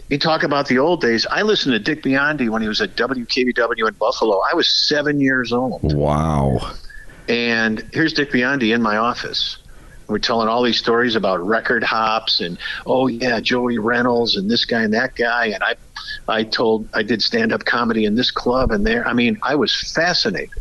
you 0.10 0.17
talk 0.17 0.43
about 0.43 0.67
the 0.67 0.80
old 0.80 1.02
days. 1.02 1.26
I 1.30 1.43
listened 1.43 1.73
to 1.73 1.80
Dick 1.80 2.04
Biondi 2.04 2.49
when 2.49 2.62
he 2.62 2.67
was 2.67 2.82
at 2.82 2.95
WKBW 2.95 3.88
in 3.88 3.93
Buffalo. 3.95 4.41
I 4.52 4.54
was 4.54 4.67
seven 4.67 5.21
years 5.21 5.54
old. 5.54 5.93
wow. 5.93 6.73
And 7.30 7.88
here's 7.93 8.13
Dick 8.13 8.32
Biondi 8.32 8.76
in 8.76 8.82
my 8.82 8.97
office. 8.97 9.58
We're 10.13 10.19
telling 10.19 10.47
all 10.47 10.62
these 10.62 10.78
stories 10.78 11.15
about 11.15 11.43
record 11.43 11.84
hops 11.84 12.39
and 12.39 12.60
oh 12.86 13.08
yeah, 13.08 13.39
Joey 13.39 13.80
Reynolds 13.80 14.36
and 14.36 14.47
this 14.47 14.63
guy 14.63 14.84
and 14.84 14.93
that 14.93 15.15
guy. 15.15 15.47
And 15.47 15.63
I, 15.63 15.73
I 16.28 16.43
told 16.43 16.88
I 16.93 17.02
did 17.02 17.23
stand 17.23 17.52
up 17.52 17.65
comedy 17.65 18.06
in 18.06 18.13
this 18.13 18.30
club 18.30 18.69
and 18.69 18.86
there. 18.86 19.08
I 19.08 19.13
mean, 19.13 19.39
I 19.41 19.56
was 19.56 19.76
fascinated. 19.91 20.52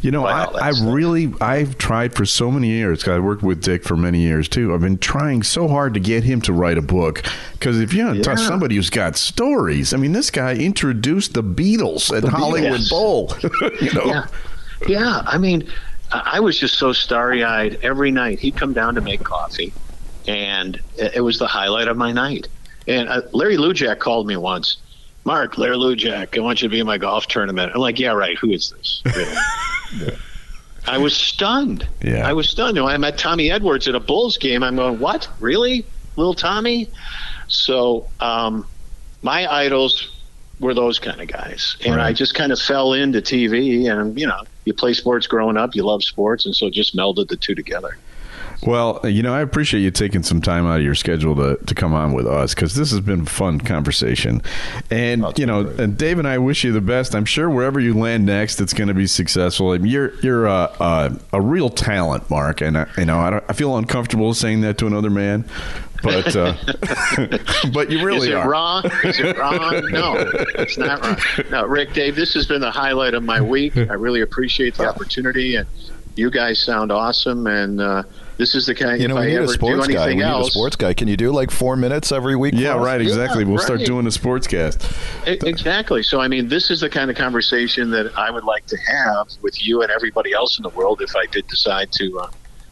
You 0.00 0.12
know, 0.12 0.26
I, 0.26 0.44
I 0.44 0.68
really, 0.84 1.34
I've 1.40 1.76
tried 1.76 2.14
for 2.14 2.24
so 2.24 2.52
many 2.52 2.68
years. 2.68 3.02
'cause 3.02 3.12
I 3.14 3.18
worked 3.18 3.42
with 3.42 3.62
Dick 3.64 3.82
for 3.82 3.96
many 3.96 4.20
years 4.20 4.48
too. 4.48 4.72
I've 4.72 4.80
been 4.80 4.96
trying 4.96 5.42
so 5.42 5.66
hard 5.66 5.92
to 5.94 6.00
get 6.00 6.22
him 6.22 6.40
to 6.42 6.52
write 6.52 6.78
a 6.78 6.82
book 6.82 7.24
because 7.54 7.80
if 7.80 7.92
you're 7.92 8.14
Yeah. 8.14 8.36
somebody 8.36 8.76
who's 8.76 8.90
got 8.90 9.16
stories, 9.16 9.92
I 9.92 9.96
mean, 9.96 10.12
this 10.12 10.30
guy 10.30 10.54
introduced 10.54 11.34
the 11.34 11.42
Beatles 11.42 12.16
at 12.16 12.22
the 12.22 12.30
Hollywood 12.30 12.78
Beatles. 12.82 12.90
Bowl. 12.90 13.34
you 13.80 13.92
know, 13.92 14.04
Yeah, 14.06 14.26
yeah. 14.86 15.22
I 15.26 15.36
mean, 15.36 15.68
I 16.12 16.40
was 16.40 16.58
just 16.58 16.78
so 16.78 16.92
starry 16.92 17.44
eyed 17.44 17.78
every 17.82 18.10
night. 18.10 18.40
He'd 18.40 18.56
come 18.56 18.72
down 18.72 18.94
to 18.96 19.00
make 19.00 19.22
coffee, 19.22 19.72
and 20.26 20.80
it 20.96 21.22
was 21.22 21.38
the 21.38 21.46
highlight 21.46 21.88
of 21.88 21.96
my 21.96 22.12
night. 22.12 22.48
And 22.88 23.08
uh, 23.08 23.22
Larry 23.32 23.56
Lujack 23.56 23.98
called 23.98 24.26
me 24.26 24.36
once. 24.36 24.78
Mark, 25.24 25.58
Larry 25.58 25.76
Lujack, 25.76 26.36
I 26.36 26.40
want 26.40 26.62
you 26.62 26.68
to 26.68 26.72
be 26.72 26.80
in 26.80 26.86
my 26.86 26.98
golf 26.98 27.26
tournament. 27.26 27.72
I'm 27.74 27.80
like, 27.80 27.98
yeah, 27.98 28.12
right. 28.12 28.36
Who 28.38 28.50
is 28.50 28.70
this? 28.70 29.02
Really? 29.92 30.16
I 30.86 30.98
was 30.98 31.16
stunned. 31.16 31.86
Yeah. 32.00 32.26
I 32.26 32.32
was 32.32 32.48
stunned. 32.48 32.76
When 32.76 32.92
I 32.92 32.96
met 32.96 33.18
Tommy 33.18 33.50
Edwards 33.50 33.88
at 33.88 33.94
a 33.94 34.00
Bulls 34.00 34.38
game, 34.38 34.62
I'm 34.62 34.76
going, 34.76 35.00
what? 35.00 35.28
Really? 35.40 35.84
Little 36.16 36.34
Tommy? 36.34 36.88
So, 37.48 38.08
um, 38.20 38.66
my 39.22 39.52
idols 39.52 40.19
were 40.60 40.74
those 40.74 40.98
kind 40.98 41.20
of 41.20 41.28
guys. 41.28 41.76
And 41.84 42.00
I 42.00 42.12
just 42.12 42.34
kind 42.34 42.52
of 42.52 42.60
fell 42.60 42.92
into 42.92 43.20
TV 43.20 43.90
and, 43.90 44.18
you 44.18 44.26
know, 44.26 44.42
you 44.66 44.74
play 44.74 44.92
sports 44.92 45.26
growing 45.26 45.56
up, 45.56 45.74
you 45.74 45.82
love 45.82 46.04
sports, 46.04 46.44
and 46.46 46.54
so 46.54 46.70
just 46.70 46.94
melded 46.94 47.28
the 47.28 47.36
two 47.36 47.54
together. 47.54 47.96
Well, 48.66 49.00
you 49.04 49.22
know, 49.22 49.32
I 49.32 49.40
appreciate 49.40 49.80
you 49.80 49.90
taking 49.90 50.22
some 50.22 50.42
time 50.42 50.66
out 50.66 50.78
of 50.78 50.84
your 50.84 50.94
schedule 50.94 51.34
to, 51.36 51.56
to 51.64 51.74
come 51.74 51.94
on 51.94 52.12
with 52.12 52.26
us 52.26 52.54
because 52.54 52.74
this 52.74 52.90
has 52.90 53.00
been 53.00 53.22
a 53.22 53.26
fun 53.26 53.60
conversation. 53.60 54.42
And, 54.90 55.26
you 55.38 55.46
know, 55.46 55.66
and 55.78 55.96
Dave 55.96 56.18
and 56.18 56.28
I 56.28 56.38
wish 56.38 56.64
you 56.64 56.72
the 56.72 56.80
best. 56.80 57.14
I'm 57.14 57.24
sure 57.24 57.48
wherever 57.48 57.80
you 57.80 57.94
land 57.94 58.26
next, 58.26 58.60
it's 58.60 58.74
going 58.74 58.88
to 58.88 58.94
be 58.94 59.06
successful. 59.06 59.70
I 59.70 59.78
mean, 59.78 59.90
you're 59.90 60.14
you're 60.20 60.46
a, 60.46 60.70
a, 60.78 61.18
a 61.32 61.40
real 61.40 61.70
talent, 61.70 62.28
Mark. 62.28 62.60
And, 62.60 62.76
I, 62.76 62.86
you 62.98 63.06
know, 63.06 63.18
I, 63.18 63.30
don't, 63.30 63.44
I 63.48 63.52
feel 63.54 63.76
uncomfortable 63.76 64.34
saying 64.34 64.60
that 64.62 64.76
to 64.78 64.86
another 64.86 65.10
man. 65.10 65.48
But 66.02 66.34
uh, 66.34 66.54
but 67.74 67.90
you 67.90 68.02
really 68.04 68.28
Is 68.28 68.34
it 68.34 68.34
are. 68.34 68.48
wrong? 68.48 68.84
Is 69.04 69.20
it 69.20 69.36
wrong? 69.36 69.90
No, 69.90 70.14
it's 70.54 70.78
not 70.78 71.02
wrong. 71.02 71.18
No, 71.50 71.66
Rick, 71.66 71.92
Dave, 71.92 72.16
this 72.16 72.32
has 72.32 72.46
been 72.46 72.62
the 72.62 72.70
highlight 72.70 73.12
of 73.12 73.22
my 73.22 73.40
week. 73.40 73.76
I 73.76 73.94
really 73.94 74.22
appreciate 74.22 74.76
the 74.76 74.88
opportunity, 74.88 75.56
and 75.56 75.68
you 76.16 76.30
guys 76.30 76.58
sound 76.58 76.90
awesome. 76.92 77.46
And 77.46 77.80
uh, 77.80 78.02
this 78.36 78.54
is 78.54 78.66
the 78.66 78.74
kind. 78.74 78.94
Of 78.94 79.00
you 79.00 79.08
know, 79.08 79.16
if 79.16 79.20
we 79.20 79.26
I 79.26 79.28
need 79.30 79.36
ever 79.36 79.44
a 79.44 79.48
sports 79.48 79.86
do 79.86 79.92
guy. 79.94 80.02
anything 80.04 80.18
We 80.18 80.24
need 80.24 80.40
a 80.40 80.44
sports 80.50 80.76
guy. 80.76 80.94
Can 80.94 81.08
you 81.08 81.16
do 81.16 81.30
like 81.32 81.50
four 81.50 81.76
minutes 81.76 82.12
every 82.12 82.36
week? 82.36 82.54
Yeah, 82.56 82.74
for 82.74 82.80
right. 82.80 83.00
Exactly. 83.00 83.44
we'll 83.44 83.58
start 83.58 83.80
doing 83.80 84.06
a 84.06 84.10
sportscast. 84.10 85.26
E- 85.26 85.38
Exactly. 85.48 86.02
So, 86.02 86.20
I 86.20 86.28
mean, 86.28 86.48
this 86.48 86.70
is 86.70 86.80
the 86.80 86.88
kind 86.90 87.10
of 87.10 87.16
conversation 87.16 87.90
that 87.90 88.16
I 88.18 88.30
would 88.30 88.44
like 88.44 88.66
to 88.66 88.76
have 88.76 89.28
with 89.42 89.62
you 89.64 89.82
and 89.82 89.90
everybody 89.90 90.32
else 90.32 90.58
in 90.58 90.62
the 90.62 90.70
world 90.70 91.00
if 91.02 91.14
I 91.16 91.26
did 91.26 91.46
decide 91.48 91.92
to 91.92 92.20
uh, 92.20 92.30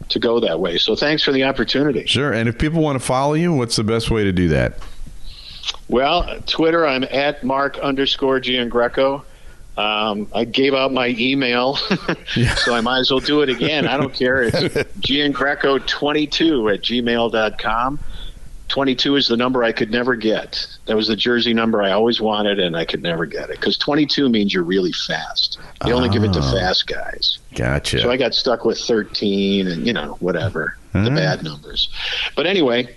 to 0.09 0.19
go 0.19 0.39
that 0.39 0.59
way. 0.59 0.77
So, 0.77 0.95
thanks 0.95 1.23
for 1.23 1.31
the 1.31 1.43
opportunity. 1.43 2.05
Sure. 2.05 2.33
And 2.33 2.49
if 2.49 2.57
people 2.57 2.81
want 2.81 2.99
to 2.99 3.05
follow 3.05 3.33
you, 3.33 3.53
what's 3.53 3.75
the 3.75 3.83
best 3.83 4.09
way 4.11 4.23
to 4.23 4.31
do 4.31 4.47
that? 4.49 4.79
Well, 5.87 6.39
Twitter, 6.45 6.85
I'm 6.85 7.03
at 7.05 7.43
Mark 7.43 7.77
underscore 7.79 8.39
Giangreco. 8.39 9.23
Um, 9.79 10.27
I 10.35 10.43
gave 10.43 10.73
out 10.73 10.91
my 10.91 11.15
email, 11.17 11.75
so 12.57 12.73
I 12.73 12.81
might 12.81 12.99
as 12.99 13.11
well 13.11 13.21
do 13.21 13.41
it 13.41 13.49
again. 13.49 13.87
I 13.87 13.95
don't 13.95 14.13
care. 14.13 14.43
It's 14.43 14.55
Giangreco22 14.99 16.73
at 16.73 16.81
gmail.com. 16.81 17.99
22 18.67 19.15
is 19.15 19.27
the 19.27 19.37
number 19.37 19.63
I 19.63 19.71
could 19.71 19.89
never 19.89 20.15
get. 20.15 20.67
That 20.85 20.95
was 20.95 21.07
the 21.07 21.15
jersey 21.15 21.53
number 21.53 21.81
I 21.81 21.91
always 21.91 22.21
wanted, 22.21 22.59
and 22.59 22.75
I 22.77 22.85
could 22.85 23.01
never 23.01 23.25
get 23.25 23.49
it 23.49 23.59
because 23.59 23.77
22 23.77 24.29
means 24.29 24.53
you're 24.53 24.63
really 24.63 24.91
fast. 24.91 25.57
They 25.83 25.91
only 25.91 26.09
give 26.09 26.23
it 26.23 26.33
to 26.33 26.39
Ah. 26.39 26.51
fast 26.53 26.85
guys. 26.85 27.39
Gotcha. 27.55 28.01
So 28.01 28.11
I 28.11 28.17
got 28.17 28.33
stuck 28.35 28.65
with 28.65 28.77
13 28.79 29.67
and, 29.67 29.87
you 29.87 29.93
know, 29.93 30.17
whatever, 30.19 30.77
the 30.93 31.09
bad 31.09 31.41
numbers. 31.43 31.89
But 32.35 32.45
anyway, 32.45 32.95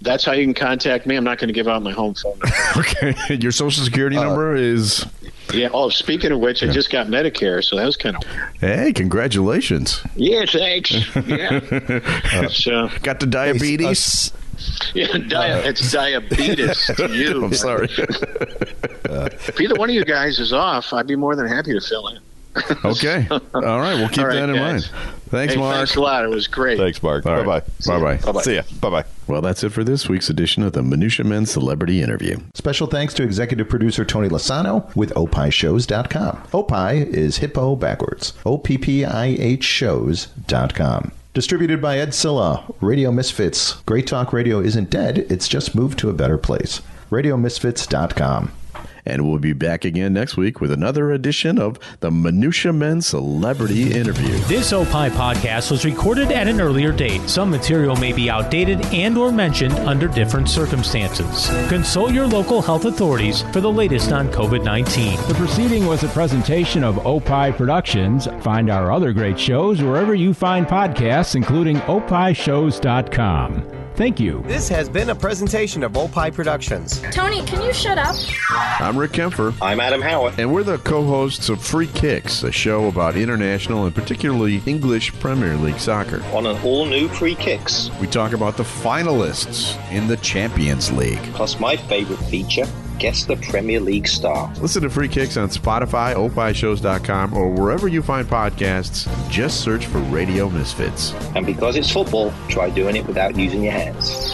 that's 0.00 0.24
how 0.24 0.32
you 0.32 0.44
can 0.44 0.54
contact 0.54 1.06
me. 1.06 1.16
I'm 1.16 1.24
not 1.24 1.38
going 1.38 1.48
to 1.48 1.54
give 1.54 1.66
out 1.66 1.82
my 1.82 1.90
home 1.92 2.14
phone 2.14 2.38
number. 2.38 2.54
okay. 2.78 3.34
Your 3.34 3.52
social 3.52 3.82
security 3.84 4.14
number 4.16 4.54
is 4.54 5.04
Yeah. 5.52 5.68
Oh, 5.72 5.88
speaking 5.88 6.32
of 6.32 6.40
which, 6.40 6.62
I 6.62 6.68
just 6.68 6.90
got 6.90 7.06
Medicare, 7.08 7.62
so 7.64 7.76
that 7.76 7.84
was 7.86 7.96
kind 7.96 8.16
of 8.16 8.22
Hey, 8.60 8.92
congratulations. 8.92 10.02
yeah. 10.16 10.44
Thanks. 10.46 10.92
Yeah. 11.26 11.60
Uh, 12.32 12.48
so 12.48 12.88
Got 13.02 13.20
the 13.20 13.26
uh, 13.26 13.30
diabetes? 13.30 14.32
yeah, 14.94 15.06
dia- 15.18 15.38
uh, 15.38 15.62
it's 15.64 15.90
diabetes 15.92 16.86
to 16.96 17.08
you. 17.14 17.44
I'm 17.44 17.54
sorry. 17.54 17.88
If 19.12 19.60
either 19.60 19.74
one 19.74 19.90
of 19.90 19.94
you 19.94 20.04
guys 20.04 20.38
is 20.38 20.52
off, 20.52 20.92
I'd 20.92 21.06
be 21.08 21.16
more 21.16 21.34
than 21.34 21.46
happy 21.48 21.72
to 21.72 21.80
fill 21.80 22.08
in. 22.08 22.18
okay. 22.84 23.26
All 23.30 23.40
right. 23.80 23.94
We'll 23.94 24.08
keep 24.08 24.18
All 24.20 24.26
right, 24.26 24.34
that 24.34 24.48
in 24.50 24.56
guys. 24.56 24.90
mind. 24.92 25.10
Thanks, 25.30 25.54
Hey, 25.54 25.60
Mark. 25.60 25.76
Thanks 25.76 25.94
a 25.94 26.00
lot. 26.00 26.24
It 26.24 26.30
was 26.30 26.48
great. 26.48 26.76
Thanks, 26.78 27.00
Mark. 27.02 27.24
All 27.24 27.32
Bye 27.32 27.42
right. 27.44 27.64
bye. 27.64 27.72
Bye-bye. 27.98 28.16
Bye-bye. 28.26 28.42
See 28.42 28.56
ya. 28.56 28.62
Bye 28.80 28.90
bye. 28.90 29.04
Well, 29.28 29.40
that's 29.40 29.62
it 29.62 29.68
for 29.70 29.84
this 29.84 30.08
week's 30.08 30.28
edition 30.28 30.64
of 30.64 30.72
the 30.72 30.82
Minutia 30.82 31.24
Men 31.24 31.46
Celebrity 31.46 32.02
Interview. 32.02 32.38
Special 32.54 32.88
thanks 32.88 33.14
to 33.14 33.22
executive 33.22 33.68
producer 33.68 34.04
Tony 34.04 34.28
Lasano 34.28 34.94
with 34.96 35.14
opishows.com. 35.14 36.42
Opie 36.52 37.16
is 37.16 37.36
hippo 37.38 37.76
backwards. 37.76 38.32
O-P-P-I-H 38.44 39.62
shows.com. 39.64 41.12
Distributed 41.32 41.80
by 41.80 41.98
Ed 41.98 42.12
Silla, 42.12 42.64
Radio 42.80 43.12
Misfits. 43.12 43.74
Great 43.86 44.08
Talk 44.08 44.32
Radio 44.32 44.58
isn't 44.58 44.90
dead, 44.90 45.18
it's 45.30 45.46
just 45.46 45.76
moved 45.76 45.96
to 46.00 46.10
a 46.10 46.12
better 46.12 46.36
place. 46.38 46.80
RadioMisfits.com. 47.12 48.50
And 49.04 49.28
we'll 49.28 49.38
be 49.38 49.52
back 49.52 49.84
again 49.84 50.12
next 50.12 50.36
week 50.36 50.60
with 50.60 50.70
another 50.70 51.12
edition 51.12 51.58
of 51.58 51.78
the 52.00 52.10
Minutia 52.10 52.72
Men 52.72 53.00
Celebrity 53.00 53.92
Interview. 53.92 54.36
This 54.48 54.72
Opie 54.72 55.10
podcast 55.10 55.70
was 55.70 55.84
recorded 55.84 56.30
at 56.32 56.48
an 56.48 56.60
earlier 56.60 56.92
date. 56.92 57.28
Some 57.28 57.50
material 57.50 57.96
may 57.96 58.12
be 58.12 58.30
outdated 58.30 58.84
and 58.86 59.16
or 59.16 59.32
mentioned 59.32 59.74
under 59.80 60.08
different 60.08 60.48
circumstances. 60.48 61.48
Consult 61.68 62.12
your 62.12 62.26
local 62.26 62.62
health 62.62 62.84
authorities 62.84 63.42
for 63.52 63.60
the 63.60 63.72
latest 63.72 64.12
on 64.12 64.28
COVID-19. 64.28 65.28
The 65.28 65.34
proceeding 65.34 65.86
was 65.86 66.04
a 66.04 66.08
presentation 66.08 66.84
of 66.84 67.04
Opie 67.06 67.52
Productions. 67.56 68.26
Find 68.40 68.70
our 68.70 68.92
other 68.92 69.12
great 69.12 69.38
shows 69.38 69.82
wherever 69.82 70.14
you 70.14 70.34
find 70.34 70.66
podcasts, 70.66 71.34
including 71.34 71.76
opishows.com. 71.80 73.79
Thank 74.00 74.18
you. 74.18 74.42
This 74.46 74.66
has 74.70 74.88
been 74.88 75.10
a 75.10 75.14
presentation 75.14 75.82
of 75.82 75.94
Opie 75.94 76.30
Productions. 76.30 77.02
Tony, 77.10 77.44
can 77.44 77.62
you 77.62 77.70
shut 77.74 77.98
up? 77.98 78.16
I'm 78.80 78.96
Rick 78.96 79.12
Kaempfer. 79.12 79.54
I'm 79.60 79.78
Adam 79.78 80.00
Howard. 80.00 80.40
And 80.40 80.54
we're 80.54 80.62
the 80.62 80.78
co 80.78 81.04
hosts 81.04 81.50
of 81.50 81.62
Free 81.62 81.86
Kicks, 81.88 82.42
a 82.42 82.50
show 82.50 82.86
about 82.86 83.14
international 83.14 83.84
and 83.84 83.94
particularly 83.94 84.62
English 84.64 85.12
Premier 85.20 85.54
League 85.58 85.78
soccer. 85.78 86.22
On 86.32 86.46
an 86.46 86.56
all 86.62 86.86
new 86.86 87.08
Free 87.08 87.34
Kicks. 87.34 87.90
We 88.00 88.06
talk 88.06 88.32
about 88.32 88.56
the 88.56 88.62
finalists 88.62 89.76
in 89.92 90.06
the 90.06 90.16
Champions 90.16 90.90
League. 90.90 91.22
Plus, 91.34 91.60
my 91.60 91.76
favorite 91.76 92.20
feature 92.20 92.64
Guess 93.00 93.24
the 93.24 93.36
Premier 93.36 93.80
League 93.80 94.06
star. 94.06 94.52
Listen 94.60 94.82
to 94.82 94.90
Free 94.90 95.08
Kicks 95.08 95.38
on 95.38 95.48
Spotify, 95.48 96.14
opishows.com, 96.14 97.32
or 97.32 97.48
wherever 97.50 97.88
you 97.88 98.02
find 98.02 98.26
podcasts. 98.28 99.08
Just 99.30 99.62
search 99.62 99.86
for 99.86 99.98
Radio 100.00 100.50
Misfits. 100.50 101.14
And 101.34 101.46
because 101.46 101.76
it's 101.76 101.90
football, 101.90 102.30
try 102.48 102.68
doing 102.68 102.96
it 102.96 103.06
without 103.06 103.36
using 103.36 103.62
your 103.62 103.72
hands. 103.72 104.30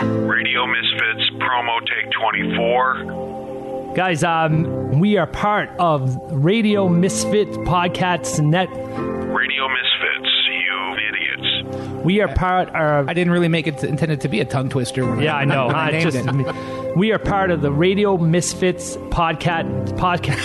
Radio 0.00 0.64
Misfits 0.64 1.28
promo 1.40 1.80
take 1.80 2.08
24. 2.12 3.92
Guys, 3.96 4.22
um, 4.22 5.00
we 5.00 5.16
are 5.16 5.26
part 5.26 5.70
of 5.80 6.16
Radio 6.30 6.88
Misfit 6.88 7.48
Podcasts 7.48 8.40
Net. 8.40 8.68
Radio 8.70 9.68
Misfits, 9.68 10.48
you 10.52 10.96
idiots. 11.08 12.04
We 12.04 12.20
are 12.20 12.32
part 12.32 12.68
of. 12.70 13.08
I 13.08 13.12
didn't 13.14 13.32
really 13.32 13.48
make 13.48 13.66
it 13.66 13.78
to, 13.78 13.88
intended 13.88 14.20
to 14.20 14.28
be 14.28 14.38
a 14.38 14.44
tongue 14.44 14.68
twister. 14.68 15.04
When 15.04 15.20
Yeah, 15.20 15.34
I 15.36 15.44
know. 15.44 15.66
I, 15.68 15.72
huh? 15.86 15.90
named 15.90 16.12
Just- 16.12 16.16
it. 16.28 16.83
we 16.96 17.12
are 17.12 17.18
part 17.18 17.50
of 17.50 17.60
the 17.62 17.72
Radio 17.72 18.16
Misfits 18.16 18.96
podcast. 18.96 19.88
Podcast. 19.98 20.38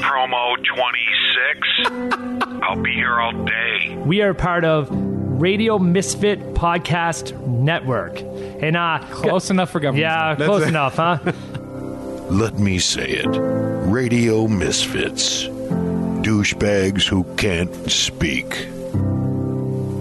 Promo 0.00 0.56
26. 0.76 2.60
I'll 2.62 2.80
be 2.82 2.92
here 2.92 3.20
all 3.20 3.32
day. 3.44 3.96
We 4.04 4.22
are 4.22 4.34
part 4.34 4.64
of 4.64 4.88
Radio 4.90 5.78
Misfit 5.78 6.54
Podcast 6.54 7.38
Network, 7.46 8.20
and 8.20 8.76
uh, 8.76 9.00
Close 9.10 9.50
enough 9.50 9.70
for 9.70 9.80
government. 9.80 10.00
yeah, 10.02 10.34
That's 10.34 10.48
close 10.48 10.62
it. 10.62 10.68
enough, 10.68 10.96
huh? 10.96 11.18
Let 12.30 12.58
me 12.58 12.78
say 12.78 13.06
it 13.08 13.26
Radio 13.88 14.48
Misfits. 14.48 15.44
Douchebags 16.24 17.06
who 17.06 17.24
can't 17.36 17.74
speak. 17.90 18.54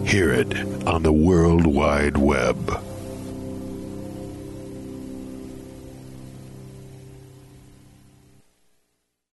Hear 0.10 0.32
it 0.32 0.56
on 0.88 1.04
the 1.04 1.12
World 1.14 1.66
Wide 1.68 2.18
Web. 2.18 2.82